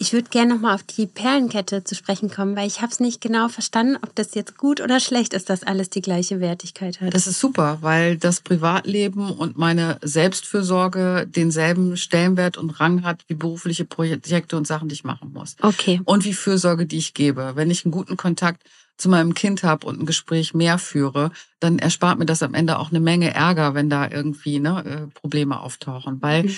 Ich 0.02 0.14
würde 0.14 0.30
gerne 0.30 0.54
nochmal 0.54 0.74
auf 0.74 0.82
die 0.82 1.06
Perlenkette 1.06 1.84
zu 1.84 1.94
sprechen 1.94 2.30
kommen, 2.30 2.56
weil 2.56 2.66
ich 2.66 2.80
habe 2.80 2.90
es 2.90 3.00
nicht 3.00 3.20
genau 3.20 3.48
verstanden, 3.48 3.98
ob 4.00 4.14
das 4.14 4.34
jetzt 4.34 4.56
gut 4.56 4.80
oder 4.80 4.98
schlecht 4.98 5.34
ist, 5.34 5.50
dass 5.50 5.62
alles 5.62 5.90
die 5.90 6.00
gleiche 6.00 6.40
Wertigkeit 6.40 7.02
hat. 7.02 7.12
Das 7.12 7.26
ist 7.26 7.38
super, 7.38 7.76
weil 7.82 8.16
das 8.16 8.40
Privatleben 8.40 9.30
und 9.30 9.58
meine 9.58 9.98
Selbstfürsorge 10.00 11.26
denselben 11.28 11.98
Stellenwert 11.98 12.56
und 12.56 12.80
Rang 12.80 13.02
hat 13.02 13.24
wie 13.28 13.34
berufliche 13.34 13.84
Projekte 13.84 14.56
und 14.56 14.66
Sachen, 14.66 14.88
die 14.88 14.94
ich 14.94 15.04
machen 15.04 15.34
muss. 15.34 15.56
Okay. 15.60 16.00
Und 16.06 16.24
wie 16.24 16.32
Fürsorge, 16.32 16.86
die 16.86 16.96
ich 16.96 17.12
gebe. 17.12 17.52
Wenn 17.54 17.70
ich 17.70 17.84
einen 17.84 17.92
guten 17.92 18.16
Kontakt 18.16 18.62
zu 18.96 19.10
meinem 19.10 19.34
Kind 19.34 19.64
habe 19.64 19.86
und 19.86 20.00
ein 20.00 20.06
Gespräch 20.06 20.54
mehr 20.54 20.78
führe, 20.78 21.30
dann 21.58 21.78
erspart 21.78 22.18
mir 22.18 22.26
das 22.26 22.42
am 22.42 22.54
Ende 22.54 22.78
auch 22.78 22.88
eine 22.88 23.00
Menge 23.00 23.34
Ärger, 23.34 23.74
wenn 23.74 23.90
da 23.90 24.08
irgendwie 24.10 24.60
ne, 24.60 24.82
äh, 24.82 25.06
Probleme 25.12 25.60
auftauchen. 25.60 26.22
Weil 26.22 26.44
mhm. 26.44 26.56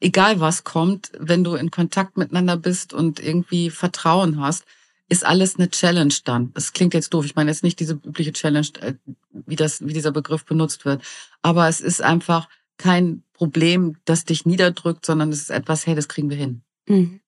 Egal 0.00 0.40
was 0.40 0.64
kommt, 0.64 1.12
wenn 1.18 1.44
du 1.44 1.54
in 1.54 1.70
Kontakt 1.70 2.16
miteinander 2.16 2.56
bist 2.56 2.92
und 2.92 3.20
irgendwie 3.20 3.70
Vertrauen 3.70 4.40
hast, 4.40 4.64
ist 5.08 5.24
alles 5.24 5.56
eine 5.56 5.70
Challenge 5.70 6.14
dann. 6.24 6.52
Das 6.54 6.72
klingt 6.72 6.94
jetzt 6.94 7.12
doof. 7.12 7.24
Ich 7.24 7.34
meine 7.34 7.50
jetzt 7.50 7.62
nicht 7.62 7.78
diese 7.78 7.94
übliche 7.94 8.32
Challenge, 8.32 8.66
äh, 8.80 8.94
wie 9.32 9.56
das, 9.56 9.86
wie 9.86 9.92
dieser 9.92 10.12
Begriff 10.12 10.44
benutzt 10.44 10.84
wird. 10.84 11.02
Aber 11.42 11.68
es 11.68 11.80
ist 11.80 12.02
einfach 12.02 12.48
kein 12.78 13.22
Problem, 13.32 13.96
das 14.04 14.24
dich 14.24 14.46
niederdrückt, 14.46 15.04
sondern 15.04 15.30
es 15.30 15.42
ist 15.42 15.50
etwas, 15.50 15.86
hey, 15.86 15.94
das 15.94 16.08
kriegen 16.08 16.30
wir 16.30 16.36
hin. 16.36 16.62
Mhm. 16.86 17.20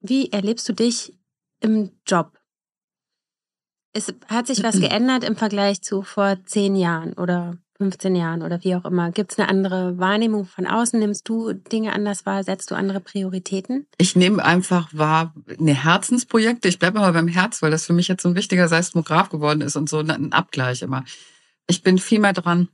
Wie 0.00 0.32
erlebst 0.32 0.68
du 0.68 0.72
dich 0.72 1.12
im 1.60 1.92
Job? 2.06 2.38
Es 3.92 4.12
hat 4.28 4.46
sich 4.46 4.62
was 4.62 4.80
geändert 4.80 5.24
im 5.24 5.36
Vergleich 5.36 5.82
zu 5.82 6.02
vor 6.02 6.44
zehn 6.44 6.74
Jahren 6.74 7.12
oder 7.14 7.58
15 7.80 8.14
Jahren 8.14 8.42
oder 8.42 8.62
wie 8.62 8.74
auch 8.74 8.84
immer. 8.84 9.10
Gibt 9.10 9.32
es 9.32 9.38
eine 9.38 9.48
andere 9.48 9.96
Wahrnehmung 9.96 10.44
von 10.44 10.66
außen? 10.66 11.00
Nimmst 11.00 11.26
du 11.26 11.54
Dinge 11.54 11.94
anders 11.94 12.26
wahr? 12.26 12.44
Setzt 12.44 12.70
du 12.70 12.74
andere 12.74 13.00
Prioritäten? 13.00 13.86
Ich 13.96 14.14
nehme 14.16 14.44
einfach 14.44 14.90
wahr, 14.92 15.32
eine 15.58 15.72
Herzensprojekte. 15.72 16.68
Ich 16.68 16.78
bleibe 16.78 16.98
mal 16.98 17.14
beim 17.14 17.26
Herz, 17.26 17.62
weil 17.62 17.70
das 17.70 17.86
für 17.86 17.94
mich 17.94 18.06
jetzt 18.06 18.22
so 18.22 18.28
ein 18.28 18.34
wichtiger 18.34 18.68
Seismograph 18.68 19.30
geworden 19.30 19.62
ist 19.62 19.76
und 19.76 19.88
so 19.88 20.00
ein 20.00 20.30
Abgleich 20.34 20.82
immer. 20.82 21.04
Ich 21.68 21.82
bin 21.82 21.98
viel 21.98 22.18
mehr 22.18 22.34
dran, 22.34 22.68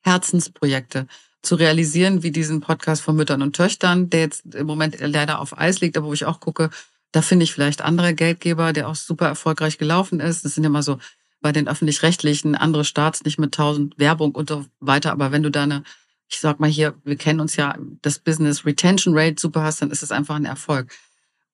Herzensprojekte 0.00 1.06
zu 1.42 1.56
realisieren, 1.56 2.22
wie 2.22 2.30
diesen 2.30 2.62
Podcast 2.62 3.02
von 3.02 3.16
Müttern 3.16 3.42
und 3.42 3.54
Töchtern, 3.54 4.08
der 4.08 4.20
jetzt 4.20 4.54
im 4.54 4.66
Moment 4.66 4.96
leider 5.00 5.38
auf 5.38 5.58
Eis 5.58 5.82
liegt, 5.82 5.98
aber 5.98 6.06
wo 6.06 6.14
ich 6.14 6.24
auch 6.24 6.40
gucke, 6.40 6.70
da 7.12 7.20
finde 7.20 7.44
ich 7.44 7.52
vielleicht 7.52 7.82
andere 7.82 8.14
Geldgeber, 8.14 8.72
der 8.72 8.88
auch 8.88 8.94
super 8.94 9.26
erfolgreich 9.26 9.76
gelaufen 9.76 10.20
ist. 10.20 10.46
Das 10.46 10.54
sind 10.54 10.64
immer 10.64 10.82
so 10.82 10.98
bei 11.44 11.52
den 11.52 11.68
öffentlich-rechtlichen 11.68 12.54
andere 12.54 12.86
Staats 12.86 13.22
nicht 13.22 13.38
mit 13.38 13.52
tausend 13.52 13.98
Werbung 13.98 14.34
und 14.34 14.48
so 14.48 14.64
weiter. 14.80 15.12
Aber 15.12 15.30
wenn 15.30 15.42
du 15.42 15.50
da 15.50 15.64
eine, 15.64 15.82
ich 16.26 16.40
sag 16.40 16.58
mal 16.58 16.70
hier, 16.70 16.94
wir 17.04 17.16
kennen 17.16 17.38
uns 17.38 17.56
ja, 17.56 17.76
das 18.00 18.18
Business 18.18 18.64
Retention 18.64 19.12
Rate 19.14 19.38
super 19.38 19.62
hast, 19.62 19.82
dann 19.82 19.90
ist 19.90 20.02
es 20.02 20.10
einfach 20.10 20.36
ein 20.36 20.46
Erfolg. 20.46 20.90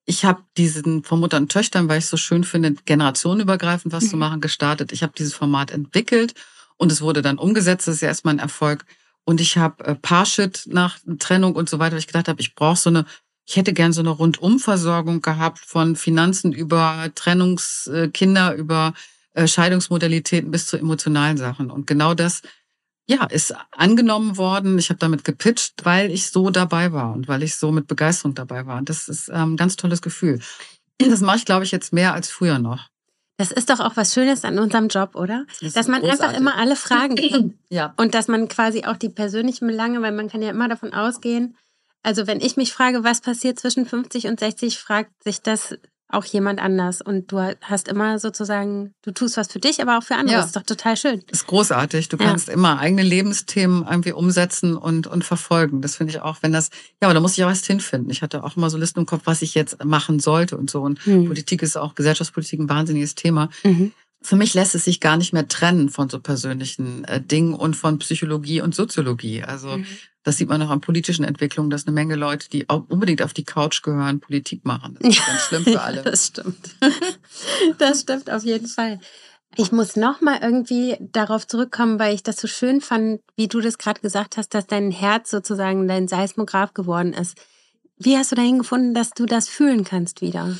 Ich 0.04 0.24
habe 0.24 0.44
diesen 0.56 1.02
von 1.02 1.18
Mutter 1.18 1.38
und 1.38 1.50
Töchtern, 1.50 1.88
weil 1.88 1.98
ich 1.98 2.04
es 2.04 2.10
so 2.10 2.16
schön 2.16 2.44
finde, 2.44 2.76
generationenübergreifend 2.84 3.92
was 3.92 4.04
mhm. 4.04 4.10
zu 4.10 4.16
machen, 4.16 4.40
gestartet. 4.40 4.92
Ich 4.92 5.02
habe 5.02 5.12
dieses 5.18 5.34
Format 5.34 5.72
entwickelt 5.72 6.34
und 6.76 6.92
es 6.92 7.02
wurde 7.02 7.20
dann 7.20 7.36
umgesetzt. 7.36 7.88
Das 7.88 7.96
ist 7.96 8.02
ja 8.02 8.08
erstmal 8.08 8.34
ein 8.34 8.38
Erfolg. 8.38 8.84
Und 9.24 9.40
ich 9.40 9.58
habe 9.58 9.84
äh, 9.84 9.96
Parshit 9.96 10.68
nach 10.68 11.00
Trennung 11.18 11.56
und 11.56 11.68
so 11.68 11.80
weiter, 11.80 11.94
weil 11.94 11.98
ich 11.98 12.06
gedacht 12.06 12.28
habe, 12.28 12.40
ich 12.40 12.54
brauche 12.54 12.78
so 12.78 12.90
eine 12.90 13.06
ich 13.44 13.56
hätte 13.56 13.72
gern 13.72 13.92
so 13.92 14.00
eine 14.00 14.10
Rundumversorgung 14.10 15.22
gehabt 15.22 15.58
von 15.58 15.96
Finanzen 15.96 16.52
über 16.52 17.10
Trennungskinder, 17.16 18.54
über 18.54 18.94
äh, 18.94 19.00
Scheidungsmodalitäten 19.34 20.50
bis 20.50 20.66
zu 20.66 20.76
emotionalen 20.76 21.36
Sachen. 21.36 21.70
Und 21.70 21.86
genau 21.86 22.14
das, 22.14 22.42
ja, 23.08 23.24
ist 23.24 23.54
angenommen 23.72 24.36
worden. 24.36 24.78
Ich 24.78 24.90
habe 24.90 24.98
damit 24.98 25.24
gepitcht, 25.24 25.84
weil 25.84 26.10
ich 26.10 26.30
so 26.30 26.50
dabei 26.50 26.92
war 26.92 27.12
und 27.12 27.28
weil 27.28 27.42
ich 27.42 27.56
so 27.56 27.72
mit 27.72 27.86
Begeisterung 27.86 28.34
dabei 28.34 28.66
war. 28.66 28.78
Und 28.78 28.88
das 28.88 29.08
ist 29.08 29.28
ähm, 29.28 29.54
ein 29.54 29.56
ganz 29.56 29.76
tolles 29.76 30.02
Gefühl. 30.02 30.40
Das 30.98 31.20
mache 31.20 31.38
ich, 31.38 31.44
glaube 31.44 31.64
ich, 31.64 31.72
jetzt 31.72 31.92
mehr 31.92 32.14
als 32.14 32.28
früher 32.30 32.58
noch. 32.58 32.88
Das 33.36 33.52
ist 33.52 33.70
doch 33.70 33.80
auch 33.80 33.96
was 33.96 34.12
Schönes 34.12 34.44
an 34.44 34.58
unserem 34.58 34.88
Job, 34.88 35.14
oder? 35.14 35.46
Das 35.62 35.72
dass 35.72 35.88
man 35.88 36.02
großartig. 36.02 36.24
einfach 36.24 36.38
immer 36.38 36.56
alle 36.56 36.76
Fragen 36.76 37.16
kann. 37.30 37.54
ja. 37.70 37.94
Und 37.96 38.14
dass 38.14 38.28
man 38.28 38.48
quasi 38.48 38.84
auch 38.84 38.96
die 38.96 39.08
persönlichen 39.08 39.66
Belange, 39.66 40.02
weil 40.02 40.12
man 40.12 40.28
kann 40.28 40.42
ja 40.42 40.50
immer 40.50 40.68
davon 40.68 40.92
ausgehen, 40.92 41.56
also 42.02 42.26
wenn 42.26 42.40
ich 42.40 42.56
mich 42.56 42.72
frage, 42.72 43.04
was 43.04 43.20
passiert 43.20 43.58
zwischen 43.58 43.86
50 43.86 44.26
und 44.26 44.40
60, 44.40 44.78
fragt 44.78 45.22
sich 45.22 45.42
das 45.42 45.76
auch 46.12 46.24
jemand 46.24 46.60
anders. 46.60 47.00
Und 47.00 47.32
du 47.32 47.38
hast 47.60 47.88
immer 47.88 48.18
sozusagen, 48.18 48.94
du 49.02 49.12
tust 49.12 49.36
was 49.36 49.50
für 49.50 49.58
dich, 49.58 49.80
aber 49.80 49.98
auch 49.98 50.02
für 50.02 50.14
andere. 50.14 50.34
Ja. 50.34 50.38
Das 50.38 50.46
ist 50.46 50.56
doch 50.56 50.62
total 50.62 50.96
schön. 50.96 51.22
Das 51.28 51.40
ist 51.40 51.46
großartig. 51.46 52.08
Du 52.08 52.16
kannst 52.16 52.48
ja. 52.48 52.54
immer 52.54 52.78
eigene 52.78 53.02
Lebensthemen 53.02 53.86
irgendwie 53.88 54.12
umsetzen 54.12 54.76
und, 54.76 55.06
und 55.06 55.24
verfolgen. 55.24 55.82
Das 55.82 55.96
finde 55.96 56.12
ich 56.12 56.20
auch, 56.20 56.38
wenn 56.42 56.52
das, 56.52 56.70
ja, 57.00 57.08
aber 57.08 57.14
da 57.14 57.20
muss 57.20 57.36
ich 57.36 57.44
auch 57.44 57.48
erst 57.48 57.66
hinfinden. 57.66 58.10
Ich 58.10 58.22
hatte 58.22 58.44
auch 58.44 58.56
immer 58.56 58.70
so 58.70 58.78
Listen 58.78 59.00
im 59.00 59.06
Kopf, 59.06 59.22
was 59.24 59.42
ich 59.42 59.54
jetzt 59.54 59.84
machen 59.84 60.20
sollte 60.20 60.56
und 60.56 60.70
so. 60.70 60.82
Und 60.82 61.06
mhm. 61.06 61.26
Politik 61.26 61.62
ist 61.62 61.76
auch, 61.76 61.94
Gesellschaftspolitik 61.94 62.60
ein 62.60 62.68
wahnsinniges 62.68 63.14
Thema. 63.14 63.48
Mhm 63.64 63.92
für 64.22 64.36
mich 64.36 64.54
lässt 64.54 64.74
es 64.74 64.84
sich 64.84 65.00
gar 65.00 65.16
nicht 65.16 65.32
mehr 65.32 65.48
trennen 65.48 65.88
von 65.88 66.10
so 66.10 66.20
persönlichen 66.20 67.04
äh, 67.04 67.20
Dingen 67.22 67.54
und 67.54 67.74
von 67.74 67.98
Psychologie 67.98 68.60
und 68.60 68.74
Soziologie. 68.74 69.42
Also 69.42 69.78
mhm. 69.78 69.86
Das 70.22 70.36
sieht 70.36 70.48
man 70.48 70.60
auch 70.62 70.70
an 70.70 70.80
politischen 70.80 71.24
Entwicklungen, 71.24 71.70
dass 71.70 71.86
eine 71.86 71.94
Menge 71.94 72.14
Leute, 72.14 72.48
die 72.50 72.68
auch 72.68 72.84
unbedingt 72.88 73.22
auf 73.22 73.32
die 73.32 73.44
Couch 73.44 73.82
gehören, 73.82 74.20
Politik 74.20 74.64
machen. 74.64 74.98
Das 75.00 75.16
ist 75.16 75.26
ganz 75.26 75.42
schlimm 75.42 75.64
für 75.64 75.80
alle. 75.80 76.02
das 76.02 76.26
stimmt. 76.26 76.76
das 77.78 78.02
stimmt 78.02 78.30
auf 78.30 78.44
jeden 78.44 78.68
Fall. 78.68 79.00
Ich 79.56 79.72
muss 79.72 79.96
noch 79.96 80.20
mal 80.20 80.38
irgendwie 80.42 80.96
darauf 81.00 81.46
zurückkommen, 81.46 81.98
weil 81.98 82.14
ich 82.14 82.22
das 82.22 82.36
so 82.36 82.46
schön 82.46 82.80
fand, 82.80 83.20
wie 83.34 83.48
du 83.48 83.60
das 83.60 83.78
gerade 83.78 84.00
gesagt 84.00 84.36
hast, 84.36 84.54
dass 84.54 84.66
dein 84.66 84.92
Herz 84.92 85.30
sozusagen 85.30 85.88
dein 85.88 86.06
Seismograph 86.06 86.72
geworden 86.72 87.12
ist. 87.12 87.36
Wie 87.96 88.16
hast 88.16 88.30
du 88.30 88.36
dahin 88.36 88.58
gefunden, 88.58 88.94
dass 88.94 89.10
du 89.10 89.26
das 89.26 89.48
fühlen 89.48 89.84
kannst 89.84 90.20
wieder? 90.20 90.56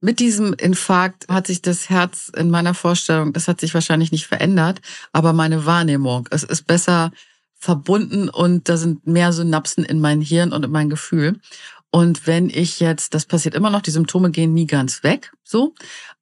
Mit 0.00 0.18
diesem 0.18 0.54
Infarkt 0.54 1.28
hat 1.28 1.46
sich 1.46 1.60
das 1.60 1.90
Herz 1.90 2.32
in 2.34 2.48
meiner 2.48 2.72
Vorstellung, 2.72 3.34
das 3.34 3.48
hat 3.48 3.60
sich 3.60 3.74
wahrscheinlich 3.74 4.10
nicht 4.10 4.26
verändert, 4.26 4.80
aber 5.12 5.34
meine 5.34 5.66
Wahrnehmung, 5.66 6.26
es 6.30 6.42
ist 6.42 6.66
besser 6.66 7.12
verbunden 7.60 8.30
und 8.30 8.68
da 8.68 8.76
sind 8.76 9.06
mehr 9.06 9.32
Synapsen 9.32 9.84
in 9.84 10.00
mein 10.00 10.22
Hirn 10.22 10.52
und 10.52 10.64
in 10.64 10.70
mein 10.70 10.90
Gefühl. 10.90 11.38
Und 11.90 12.26
wenn 12.26 12.48
ich 12.48 12.80
jetzt, 12.80 13.14
das 13.14 13.26
passiert 13.26 13.54
immer 13.54 13.70
noch, 13.70 13.82
die 13.82 13.90
Symptome 13.90 14.30
gehen 14.30 14.54
nie 14.54 14.66
ganz 14.66 15.02
weg, 15.02 15.32
so. 15.44 15.74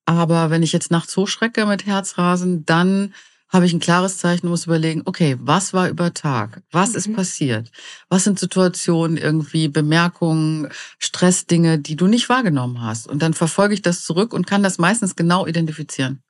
Aber 0.04 0.50
wenn 0.50 0.62
ich 0.62 0.72
jetzt 0.72 0.90
nachts 0.90 1.16
hochschrecke 1.16 1.66
mit 1.66 1.86
Herzrasen, 1.86 2.64
dann 2.64 3.14
habe 3.50 3.66
ich 3.66 3.72
ein 3.72 3.80
klares 3.80 4.18
Zeichen 4.18 4.46
und 4.46 4.50
muss 4.50 4.66
überlegen, 4.66 5.02
okay, 5.04 5.36
was 5.40 5.72
war 5.72 5.88
über 5.88 6.12
Tag? 6.12 6.62
Was 6.70 6.90
mhm. 6.90 6.96
ist 6.96 7.14
passiert? 7.14 7.70
Was 8.08 8.24
sind 8.24 8.38
Situationen, 8.38 9.16
irgendwie 9.16 9.68
Bemerkungen, 9.68 10.68
Stressdinge, 10.98 11.78
die 11.78 11.96
du 11.96 12.08
nicht 12.08 12.28
wahrgenommen 12.28 12.82
hast? 12.82 13.06
Und 13.06 13.22
dann 13.22 13.32
verfolge 13.32 13.74
ich 13.74 13.82
das 13.82 14.04
zurück 14.04 14.34
und 14.34 14.46
kann 14.46 14.62
das 14.62 14.78
meistens 14.78 15.16
genau 15.16 15.46
identifizieren. 15.46 16.22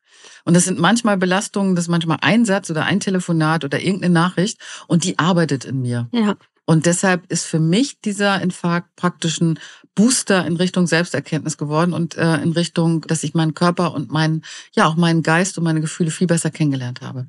Und 0.45 0.55
das 0.55 0.64
sind 0.64 0.79
manchmal 0.79 1.16
Belastungen, 1.16 1.75
das 1.75 1.85
ist 1.85 1.91
manchmal 1.91 2.19
ein 2.21 2.45
Satz 2.45 2.71
oder 2.71 2.85
ein 2.85 3.01
Telefonat 3.01 3.64
oder 3.64 3.81
irgendeine 3.81 4.14
Nachricht 4.14 4.59
und 4.87 5.05
die 5.05 5.19
arbeitet 5.19 5.64
in 5.64 5.81
mir. 5.81 6.09
Ja. 6.12 6.37
Und 6.64 6.85
deshalb 6.85 7.31
ist 7.33 7.47
für 7.47 7.61
mich 7.61 8.01
dieser 8.01 8.43
Infarkt 8.43 8.95
praktisch 8.95 9.41
ein 9.41 9.59
Booster 9.95 10.47
in 10.47 10.57
Richtung 10.57 10.87
Selbsterkenntnis 10.87 11.57
geworden 11.57 11.95
und 11.95 12.16
äh, 12.16 12.37
in 12.43 12.53
Richtung, 12.53 13.01
dass 13.03 13.25
ich 13.25 13.33
meinen 13.33 13.55
Körper 13.55 13.95
und 13.95 14.11
meinen, 14.11 14.45
ja 14.73 14.87
auch 14.87 14.95
meinen 14.95 15.23
Geist 15.23 15.57
und 15.57 15.64
meine 15.64 15.81
Gefühle 15.81 16.11
viel 16.11 16.27
besser 16.27 16.51
kennengelernt 16.51 17.01
habe. 17.01 17.27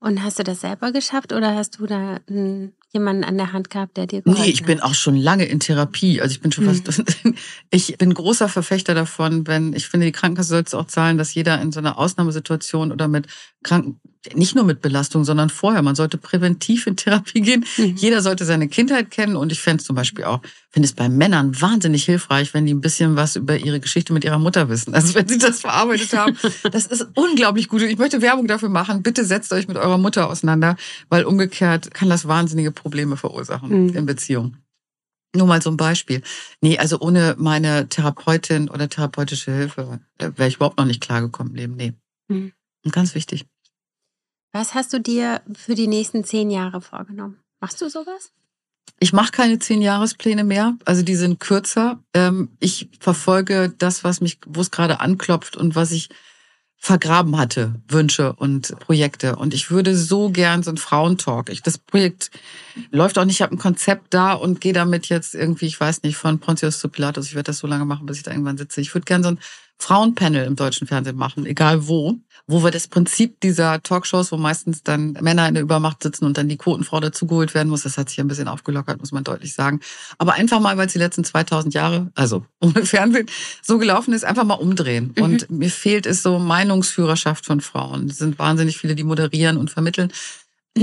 Und 0.00 0.22
hast 0.22 0.38
du 0.38 0.44
das 0.44 0.60
selber 0.60 0.92
geschafft 0.92 1.32
oder 1.32 1.54
hast 1.54 1.78
du 1.78 1.86
da 1.86 2.18
einen 2.28 2.74
jemanden 2.92 3.24
an 3.24 3.36
der 3.36 3.52
Hand 3.52 3.70
gehabt, 3.70 3.96
der 3.96 4.06
dir 4.06 4.22
geholfen 4.22 4.42
Nee, 4.42 4.50
ich 4.50 4.64
bin 4.64 4.80
auch 4.80 4.94
schon 4.94 5.16
lange 5.16 5.44
in 5.44 5.60
Therapie. 5.60 6.20
Also 6.20 6.32
ich 6.32 6.40
bin 6.40 6.52
schon 6.52 6.64
mhm. 6.64 6.82
fast, 6.82 7.04
ich 7.70 7.98
bin 7.98 8.14
großer 8.14 8.48
Verfechter 8.48 8.94
davon, 8.94 9.46
wenn, 9.46 9.74
ich 9.74 9.88
finde, 9.88 10.06
die 10.06 10.12
Krankenkasse 10.12 10.48
sollte 10.48 10.78
auch 10.78 10.86
zahlen, 10.86 11.18
dass 11.18 11.34
jeder 11.34 11.60
in 11.60 11.72
so 11.72 11.80
einer 11.80 11.98
Ausnahmesituation 11.98 12.90
oder 12.90 13.08
mit 13.08 13.26
Kranken, 13.62 14.00
nicht 14.34 14.54
nur 14.54 14.64
mit 14.64 14.80
Belastung, 14.80 15.24
sondern 15.24 15.48
vorher, 15.48 15.82
man 15.82 15.94
sollte 15.94 16.18
präventiv 16.18 16.86
in 16.86 16.96
Therapie 16.96 17.40
gehen. 17.40 17.64
Mhm. 17.76 17.94
Jeder 17.96 18.20
sollte 18.20 18.44
seine 18.44 18.68
Kindheit 18.68 19.10
kennen 19.10 19.36
und 19.36 19.52
ich 19.52 19.60
fände 19.60 19.80
es 19.80 19.86
zum 19.86 19.96
Beispiel 19.96 20.24
auch, 20.24 20.40
finde 20.70 20.86
es 20.86 20.92
bei 20.92 21.08
Männern 21.08 21.60
wahnsinnig 21.60 22.04
hilfreich, 22.04 22.52
wenn 22.52 22.66
die 22.66 22.74
ein 22.74 22.80
bisschen 22.80 23.16
was 23.16 23.36
über 23.36 23.56
ihre 23.56 23.80
Geschichte 23.80 24.12
mit 24.12 24.24
ihrer 24.24 24.38
Mutter 24.38 24.68
wissen. 24.68 24.94
Also 24.94 25.14
wenn 25.14 25.28
sie 25.28 25.38
das 25.38 25.60
verarbeitet 25.62 26.12
haben, 26.14 26.36
das 26.70 26.86
ist 26.86 27.06
unglaublich 27.14 27.68
gut. 27.68 27.82
Ich 27.82 27.98
möchte 27.98 28.20
Werbung 28.20 28.46
dafür 28.46 28.68
machen. 28.68 29.02
Bitte 29.02 29.24
setzt 29.24 29.52
euch 29.52 29.68
mit 29.68 29.76
eurer 29.76 29.98
Mutter 29.98 30.28
auseinander, 30.28 30.76
weil 31.08 31.24
umgekehrt 31.24 31.94
kann 31.94 32.10
das 32.10 32.28
wahnsinnige 32.28 32.72
Probleme 32.78 33.16
verursachen 33.16 33.86
mhm. 33.86 33.96
in 33.96 34.06
Beziehungen. 34.06 34.62
Nur 35.36 35.46
mal 35.46 35.60
so 35.60 35.70
ein 35.70 35.76
Beispiel. 35.76 36.22
Nee, 36.62 36.78
also 36.78 37.00
ohne 37.00 37.34
meine 37.38 37.88
Therapeutin 37.88 38.70
oder 38.70 38.88
therapeutische 38.88 39.52
Hilfe 39.52 40.00
wäre 40.18 40.48
ich 40.48 40.56
überhaupt 40.56 40.78
noch 40.78 40.86
nicht 40.86 41.02
klargekommen 41.02 41.52
im 41.52 41.56
Leben. 41.56 41.76
Nee. 41.76 41.92
Mhm. 42.28 42.52
Und 42.84 42.92
ganz 42.92 43.14
wichtig. 43.14 43.46
Was 44.52 44.74
hast 44.74 44.92
du 44.92 45.00
dir 45.00 45.42
für 45.52 45.74
die 45.74 45.88
nächsten 45.88 46.24
zehn 46.24 46.50
Jahre 46.50 46.80
vorgenommen? 46.80 47.38
Machst 47.60 47.80
du 47.82 47.90
sowas? 47.90 48.32
Ich 49.00 49.12
mache 49.12 49.30
keine 49.30 49.58
zehn 49.58 49.82
Jahrespläne 49.82 50.44
mehr, 50.44 50.76
also 50.84 51.02
die 51.02 51.14
sind 51.14 51.38
kürzer. 51.38 52.02
Ähm, 52.14 52.56
ich 52.58 52.88
verfolge 52.98 53.72
das, 53.76 54.02
was 54.02 54.20
mich, 54.20 54.38
wo 54.46 54.60
es 54.60 54.70
gerade 54.70 55.00
anklopft 55.00 55.56
und 55.56 55.76
was 55.76 55.92
ich 55.92 56.08
vergraben 56.80 57.36
hatte, 57.36 57.74
Wünsche 57.88 58.32
und 58.34 58.78
Projekte. 58.78 59.36
Und 59.36 59.52
ich 59.52 59.70
würde 59.70 59.96
so 59.96 60.30
gern 60.30 60.62
so 60.62 60.70
ein 60.70 60.76
Frauentalk. 60.76 61.50
Ich, 61.50 61.62
das 61.62 61.76
Projekt 61.76 62.30
läuft 62.90 63.18
auch 63.18 63.24
nicht, 63.24 63.36
ich 63.36 63.42
habe 63.42 63.54
ein 63.54 63.58
Konzept 63.58 64.14
da 64.14 64.32
und 64.32 64.60
gehe 64.60 64.72
damit 64.72 65.08
jetzt 65.08 65.34
irgendwie, 65.34 65.66
ich 65.66 65.78
weiß 65.78 66.04
nicht, 66.04 66.16
von 66.16 66.38
Pontius 66.38 66.78
zu 66.78 66.88
Pilatus. 66.88 67.26
Ich 67.26 67.34
werde 67.34 67.48
das 67.48 67.58
so 67.58 67.66
lange 67.66 67.84
machen, 67.84 68.06
bis 68.06 68.18
ich 68.18 68.22
da 68.22 68.30
irgendwann 68.30 68.58
sitze. 68.58 68.80
Ich 68.80 68.94
würde 68.94 69.04
gern 69.04 69.24
so 69.24 69.30
ein 69.30 69.40
Frauenpanel 69.78 70.44
im 70.44 70.56
deutschen 70.56 70.86
Fernsehen 70.86 71.16
machen, 71.16 71.46
egal 71.46 71.86
wo, 71.86 72.16
wo 72.48 72.64
wir 72.64 72.70
das 72.70 72.88
Prinzip 72.88 73.40
dieser 73.40 73.82
Talkshows, 73.82 74.32
wo 74.32 74.36
meistens 74.36 74.82
dann 74.82 75.12
Männer 75.20 75.46
in 75.46 75.54
der 75.54 75.62
Übermacht 75.62 76.02
sitzen 76.02 76.24
und 76.24 76.36
dann 76.36 76.48
die 76.48 76.56
Quotenfrau 76.56 76.98
dazugeholt 76.98 77.54
werden 77.54 77.68
muss, 77.68 77.82
das 77.82 77.96
hat 77.96 78.08
sich 78.08 78.18
ein 78.20 78.26
bisschen 78.26 78.48
aufgelockert, 78.48 78.98
muss 78.98 79.12
man 79.12 79.22
deutlich 79.22 79.54
sagen. 79.54 79.80
Aber 80.18 80.34
einfach 80.34 80.58
mal, 80.58 80.76
weil 80.76 80.86
es 80.86 80.94
die 80.94 80.98
letzten 80.98 81.24
2000 81.24 81.74
Jahre, 81.74 82.10
also 82.14 82.44
ohne 82.60 82.84
Fernsehen, 82.84 83.26
so 83.62 83.78
gelaufen 83.78 84.12
ist, 84.14 84.24
einfach 84.24 84.44
mal 84.44 84.54
umdrehen. 84.54 85.14
Mhm. 85.16 85.22
Und 85.22 85.50
mir 85.50 85.70
fehlt 85.70 86.06
es 86.06 86.22
so 86.22 86.38
Meinungsführerschaft 86.38 87.46
von 87.46 87.60
Frauen. 87.60 88.08
Es 88.08 88.18
sind 88.18 88.38
wahnsinnig 88.38 88.78
viele, 88.78 88.94
die 88.94 89.04
moderieren 89.04 89.56
und 89.56 89.70
vermitteln. 89.70 90.12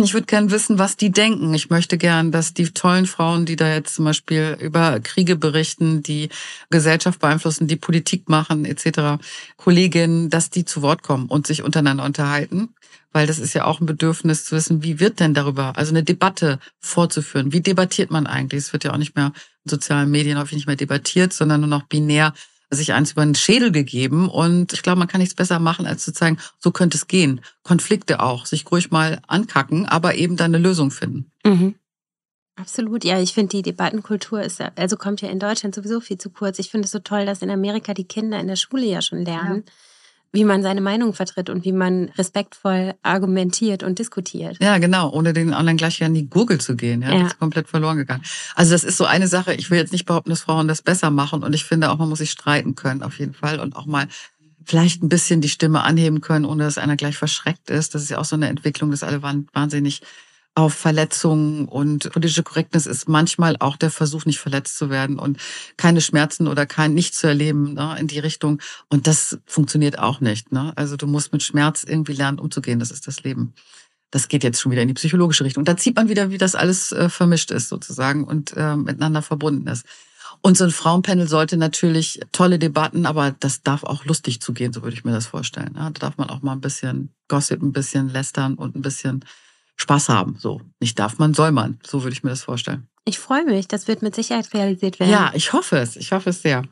Ich 0.03 0.13
würde 0.13 0.25
gern 0.25 0.51
wissen, 0.51 0.77
was 0.77 0.97
die 0.97 1.11
denken. 1.11 1.53
Ich 1.53 1.69
möchte 1.69 1.97
gern, 1.97 2.31
dass 2.31 2.53
die 2.53 2.71
tollen 2.71 3.05
Frauen, 3.05 3.45
die 3.45 3.55
da 3.55 3.73
jetzt 3.73 3.95
zum 3.95 4.05
Beispiel 4.05 4.57
über 4.59 4.99
Kriege 4.99 5.37
berichten, 5.37 6.03
die 6.03 6.29
Gesellschaft 6.69 7.19
beeinflussen, 7.19 7.67
die 7.67 7.77
Politik 7.77 8.27
machen 8.27 8.65
etc., 8.65 9.23
Kolleginnen, 9.55 10.29
dass 10.29 10.49
die 10.49 10.65
zu 10.65 10.81
Wort 10.81 11.01
kommen 11.01 11.27
und 11.27 11.47
sich 11.47 11.63
untereinander 11.63 12.03
unterhalten. 12.03 12.75
Weil 13.13 13.27
das 13.27 13.39
ist 13.39 13.53
ja 13.53 13.63
auch 13.63 13.79
ein 13.79 13.85
Bedürfnis 13.85 14.43
zu 14.43 14.55
wissen, 14.55 14.83
wie 14.83 14.99
wird 14.99 15.21
denn 15.21 15.33
darüber, 15.33 15.77
also 15.77 15.91
eine 15.91 16.03
Debatte 16.03 16.59
vorzuführen. 16.79 17.53
Wie 17.53 17.61
debattiert 17.61 18.11
man 18.11 18.27
eigentlich? 18.27 18.63
Es 18.63 18.73
wird 18.73 18.83
ja 18.83 18.91
auch 18.91 18.97
nicht 18.97 19.15
mehr 19.15 19.31
in 19.63 19.69
sozialen 19.69 20.11
Medien 20.11 20.37
häufig 20.37 20.55
nicht 20.55 20.67
mehr 20.67 20.75
debattiert, 20.75 21.31
sondern 21.31 21.61
nur 21.61 21.69
noch 21.69 21.83
binär 21.83 22.33
sich 22.69 22.93
eins 22.93 23.11
über 23.11 23.23
den 23.23 23.35
Schädel 23.35 23.71
gegeben. 23.71 24.29
Und 24.29 24.73
ich 24.73 24.81
glaube, 24.81 24.99
man 24.99 25.07
kann 25.07 25.19
nichts 25.19 25.35
besser 25.35 25.59
machen, 25.59 25.85
als 25.85 26.03
zu 26.03 26.13
zeigen, 26.13 26.37
so 26.59 26.71
könnte 26.71 26.97
es 26.97 27.07
gehen. 27.07 27.41
Konflikte 27.63 28.21
auch, 28.21 28.45
sich 28.45 28.69
ruhig 28.71 28.91
mal 28.91 29.21
ankacken, 29.27 29.85
aber 29.85 30.15
eben 30.15 30.37
dann 30.37 30.53
eine 30.53 30.63
Lösung 30.63 30.91
finden. 30.91 31.31
Mhm. 31.45 31.75
Absolut, 32.57 33.03
ja. 33.03 33.19
Ich 33.19 33.33
finde, 33.33 33.49
die 33.49 33.61
Debattenkultur 33.61 34.41
ist, 34.41 34.61
also 34.75 34.95
kommt 34.95 35.21
ja 35.21 35.29
in 35.29 35.39
Deutschland 35.39 35.75
sowieso 35.75 35.99
viel 35.99 36.17
zu 36.17 36.29
kurz. 36.29 36.57
Ich 36.59 36.71
finde 36.71 36.85
es 36.85 36.91
so 36.91 36.99
toll, 36.99 37.25
dass 37.25 37.41
in 37.41 37.49
Amerika 37.49 37.93
die 37.93 38.05
Kinder 38.05 38.39
in 38.39 38.47
der 38.47 38.55
Schule 38.55 38.85
ja 38.85 39.01
schon 39.01 39.23
lernen. 39.23 39.63
Ja 39.65 39.73
wie 40.35 40.43
man 40.43 40.61
seine 40.61 40.81
Meinung 40.81 41.13
vertritt 41.13 41.49
und 41.49 41.65
wie 41.65 41.71
man 41.71 42.09
respektvoll 42.17 42.93
argumentiert 43.01 43.83
und 43.83 43.97
diskutiert. 43.97 44.57
Ja, 44.61 44.77
genau, 44.77 45.09
ohne 45.11 45.33
den 45.33 45.53
anderen 45.53 45.77
gleich 45.77 46.03
an 46.03 46.13
die 46.13 46.29
Gurgel 46.29 46.59
zu 46.59 46.75
gehen. 46.75 47.01
Ja, 47.01 47.11
ja. 47.11 47.23
Das 47.23 47.33
ist 47.33 47.39
komplett 47.39 47.67
verloren 47.67 47.97
gegangen. 47.97 48.23
Also 48.53 48.73
das 48.73 48.83
ist 48.83 48.97
so 48.97 49.05
eine 49.05 49.27
Sache, 49.27 49.53
ich 49.53 49.71
will 49.71 49.79
jetzt 49.79 49.93
nicht 49.93 50.05
behaupten, 50.05 50.29
dass 50.29 50.41
Frauen 50.41 50.67
das 50.67 50.81
besser 50.81 51.09
machen 51.09 51.43
und 51.43 51.53
ich 51.53 51.63
finde 51.63 51.89
auch, 51.89 51.97
man 51.97 52.09
muss 52.09 52.19
sich 52.19 52.31
streiten 52.31 52.75
können 52.75 53.01
auf 53.01 53.17
jeden 53.17 53.33
Fall 53.33 53.59
und 53.59 53.75
auch 53.75 53.85
mal 53.85 54.07
vielleicht 54.65 55.03
ein 55.03 55.09
bisschen 55.09 55.41
die 55.41 55.49
Stimme 55.49 55.83
anheben 55.83 56.21
können, 56.21 56.45
ohne 56.45 56.63
dass 56.63 56.77
einer 56.77 56.95
gleich 56.95 57.17
verschreckt 57.17 57.69
ist. 57.69 57.95
Das 57.95 58.01
ist 58.01 58.09
ja 58.09 58.17
auch 58.17 58.25
so 58.25 58.35
eine 58.35 58.47
Entwicklung, 58.47 58.91
dass 58.91 59.03
alle 59.03 59.21
waren 59.21 59.47
wahnsinnig 59.53 60.01
auf 60.55 60.73
Verletzungen 60.73 61.65
und 61.65 62.09
politische 62.11 62.41
Korrektness 62.41 62.87
ist 62.87 63.09
manchmal 63.09 63.57
auch 63.59 63.75
der 63.75 63.91
Versuch, 63.91 64.25
nicht 64.25 64.39
verletzt 64.39 64.77
zu 64.77 64.89
werden 64.89 65.19
und 65.19 65.37
keine 65.75 65.99
Schmerzen 65.99 66.47
oder 66.47 66.65
kein 66.65 66.93
Nichts 66.93 67.19
zu 67.19 67.27
erleben 67.27 67.73
ne, 67.73 67.97
in 67.99 68.07
die 68.07 68.19
Richtung. 68.19 68.61
Und 68.89 69.05
das 69.05 69.37
funktioniert 69.45 69.99
auch 69.99 70.21
nicht. 70.21 70.53
Ne? 70.53 70.71
Also 70.77 70.95
du 70.95 71.07
musst 71.07 71.33
mit 71.33 71.43
Schmerz 71.43 71.83
irgendwie 71.83 72.13
lernen, 72.13 72.39
umzugehen. 72.39 72.79
Das 72.79 72.89
ist 72.89 73.05
das 73.05 73.23
Leben. 73.23 73.53
Das 74.11 74.29
geht 74.29 74.45
jetzt 74.45 74.61
schon 74.61 74.71
wieder 74.71 74.81
in 74.81 74.87
die 74.87 74.93
psychologische 74.93 75.43
Richtung. 75.43 75.65
Da 75.65 75.75
zieht 75.75 75.97
man 75.97 76.07
wieder, 76.07 76.31
wie 76.31 76.37
das 76.37 76.55
alles 76.55 76.93
äh, 76.93 77.09
vermischt 77.09 77.51
ist 77.51 77.67
sozusagen 77.67 78.23
und 78.23 78.55
äh, 78.55 78.77
miteinander 78.77 79.21
verbunden 79.21 79.67
ist. 79.67 79.85
Und 80.41 80.57
so 80.57 80.63
ein 80.63 80.71
Frauenpanel 80.71 81.27
sollte 81.27 81.57
natürlich 81.57 82.21
tolle 82.31 82.59
Debatten, 82.59 83.05
aber 83.05 83.31
das 83.31 83.61
darf 83.61 83.83
auch 83.83 84.05
lustig 84.05 84.41
zugehen, 84.41 84.71
so 84.71 84.83
würde 84.83 84.95
ich 84.95 85.03
mir 85.03 85.11
das 85.11 85.25
vorstellen. 85.25 85.73
Ja, 85.75 85.89
da 85.89 85.99
darf 85.99 86.17
man 86.17 86.29
auch 86.29 86.41
mal 86.43 86.53
ein 86.53 86.61
bisschen 86.61 87.13
Gossip, 87.27 87.61
ein 87.61 87.73
bisschen 87.73 88.09
lästern 88.09 88.55
und 88.55 88.75
ein 88.75 88.81
bisschen 88.81 89.25
Spaß 89.75 90.09
haben. 90.09 90.37
So, 90.39 90.61
nicht 90.79 90.97
darf 90.99 91.17
man, 91.17 91.33
soll 91.33 91.51
man. 91.51 91.79
So 91.85 92.03
würde 92.03 92.13
ich 92.13 92.23
mir 92.23 92.29
das 92.29 92.43
vorstellen. 92.43 92.87
Ich 93.05 93.19
freue 93.19 93.45
mich, 93.45 93.67
das 93.67 93.87
wird 93.87 94.01
mit 94.01 94.15
Sicherheit 94.15 94.51
realisiert 94.53 94.99
werden. 94.99 95.11
Ja, 95.11 95.31
ich 95.33 95.53
hoffe 95.53 95.77
es. 95.77 95.95
Ich 95.95 96.11
hoffe 96.11 96.31
es 96.31 96.41
sehr. 96.41 96.63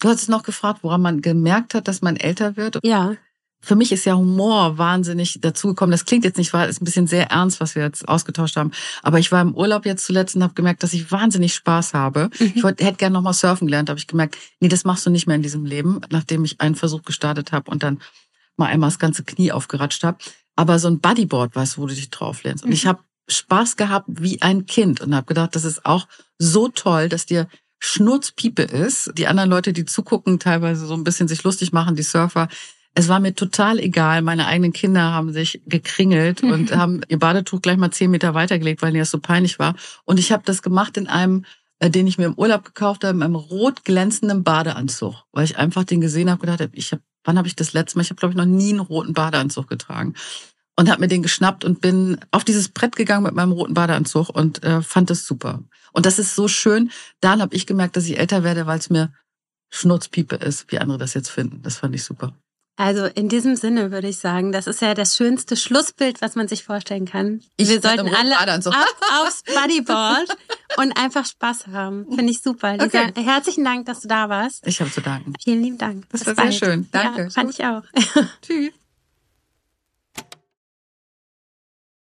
Du 0.00 0.08
hast 0.08 0.28
noch 0.28 0.42
gefragt, 0.42 0.80
woran 0.82 1.00
man 1.00 1.22
gemerkt 1.22 1.74
hat, 1.74 1.88
dass 1.88 2.02
man 2.02 2.16
älter 2.16 2.56
wird. 2.56 2.78
Ja. 2.82 3.14
Für 3.60 3.76
mich 3.76 3.90
ist 3.90 4.04
ja 4.04 4.14
Humor 4.14 4.78
wahnsinnig 4.78 5.40
dazugekommen. 5.40 5.90
Das 5.90 6.04
klingt 6.04 6.24
jetzt 6.24 6.36
nicht 6.36 6.52
wahr, 6.52 6.68
ist 6.68 6.82
ein 6.82 6.84
bisschen 6.84 7.06
sehr 7.06 7.30
ernst, 7.30 7.60
was 7.60 7.74
wir 7.74 7.82
jetzt 7.82 8.06
ausgetauscht 8.08 8.56
haben. 8.56 8.70
Aber 9.02 9.18
ich 9.18 9.32
war 9.32 9.40
im 9.40 9.54
Urlaub 9.54 9.86
jetzt 9.86 10.04
zuletzt 10.04 10.36
und 10.36 10.42
habe 10.42 10.54
gemerkt, 10.54 10.82
dass 10.82 10.92
ich 10.92 11.10
wahnsinnig 11.10 11.54
Spaß 11.54 11.94
habe. 11.94 12.30
Mhm. 12.38 12.52
Ich 12.54 12.62
wollte, 12.62 12.84
hätte 12.84 12.98
gerne 12.98 13.14
nochmal 13.14 13.32
surfen 13.32 13.66
gelernt, 13.66 13.88
habe 13.88 13.98
ich 13.98 14.06
gemerkt, 14.06 14.36
nee, 14.60 14.68
das 14.68 14.84
machst 14.84 15.06
du 15.06 15.10
nicht 15.10 15.26
mehr 15.26 15.36
in 15.36 15.42
diesem 15.42 15.64
Leben, 15.64 16.00
nachdem 16.10 16.44
ich 16.44 16.60
einen 16.60 16.74
Versuch 16.74 17.02
gestartet 17.02 17.52
habe 17.52 17.70
und 17.70 17.82
dann 17.82 18.00
mal 18.56 18.66
einmal 18.66 18.90
das 18.90 18.98
ganze 18.98 19.24
Knie 19.24 19.52
aufgeratscht 19.52 20.04
habe 20.04 20.18
aber 20.56 20.78
so 20.78 20.88
ein 20.88 21.00
Bodyboard, 21.00 21.54
weißt 21.54 21.76
du, 21.76 21.82
wo 21.82 21.86
du 21.86 21.94
dich 21.94 22.10
drauf 22.10 22.42
lernst. 22.42 22.64
Und 22.64 22.70
mhm. 22.70 22.74
ich 22.74 22.86
habe 22.86 23.00
Spaß 23.28 23.76
gehabt 23.76 24.06
wie 24.08 24.40
ein 24.42 24.66
Kind 24.66 25.00
und 25.00 25.14
habe 25.14 25.26
gedacht, 25.26 25.54
das 25.54 25.64
ist 25.64 25.84
auch 25.84 26.06
so 26.38 26.68
toll, 26.68 27.08
dass 27.08 27.26
dir 27.26 27.48
Schnurzpiepe 27.78 28.62
ist. 28.62 29.12
Die 29.16 29.26
anderen 29.26 29.50
Leute, 29.50 29.72
die 29.72 29.84
zugucken, 29.84 30.38
teilweise 30.38 30.86
so 30.86 30.94
ein 30.94 31.04
bisschen 31.04 31.28
sich 31.28 31.42
lustig 31.42 31.72
machen, 31.72 31.96
die 31.96 32.02
Surfer. 32.02 32.48
Es 32.94 33.08
war 33.08 33.20
mir 33.20 33.34
total 33.34 33.78
egal. 33.78 34.22
Meine 34.22 34.46
eigenen 34.46 34.72
Kinder 34.72 35.12
haben 35.12 35.32
sich 35.32 35.60
gekringelt 35.66 36.42
und 36.42 36.74
haben 36.76 37.02
ihr 37.08 37.18
Badetuch 37.18 37.60
gleich 37.60 37.76
mal 37.76 37.90
zehn 37.90 38.10
Meter 38.10 38.32
weitergelegt, 38.32 38.80
weil 38.80 38.92
mir 38.92 39.00
das 39.02 39.10
so 39.10 39.18
peinlich 39.18 39.58
war. 39.58 39.74
Und 40.04 40.18
ich 40.18 40.32
habe 40.32 40.42
das 40.46 40.62
gemacht 40.62 40.96
in 40.96 41.06
einem, 41.06 41.44
äh, 41.80 41.90
den 41.90 42.06
ich 42.06 42.16
mir 42.16 42.26
im 42.26 42.38
Urlaub 42.38 42.64
gekauft 42.64 43.04
habe, 43.04 43.14
in 43.14 43.22
einem 43.22 43.34
rot 43.34 43.84
glänzenden 43.84 44.44
Badeanzug, 44.44 45.24
weil 45.32 45.44
ich 45.44 45.58
einfach 45.58 45.84
den 45.84 46.00
gesehen 46.00 46.30
habe, 46.30 46.40
gedacht 46.40 46.60
habe, 46.60 46.74
ich 46.74 46.92
habe 46.92 47.02
wann 47.26 47.38
habe 47.38 47.48
ich 47.48 47.56
das 47.56 47.72
letzte 47.72 47.98
Mal, 47.98 48.02
ich 48.02 48.10
habe 48.10 48.18
glaube 48.18 48.32
ich 48.32 48.36
noch 48.36 48.46
nie 48.46 48.70
einen 48.70 48.80
roten 48.80 49.12
Badeanzug 49.12 49.68
getragen 49.68 50.14
und 50.76 50.90
habe 50.90 51.00
mir 51.00 51.08
den 51.08 51.22
geschnappt 51.22 51.64
und 51.64 51.80
bin 51.80 52.18
auf 52.30 52.44
dieses 52.44 52.68
Brett 52.68 52.96
gegangen 52.96 53.24
mit 53.24 53.34
meinem 53.34 53.52
roten 53.52 53.74
Badeanzug 53.74 54.28
und 54.28 54.62
äh, 54.62 54.82
fand 54.82 55.10
es 55.10 55.26
super. 55.26 55.62
Und 55.92 56.06
das 56.06 56.18
ist 56.18 56.34
so 56.34 56.48
schön. 56.48 56.90
Dann 57.20 57.40
habe 57.40 57.54
ich 57.54 57.66
gemerkt, 57.66 57.96
dass 57.96 58.06
ich 58.06 58.18
älter 58.18 58.44
werde, 58.44 58.66
weil 58.66 58.78
es 58.78 58.90
mir 58.90 59.12
Schnurzpiepe 59.70 60.36
ist, 60.36 60.70
wie 60.70 60.78
andere 60.78 60.98
das 60.98 61.14
jetzt 61.14 61.30
finden. 61.30 61.62
Das 61.62 61.78
fand 61.78 61.94
ich 61.94 62.04
super. 62.04 62.34
Also 62.78 63.06
in 63.06 63.28
diesem 63.30 63.56
Sinne 63.56 63.90
würde 63.90 64.08
ich 64.08 64.18
sagen, 64.18 64.52
das 64.52 64.66
ist 64.66 64.82
ja 64.82 64.92
das 64.92 65.16
schönste 65.16 65.56
Schlussbild, 65.56 66.20
was 66.20 66.34
man 66.36 66.46
sich 66.46 66.62
vorstellen 66.62 67.06
kann. 67.06 67.40
Ich 67.56 67.68
Wir 67.68 67.80
sollten 67.80 68.14
alle 68.14 68.62
so. 68.62 68.70
ab 68.70 68.86
aufs 69.22 69.42
Bodyboard 69.44 70.36
und 70.76 70.92
einfach 70.92 71.24
Spaß 71.24 71.68
haben. 71.68 72.04
Finde 72.14 72.30
ich 72.30 72.42
super. 72.42 72.72
Lisa, 72.76 72.84
Okay. 72.84 73.12
herzlichen 73.16 73.64
Dank, 73.64 73.86
dass 73.86 74.00
du 74.00 74.08
da 74.08 74.28
warst. 74.28 74.66
Ich 74.66 74.78
habe 74.80 74.90
zu 74.90 75.00
danken. 75.00 75.32
Vielen 75.42 75.62
lieben 75.62 75.78
Dank. 75.78 76.04
Das 76.10 76.20
Bis 76.24 76.26
war 76.28 76.34
sehr 76.34 76.44
bald. 76.44 76.54
schön. 76.54 76.88
Danke. 76.92 77.22
Ja, 77.22 77.30
fand 77.30 77.50
ich 77.50 77.64
auch. 77.64 77.82
Tschüss. 78.42 78.72